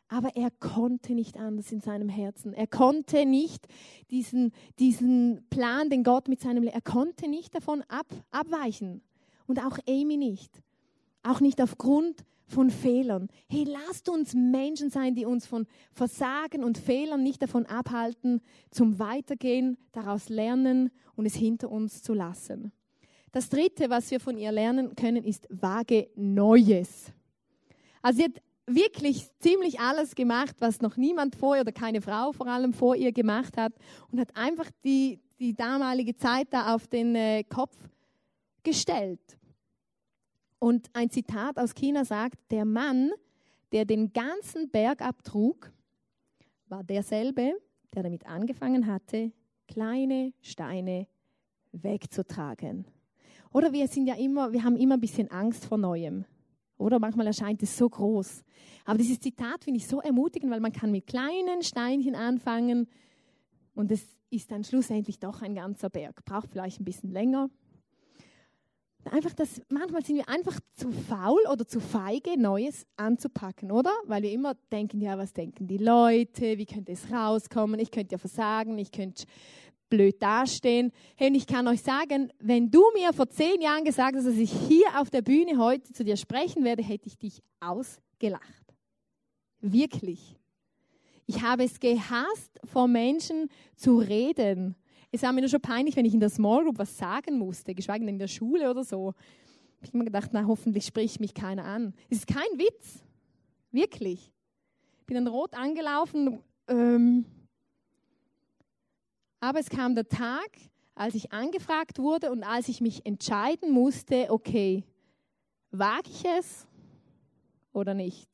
Aber 0.08 0.34
er 0.36 0.50
konnte 0.52 1.12
nicht 1.12 1.36
anders 1.36 1.70
in 1.70 1.82
seinem 1.82 2.08
Herzen. 2.08 2.54
Er 2.54 2.66
konnte 2.66 3.26
nicht 3.26 3.68
diesen, 4.10 4.52
diesen 4.78 5.46
Plan, 5.50 5.90
den 5.90 6.02
Gott 6.02 6.28
mit 6.28 6.40
seinem 6.40 6.62
Leben, 6.62 6.74
er 6.74 6.80
konnte 6.80 7.28
nicht 7.28 7.54
davon 7.54 7.82
ab, 7.88 8.06
abweichen. 8.30 9.02
Und 9.46 9.64
auch 9.64 9.78
Amy 9.86 10.16
nicht. 10.16 10.62
Auch 11.22 11.40
nicht 11.40 11.60
aufgrund 11.60 12.24
von 12.46 12.70
Fehlern. 12.70 13.28
Hey, 13.48 13.64
lasst 13.64 14.08
uns 14.08 14.34
Menschen 14.34 14.90
sein, 14.90 15.14
die 15.14 15.24
uns 15.24 15.46
von 15.46 15.66
Versagen 15.92 16.62
und 16.62 16.78
Fehlern 16.78 17.22
nicht 17.22 17.42
davon 17.42 17.66
abhalten, 17.66 18.40
zum 18.70 18.98
Weitergehen, 18.98 19.78
daraus 19.92 20.28
lernen 20.28 20.90
und 21.16 21.26
es 21.26 21.34
hinter 21.34 21.70
uns 21.70 22.02
zu 22.02 22.12
lassen. 22.12 22.72
Das 23.32 23.48
Dritte, 23.48 23.90
was 23.90 24.10
wir 24.10 24.20
von 24.20 24.38
ihr 24.38 24.52
lernen 24.52 24.94
können, 24.94 25.24
ist 25.24 25.48
wage 25.50 26.08
Neues. 26.14 27.12
Also 28.02 28.18
sie 28.18 28.24
hat 28.24 28.42
wirklich 28.66 29.28
ziemlich 29.40 29.80
alles 29.80 30.14
gemacht, 30.14 30.56
was 30.60 30.80
noch 30.80 30.96
niemand 30.96 31.36
vor 31.36 31.56
ihr 31.56 31.62
oder 31.62 31.72
keine 31.72 32.00
Frau 32.00 32.32
vor 32.32 32.46
allem 32.46 32.72
vor 32.72 32.96
ihr 32.96 33.12
gemacht 33.12 33.56
hat 33.56 33.72
und 34.10 34.20
hat 34.20 34.36
einfach 34.36 34.70
die, 34.84 35.20
die 35.38 35.54
damalige 35.54 36.16
Zeit 36.16 36.48
da 36.50 36.74
auf 36.74 36.86
den 36.86 37.14
äh, 37.14 37.44
Kopf 37.44 37.76
gestellt. 38.64 39.38
Und 40.58 40.88
ein 40.94 41.10
Zitat 41.10 41.58
aus 41.58 41.74
China 41.74 42.04
sagt, 42.04 42.38
der 42.50 42.64
Mann, 42.64 43.10
der 43.72 43.84
den 43.84 44.12
ganzen 44.12 44.70
Berg 44.70 45.02
abtrug, 45.02 45.70
war 46.68 46.82
derselbe, 46.82 47.54
der 47.94 48.02
damit 48.02 48.26
angefangen 48.26 48.86
hatte, 48.86 49.32
kleine 49.68 50.32
Steine 50.40 51.06
wegzutragen. 51.72 52.86
Oder 53.52 53.72
wir 53.72 53.86
sind 53.88 54.06
ja 54.06 54.14
immer, 54.14 54.52
wir 54.52 54.64
haben 54.64 54.76
immer 54.76 54.94
ein 54.94 55.00
bisschen 55.00 55.30
Angst 55.30 55.66
vor 55.66 55.78
Neuem. 55.78 56.24
Oder 56.76 56.98
manchmal 56.98 57.26
erscheint 57.26 57.62
es 57.62 57.76
so 57.76 57.88
groß. 57.88 58.42
Aber 58.84 58.98
dieses 58.98 59.20
Zitat 59.20 59.64
finde 59.64 59.78
ich 59.78 59.86
so 59.86 60.00
ermutigend, 60.00 60.50
weil 60.50 60.60
man 60.60 60.72
kann 60.72 60.90
mit 60.90 61.06
kleinen 61.06 61.62
Steinchen 61.62 62.14
anfangen 62.14 62.88
und 63.74 63.92
es 63.92 64.16
ist 64.30 64.50
dann 64.50 64.64
schlussendlich 64.64 65.18
doch 65.18 65.42
ein 65.42 65.54
ganzer 65.54 65.90
Berg. 65.90 66.24
Braucht 66.24 66.50
vielleicht 66.50 66.80
ein 66.80 66.84
bisschen 66.84 67.10
länger. 67.10 67.48
Einfach 69.10 69.34
das, 69.34 69.60
manchmal 69.68 70.04
sind 70.04 70.16
wir 70.16 70.28
einfach 70.28 70.58
zu 70.74 70.90
faul 70.90 71.40
oder 71.52 71.66
zu 71.66 71.80
feige, 71.80 72.38
Neues 72.38 72.86
anzupacken, 72.96 73.70
oder? 73.70 73.92
Weil 74.06 74.22
wir 74.22 74.32
immer 74.32 74.54
denken, 74.72 75.00
ja, 75.00 75.18
was 75.18 75.32
denken 75.32 75.66
die 75.66 75.78
Leute? 75.78 76.58
Wie 76.58 76.66
könnte 76.66 76.92
es 76.92 77.10
rauskommen? 77.12 77.78
Ich 77.80 77.90
könnte 77.90 78.12
ja 78.12 78.18
versagen, 78.18 78.78
ich 78.78 78.90
könnte 78.90 79.24
blöd 79.90 80.20
dastehen. 80.20 80.90
Hey, 81.16 81.28
und 81.28 81.34
ich 81.34 81.46
kann 81.46 81.68
euch 81.68 81.82
sagen, 81.82 82.32
wenn 82.40 82.70
du 82.70 82.82
mir 82.94 83.12
vor 83.12 83.28
zehn 83.28 83.60
Jahren 83.60 83.84
gesagt 83.84 84.16
hast, 84.16 84.26
dass 84.26 84.36
ich 84.36 84.50
hier 84.50 84.86
auf 84.98 85.10
der 85.10 85.22
Bühne 85.22 85.58
heute 85.58 85.92
zu 85.92 86.04
dir 86.04 86.16
sprechen 86.16 86.64
werde, 86.64 86.82
hätte 86.82 87.06
ich 87.06 87.18
dich 87.18 87.42
ausgelacht. 87.60 88.74
Wirklich. 89.60 90.36
Ich 91.26 91.42
habe 91.42 91.64
es 91.64 91.80
gehasst, 91.80 92.60
vor 92.64 92.88
Menschen 92.88 93.48
zu 93.76 93.98
reden. 93.98 94.76
Es 95.14 95.22
war 95.22 95.32
mir 95.32 95.42
nur 95.42 95.48
schon 95.48 95.60
peinlich, 95.60 95.94
wenn 95.94 96.04
ich 96.04 96.12
in 96.12 96.18
der 96.18 96.28
Small 96.28 96.64
Group 96.64 96.76
was 96.76 96.98
sagen 96.98 97.38
musste, 97.38 97.72
geschweige 97.72 98.00
denn 98.04 98.14
in 98.14 98.18
der 98.18 98.26
Schule 98.26 98.68
oder 98.68 98.82
so. 98.82 99.14
Ich 99.80 99.90
habe 99.90 99.98
mir 99.98 100.06
gedacht, 100.06 100.30
na, 100.32 100.44
hoffentlich 100.44 100.84
spricht 100.84 101.20
mich 101.20 101.32
keiner 101.32 101.64
an. 101.64 101.94
Es 102.10 102.18
ist 102.18 102.26
kein 102.26 102.58
Witz. 102.58 102.98
Wirklich. 103.70 104.32
Ich 104.98 105.06
bin 105.06 105.14
dann 105.14 105.28
rot 105.28 105.54
angelaufen. 105.54 106.40
Ähm, 106.66 107.26
aber 109.38 109.60
es 109.60 109.70
kam 109.70 109.94
der 109.94 110.08
Tag, 110.08 110.50
als 110.96 111.14
ich 111.14 111.30
angefragt 111.30 112.00
wurde 112.00 112.32
und 112.32 112.42
als 112.42 112.66
ich 112.66 112.80
mich 112.80 113.06
entscheiden 113.06 113.70
musste, 113.70 114.32
okay, 114.32 114.82
wage 115.70 116.10
ich 116.10 116.24
es 116.40 116.66
oder 117.72 117.94
nicht? 117.94 118.28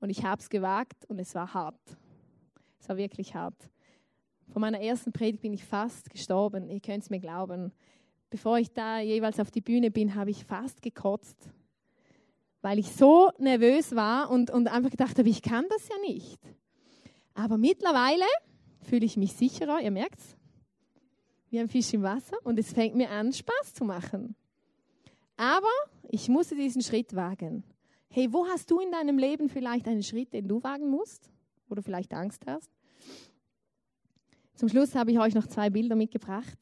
Und 0.00 0.10
ich 0.10 0.22
habe 0.24 0.42
es 0.42 0.50
gewagt 0.50 1.06
und 1.06 1.18
es 1.18 1.34
war 1.34 1.54
hart. 1.54 1.96
Es 2.78 2.86
war 2.90 2.98
wirklich 2.98 3.34
hart. 3.34 3.70
Von 4.52 4.62
meiner 4.62 4.80
ersten 4.80 5.12
Predigt 5.12 5.42
bin 5.42 5.52
ich 5.52 5.64
fast 5.64 6.10
gestorben. 6.10 6.68
Ihr 6.68 6.80
könnt 6.80 7.04
es 7.04 7.10
mir 7.10 7.20
glauben. 7.20 7.72
Bevor 8.30 8.58
ich 8.58 8.72
da 8.72 9.00
jeweils 9.00 9.40
auf 9.40 9.50
die 9.50 9.60
Bühne 9.60 9.90
bin, 9.90 10.14
habe 10.14 10.30
ich 10.30 10.44
fast 10.44 10.82
gekotzt, 10.82 11.50
weil 12.60 12.78
ich 12.78 12.92
so 12.92 13.30
nervös 13.38 13.94
war 13.94 14.30
und, 14.30 14.50
und 14.50 14.68
einfach 14.68 14.90
gedacht 14.90 15.18
habe, 15.18 15.28
ich 15.28 15.42
kann 15.42 15.64
das 15.70 15.88
ja 15.88 15.96
nicht. 16.06 16.40
Aber 17.34 17.56
mittlerweile 17.56 18.24
fühle 18.82 19.06
ich 19.06 19.16
mich 19.16 19.32
sicherer, 19.32 19.80
ihr 19.80 19.90
merkt 19.90 20.18
es, 20.18 20.36
wie 21.50 21.58
ein 21.58 21.68
Fisch 21.68 21.94
im 21.94 22.02
Wasser 22.02 22.36
und 22.44 22.58
es 22.58 22.72
fängt 22.72 22.96
mir 22.96 23.10
an, 23.10 23.32
Spaß 23.32 23.74
zu 23.74 23.84
machen. 23.84 24.34
Aber 25.36 25.68
ich 26.08 26.28
musste 26.28 26.56
diesen 26.56 26.82
Schritt 26.82 27.14
wagen. 27.14 27.64
Hey, 28.10 28.32
wo 28.32 28.46
hast 28.46 28.70
du 28.70 28.80
in 28.80 28.90
deinem 28.90 29.18
Leben 29.18 29.48
vielleicht 29.48 29.86
einen 29.86 30.02
Schritt, 30.02 30.32
den 30.32 30.48
du 30.48 30.62
wagen 30.62 30.90
musst, 30.90 31.30
wo 31.68 31.74
du 31.74 31.82
vielleicht 31.82 32.12
Angst 32.12 32.44
hast? 32.46 32.70
Zum 34.58 34.68
Schluss 34.68 34.96
habe 34.96 35.12
ich 35.12 35.20
euch 35.20 35.36
noch 35.36 35.46
zwei 35.46 35.70
Bilder 35.70 35.94
mitgebracht. 35.94 36.58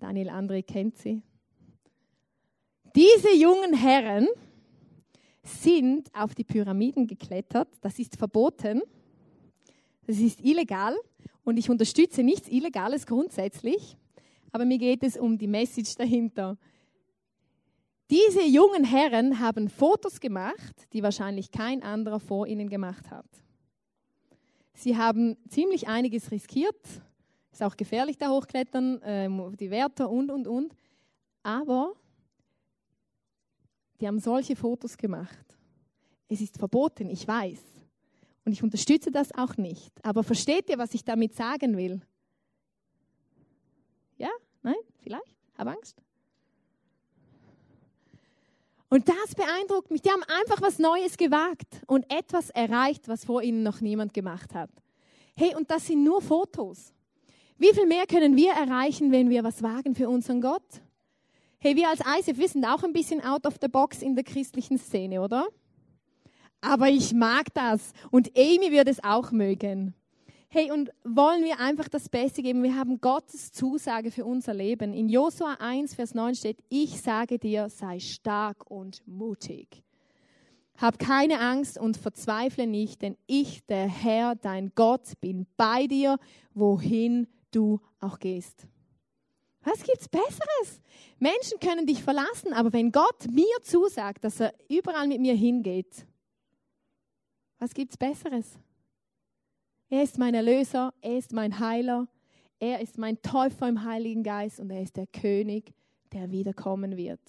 Daniel 0.00 0.28
André 0.28 0.62
kennt 0.62 0.98
sie. 0.98 1.22
Diese 2.94 3.34
jungen 3.34 3.72
Herren 3.72 4.28
sind 5.42 6.14
auf 6.14 6.34
die 6.34 6.44
Pyramiden 6.44 7.06
geklettert. 7.06 7.68
Das 7.80 7.98
ist 7.98 8.16
verboten. 8.16 8.82
Das 10.06 10.18
ist 10.18 10.44
illegal 10.44 10.94
und 11.42 11.56
ich 11.56 11.70
unterstütze 11.70 12.22
nichts 12.22 12.50
Illegales 12.50 13.06
grundsätzlich, 13.06 13.96
aber 14.52 14.66
mir 14.66 14.76
geht 14.76 15.02
es 15.04 15.16
um 15.16 15.38
die 15.38 15.46
Message 15.46 15.94
dahinter. 15.94 16.58
Diese 18.10 18.42
jungen 18.42 18.84
Herren 18.84 19.40
haben 19.40 19.70
Fotos 19.70 20.20
gemacht, 20.20 20.86
die 20.92 21.02
wahrscheinlich 21.02 21.50
kein 21.50 21.82
anderer 21.82 22.20
vor 22.20 22.46
ihnen 22.46 22.68
gemacht 22.68 23.10
hat. 23.10 23.43
Sie 24.74 24.96
haben 24.96 25.36
ziemlich 25.48 25.88
einiges 25.88 26.30
riskiert. 26.30 26.84
Ist 27.52 27.62
auch 27.62 27.76
gefährlich 27.76 28.18
da 28.18 28.30
hochklettern, 28.30 29.00
äh, 29.02 29.56
die 29.56 29.70
Wärter 29.70 30.10
und, 30.10 30.30
und, 30.30 30.46
und. 30.46 30.74
Aber 31.42 31.94
die 34.00 34.08
haben 34.08 34.18
solche 34.18 34.56
Fotos 34.56 34.96
gemacht. 34.96 35.46
Es 36.28 36.40
ist 36.40 36.58
verboten, 36.58 37.08
ich 37.08 37.26
weiß. 37.26 37.60
Und 38.44 38.52
ich 38.52 38.62
unterstütze 38.62 39.10
das 39.10 39.32
auch 39.32 39.56
nicht. 39.56 39.92
Aber 40.04 40.22
versteht 40.22 40.68
ihr, 40.68 40.78
was 40.78 40.92
ich 40.94 41.04
damit 41.04 41.34
sagen 41.34 41.76
will? 41.76 42.02
Ja? 44.18 44.30
Nein? 44.62 44.74
Vielleicht? 44.98 45.36
Hab 45.56 45.68
Angst? 45.68 46.02
Und 48.94 49.08
das 49.08 49.34
beeindruckt 49.34 49.90
mich. 49.90 50.02
Die 50.02 50.10
haben 50.10 50.22
einfach 50.22 50.62
was 50.62 50.78
Neues 50.78 51.16
gewagt 51.16 51.66
und 51.88 52.08
etwas 52.12 52.50
erreicht, 52.50 53.08
was 53.08 53.24
vor 53.24 53.42
ihnen 53.42 53.64
noch 53.64 53.80
niemand 53.80 54.14
gemacht 54.14 54.54
hat. 54.54 54.70
Hey, 55.34 55.56
und 55.56 55.68
das 55.68 55.88
sind 55.88 56.04
nur 56.04 56.22
Fotos. 56.22 56.92
Wie 57.58 57.72
viel 57.72 57.86
mehr 57.86 58.06
können 58.06 58.36
wir 58.36 58.52
erreichen, 58.52 59.10
wenn 59.10 59.30
wir 59.30 59.42
was 59.42 59.64
wagen 59.64 59.96
für 59.96 60.08
unseren 60.08 60.40
Gott? 60.40 60.62
Hey, 61.58 61.74
wir 61.74 61.88
als 61.88 62.00
ISF, 62.00 62.38
wir 62.38 62.48
sind 62.48 62.64
auch 62.64 62.84
ein 62.84 62.92
bisschen 62.92 63.20
out 63.24 63.46
of 63.46 63.54
the 63.60 63.66
box 63.66 64.00
in 64.00 64.14
der 64.14 64.22
christlichen 64.22 64.78
Szene, 64.78 65.20
oder? 65.20 65.48
aber 66.64 66.88
ich 66.88 67.12
mag 67.12 67.52
das 67.54 67.92
und 68.10 68.30
Amy 68.36 68.72
wird 68.72 68.88
es 68.88 69.02
auch 69.04 69.30
mögen. 69.30 69.94
Hey, 70.56 70.70
und 70.70 70.92
wollen 71.02 71.42
wir 71.42 71.58
einfach 71.58 71.88
das 71.88 72.08
Beste 72.08 72.40
geben? 72.40 72.62
Wir 72.62 72.76
haben 72.76 73.00
Gottes 73.00 73.50
Zusage 73.50 74.12
für 74.12 74.24
unser 74.24 74.54
Leben. 74.54 74.94
In 74.94 75.08
Josua 75.08 75.54
1, 75.54 75.96
Vers 75.96 76.14
9 76.14 76.36
steht, 76.36 76.58
ich 76.68 77.00
sage 77.00 77.40
dir, 77.40 77.68
sei 77.68 77.98
stark 77.98 78.70
und 78.70 79.02
mutig. 79.04 79.82
Hab 80.76 81.00
keine 81.00 81.40
Angst 81.40 81.76
und 81.76 81.96
verzweifle 81.96 82.68
nicht, 82.68 83.02
denn 83.02 83.16
ich, 83.26 83.66
der 83.66 83.88
Herr, 83.88 84.36
dein 84.36 84.70
Gott, 84.76 85.20
bin 85.20 85.48
bei 85.56 85.88
dir, 85.88 86.18
wohin 86.54 87.26
du 87.50 87.80
auch 87.98 88.20
gehst. 88.20 88.68
Was 89.64 89.82
gibt's 89.82 90.08
Besseres? 90.08 90.80
Menschen 91.18 91.58
können 91.58 91.84
dich 91.84 92.00
verlassen, 92.00 92.52
aber 92.52 92.72
wenn 92.72 92.92
Gott 92.92 93.26
mir 93.28 93.60
zusagt, 93.62 94.22
dass 94.22 94.38
er 94.38 94.54
überall 94.68 95.08
mit 95.08 95.20
mir 95.20 95.34
hingeht, 95.34 96.06
was 97.58 97.74
gibt 97.74 97.90
es 97.90 97.96
Besseres? 97.96 98.56
Er 99.94 100.02
ist 100.02 100.18
mein 100.18 100.34
Erlöser, 100.34 100.92
er 101.02 101.18
ist 101.18 101.32
mein 101.32 101.60
Heiler, 101.60 102.08
er 102.58 102.80
ist 102.80 102.98
mein 102.98 103.22
Täufer 103.22 103.68
im 103.68 103.84
Heiligen 103.84 104.24
Geist 104.24 104.58
und 104.58 104.68
er 104.70 104.82
ist 104.82 104.96
der 104.96 105.06
König, 105.06 105.72
der 106.12 106.32
wiederkommen 106.32 106.96
wird. 106.96 107.20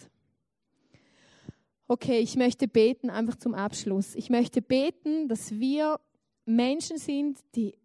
Okay, 1.88 2.18
ich 2.18 2.36
möchte 2.36 2.68
beten 2.68 3.12
einfach 3.12 3.36
zum 3.36 3.54
Abschluss. 3.54 4.16
Ich 4.16 4.32
möchte 4.32 4.64
beten, 4.64 5.28
dass 5.28 5.52
wir 5.52 6.00
Menschen 6.46 6.98
sind, 6.98 7.38
die 7.54 7.76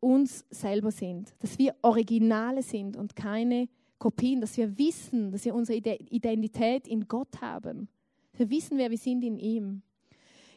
uns 0.00 0.46
selber 0.48 0.92
sind, 0.92 1.34
dass 1.40 1.58
wir 1.58 1.74
Originale 1.82 2.62
sind 2.62 2.96
und 2.96 3.14
keine 3.14 3.68
Kopien, 3.98 4.40
dass 4.40 4.56
wir 4.56 4.78
wissen, 4.78 5.30
dass 5.30 5.44
wir 5.44 5.54
unsere 5.54 5.76
Identität 5.76 6.88
in 6.88 7.06
Gott 7.06 7.42
haben. 7.42 7.86
Wir 8.32 8.48
wissen, 8.48 8.78
wer 8.78 8.90
wir 8.90 8.96
sind 8.96 9.24
in 9.24 9.38
ihm. 9.38 9.82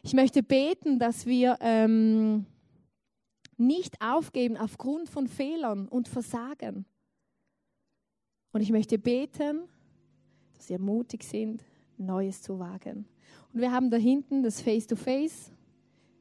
Ich 0.02 0.14
möchte 0.14 0.42
beten, 0.42 0.98
dass 0.98 1.26
wir 1.26 1.58
ähm, 1.60 2.46
nicht 3.56 4.00
aufgeben 4.00 4.56
aufgrund 4.56 5.08
von 5.08 5.26
Fehlern 5.26 5.88
und 5.88 6.08
Versagen. 6.08 6.84
Und 8.52 8.60
ich 8.60 8.70
möchte 8.70 8.98
beten, 8.98 9.62
dass 10.54 10.68
wir 10.68 10.78
mutig 10.78 11.24
sind, 11.24 11.62
Neues 11.98 12.42
zu 12.42 12.58
wagen. 12.58 13.06
Und 13.52 13.60
wir 13.60 13.72
haben 13.72 13.90
da 13.90 13.96
hinten 13.96 14.42
das 14.42 14.60
Face-to-Face. 14.60 15.50
-face. 15.50 15.56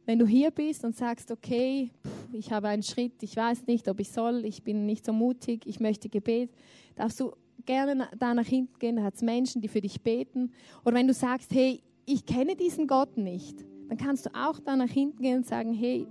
Wenn 0.06 0.20
du 0.20 0.28
hier 0.28 0.52
bist 0.52 0.86
und 0.86 0.96
sagst, 0.96 1.32
okay, 1.32 1.90
ich 2.32 2.52
habe 2.52 2.68
einen 2.68 2.84
Schritt, 2.84 3.24
ich 3.24 3.36
weiß 3.36 3.66
nicht, 3.66 3.88
ob 3.88 4.00
ich 4.00 4.12
soll, 4.12 4.46
ich 4.46 4.64
bin 4.64 4.86
nicht 4.86 5.04
so 5.04 5.12
mutig, 5.12 5.66
ich 5.66 5.80
möchte 5.80 6.10
Gebet, 6.10 6.52
darfst 6.96 7.20
du 7.20 7.34
gerne 7.66 8.08
da 8.18 8.34
nach 8.34 8.46
hinten 8.46 8.78
gehen, 8.78 8.98
da 8.98 9.04
hat 9.04 9.16
es 9.16 9.24
Menschen, 9.24 9.62
die 9.62 9.68
für 9.68 9.82
dich 9.82 10.02
beten. 10.02 10.52
Oder 10.84 10.96
wenn 10.96 11.08
du 11.08 11.14
sagst, 11.14 11.52
hey, 11.54 11.82
ich 12.06 12.26
kenne 12.26 12.56
diesen 12.56 12.86
Gott 12.86 13.18
nicht, 13.18 13.66
dann 13.90 13.98
kannst 13.98 14.28
du 14.28 14.30
auch 14.36 14.60
da 14.60 14.76
nach 14.76 14.90
hinten 14.90 15.22
gehen 15.22 15.38
und 15.38 15.48
sagen, 15.48 15.74
hey, 15.74 16.08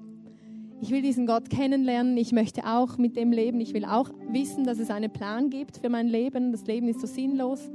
ich 0.80 0.90
will 0.90 1.02
diesen 1.02 1.26
Gott 1.26 1.50
kennenlernen, 1.50 2.16
ich 2.16 2.32
möchte 2.32 2.66
auch 2.66 2.98
mit 2.98 3.16
dem 3.16 3.32
leben, 3.32 3.60
ich 3.60 3.74
will 3.74 3.84
auch 3.84 4.10
wissen, 4.28 4.64
dass 4.64 4.78
es 4.78 4.90
einen 4.90 5.12
Plan 5.12 5.50
gibt 5.50 5.78
für 5.78 5.88
mein 5.88 6.08
Leben, 6.08 6.52
das 6.52 6.66
Leben 6.66 6.88
ist 6.88 7.00
so 7.00 7.06
sinnlos. 7.06 7.70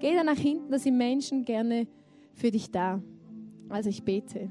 Geh 0.00 0.14
da 0.14 0.24
nach 0.24 0.38
hinten, 0.38 0.70
da 0.70 0.78
sind 0.78 0.96
Menschen 0.96 1.44
gerne 1.44 1.86
für 2.34 2.50
dich 2.50 2.70
da. 2.70 3.00
Also 3.68 3.88
ich 3.88 4.02
bete. 4.02 4.50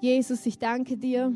Jesus, 0.00 0.44
ich 0.46 0.58
danke 0.58 0.96
dir, 0.96 1.32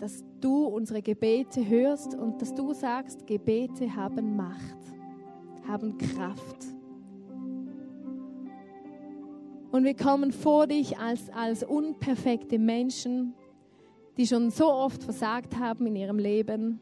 dass 0.00 0.24
du 0.40 0.64
unsere 0.64 1.00
Gebete 1.00 1.66
hörst 1.66 2.14
und 2.14 2.42
dass 2.42 2.52
du 2.52 2.72
sagst, 2.72 3.26
Gebete 3.26 3.94
haben 3.94 4.36
Macht, 4.36 4.78
haben 5.66 5.96
Kraft. 5.96 6.73
Und 9.74 9.82
wir 9.82 9.96
kommen 9.96 10.30
vor 10.30 10.68
dich 10.68 10.98
als, 10.98 11.30
als 11.30 11.64
unperfekte 11.64 12.60
Menschen, 12.60 13.34
die 14.16 14.24
schon 14.24 14.50
so 14.50 14.72
oft 14.72 15.02
versagt 15.02 15.58
haben 15.58 15.84
in 15.86 15.96
ihrem 15.96 16.20
Leben. 16.20 16.78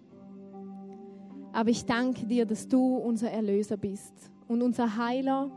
Aber 1.55 1.71
ich 1.71 1.87
danke 1.87 2.27
dir, 2.27 2.45
dass 2.45 2.69
du 2.69 2.97
unser 2.97 3.31
Erlöser 3.31 3.79
bist 3.79 4.31
und 4.47 4.61
unser 4.61 4.99
Heiler 4.99 5.51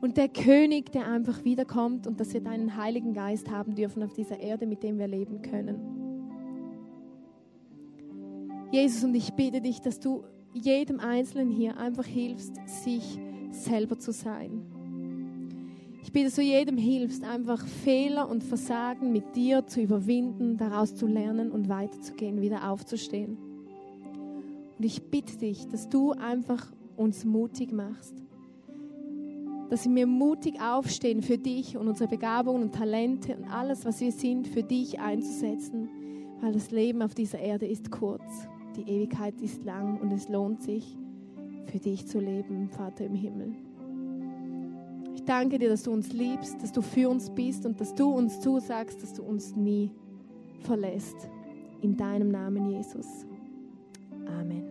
und 0.00 0.16
der 0.16 0.28
König, 0.28 0.92
der 0.92 1.08
einfach 1.08 1.44
wiederkommt 1.44 2.06
und 2.06 2.20
dass 2.20 2.34
wir 2.34 2.40
deinen 2.40 2.76
Heiligen 2.76 3.14
Geist 3.14 3.50
haben 3.50 3.74
dürfen 3.74 4.04
auf 4.04 4.12
dieser 4.12 4.38
Erde, 4.38 4.64
mit 4.64 4.84
dem 4.84 4.96
wir 4.96 5.08
leben 5.08 5.42
können. 5.42 5.80
Jesus, 8.70 9.02
und 9.02 9.16
ich 9.16 9.32
bitte 9.32 9.60
dich, 9.60 9.80
dass 9.80 9.98
du 9.98 10.22
jedem 10.52 11.00
Einzelnen 11.00 11.50
hier 11.50 11.78
einfach 11.78 12.06
hilfst, 12.06 12.54
sich 12.84 13.18
selber 13.50 13.98
zu 13.98 14.12
sein. 14.12 14.79
Ich 16.02 16.12
bitte, 16.12 16.26
dass 16.26 16.36
du 16.36 16.42
jedem 16.42 16.78
hilfst, 16.78 17.24
einfach 17.24 17.64
Fehler 17.66 18.28
und 18.28 18.42
Versagen 18.42 19.12
mit 19.12 19.36
dir 19.36 19.66
zu 19.66 19.82
überwinden, 19.82 20.56
daraus 20.56 20.94
zu 20.96 21.06
lernen 21.06 21.50
und 21.50 21.68
weiterzugehen, 21.68 22.40
wieder 22.40 22.70
aufzustehen. 22.70 23.36
Und 24.78 24.84
ich 24.84 25.02
bitte 25.10 25.36
dich, 25.36 25.68
dass 25.68 25.90
du 25.90 26.12
einfach 26.12 26.72
uns 26.96 27.24
mutig 27.24 27.70
machst. 27.70 28.14
Dass 29.68 29.88
wir 29.88 30.06
mutig 30.06 30.60
aufstehen 30.60 31.22
für 31.22 31.38
dich 31.38 31.76
und 31.76 31.86
unsere 31.86 32.08
Begabungen 32.08 32.62
und 32.62 32.74
Talente 32.74 33.36
und 33.36 33.44
alles, 33.44 33.84
was 33.84 34.00
wir 34.00 34.10
sind, 34.10 34.48
für 34.48 34.62
dich 34.62 34.98
einzusetzen, 35.00 35.88
weil 36.40 36.52
das 36.52 36.70
Leben 36.70 37.02
auf 37.02 37.14
dieser 37.14 37.38
Erde 37.38 37.66
ist 37.66 37.90
kurz, 37.90 38.48
die 38.74 38.90
Ewigkeit 38.90 39.40
ist 39.42 39.64
lang 39.64 40.00
und 40.00 40.12
es 40.12 40.28
lohnt 40.28 40.62
sich, 40.62 40.96
für 41.66 41.78
dich 41.78 42.06
zu 42.06 42.18
leben, 42.18 42.70
Vater 42.70 43.04
im 43.04 43.14
Himmel. 43.14 43.54
Ich 45.20 45.26
danke 45.26 45.58
dir, 45.58 45.68
dass 45.68 45.82
du 45.82 45.92
uns 45.92 46.14
liebst, 46.14 46.62
dass 46.62 46.72
du 46.72 46.80
für 46.80 47.10
uns 47.10 47.28
bist 47.28 47.66
und 47.66 47.78
dass 47.78 47.94
du 47.94 48.10
uns 48.10 48.40
zusagst, 48.40 49.02
dass 49.02 49.12
du 49.12 49.22
uns 49.22 49.54
nie 49.54 49.90
verlässt. 50.60 51.28
In 51.82 51.94
deinem 51.94 52.30
Namen, 52.30 52.70
Jesus. 52.70 53.26
Amen. 54.26 54.69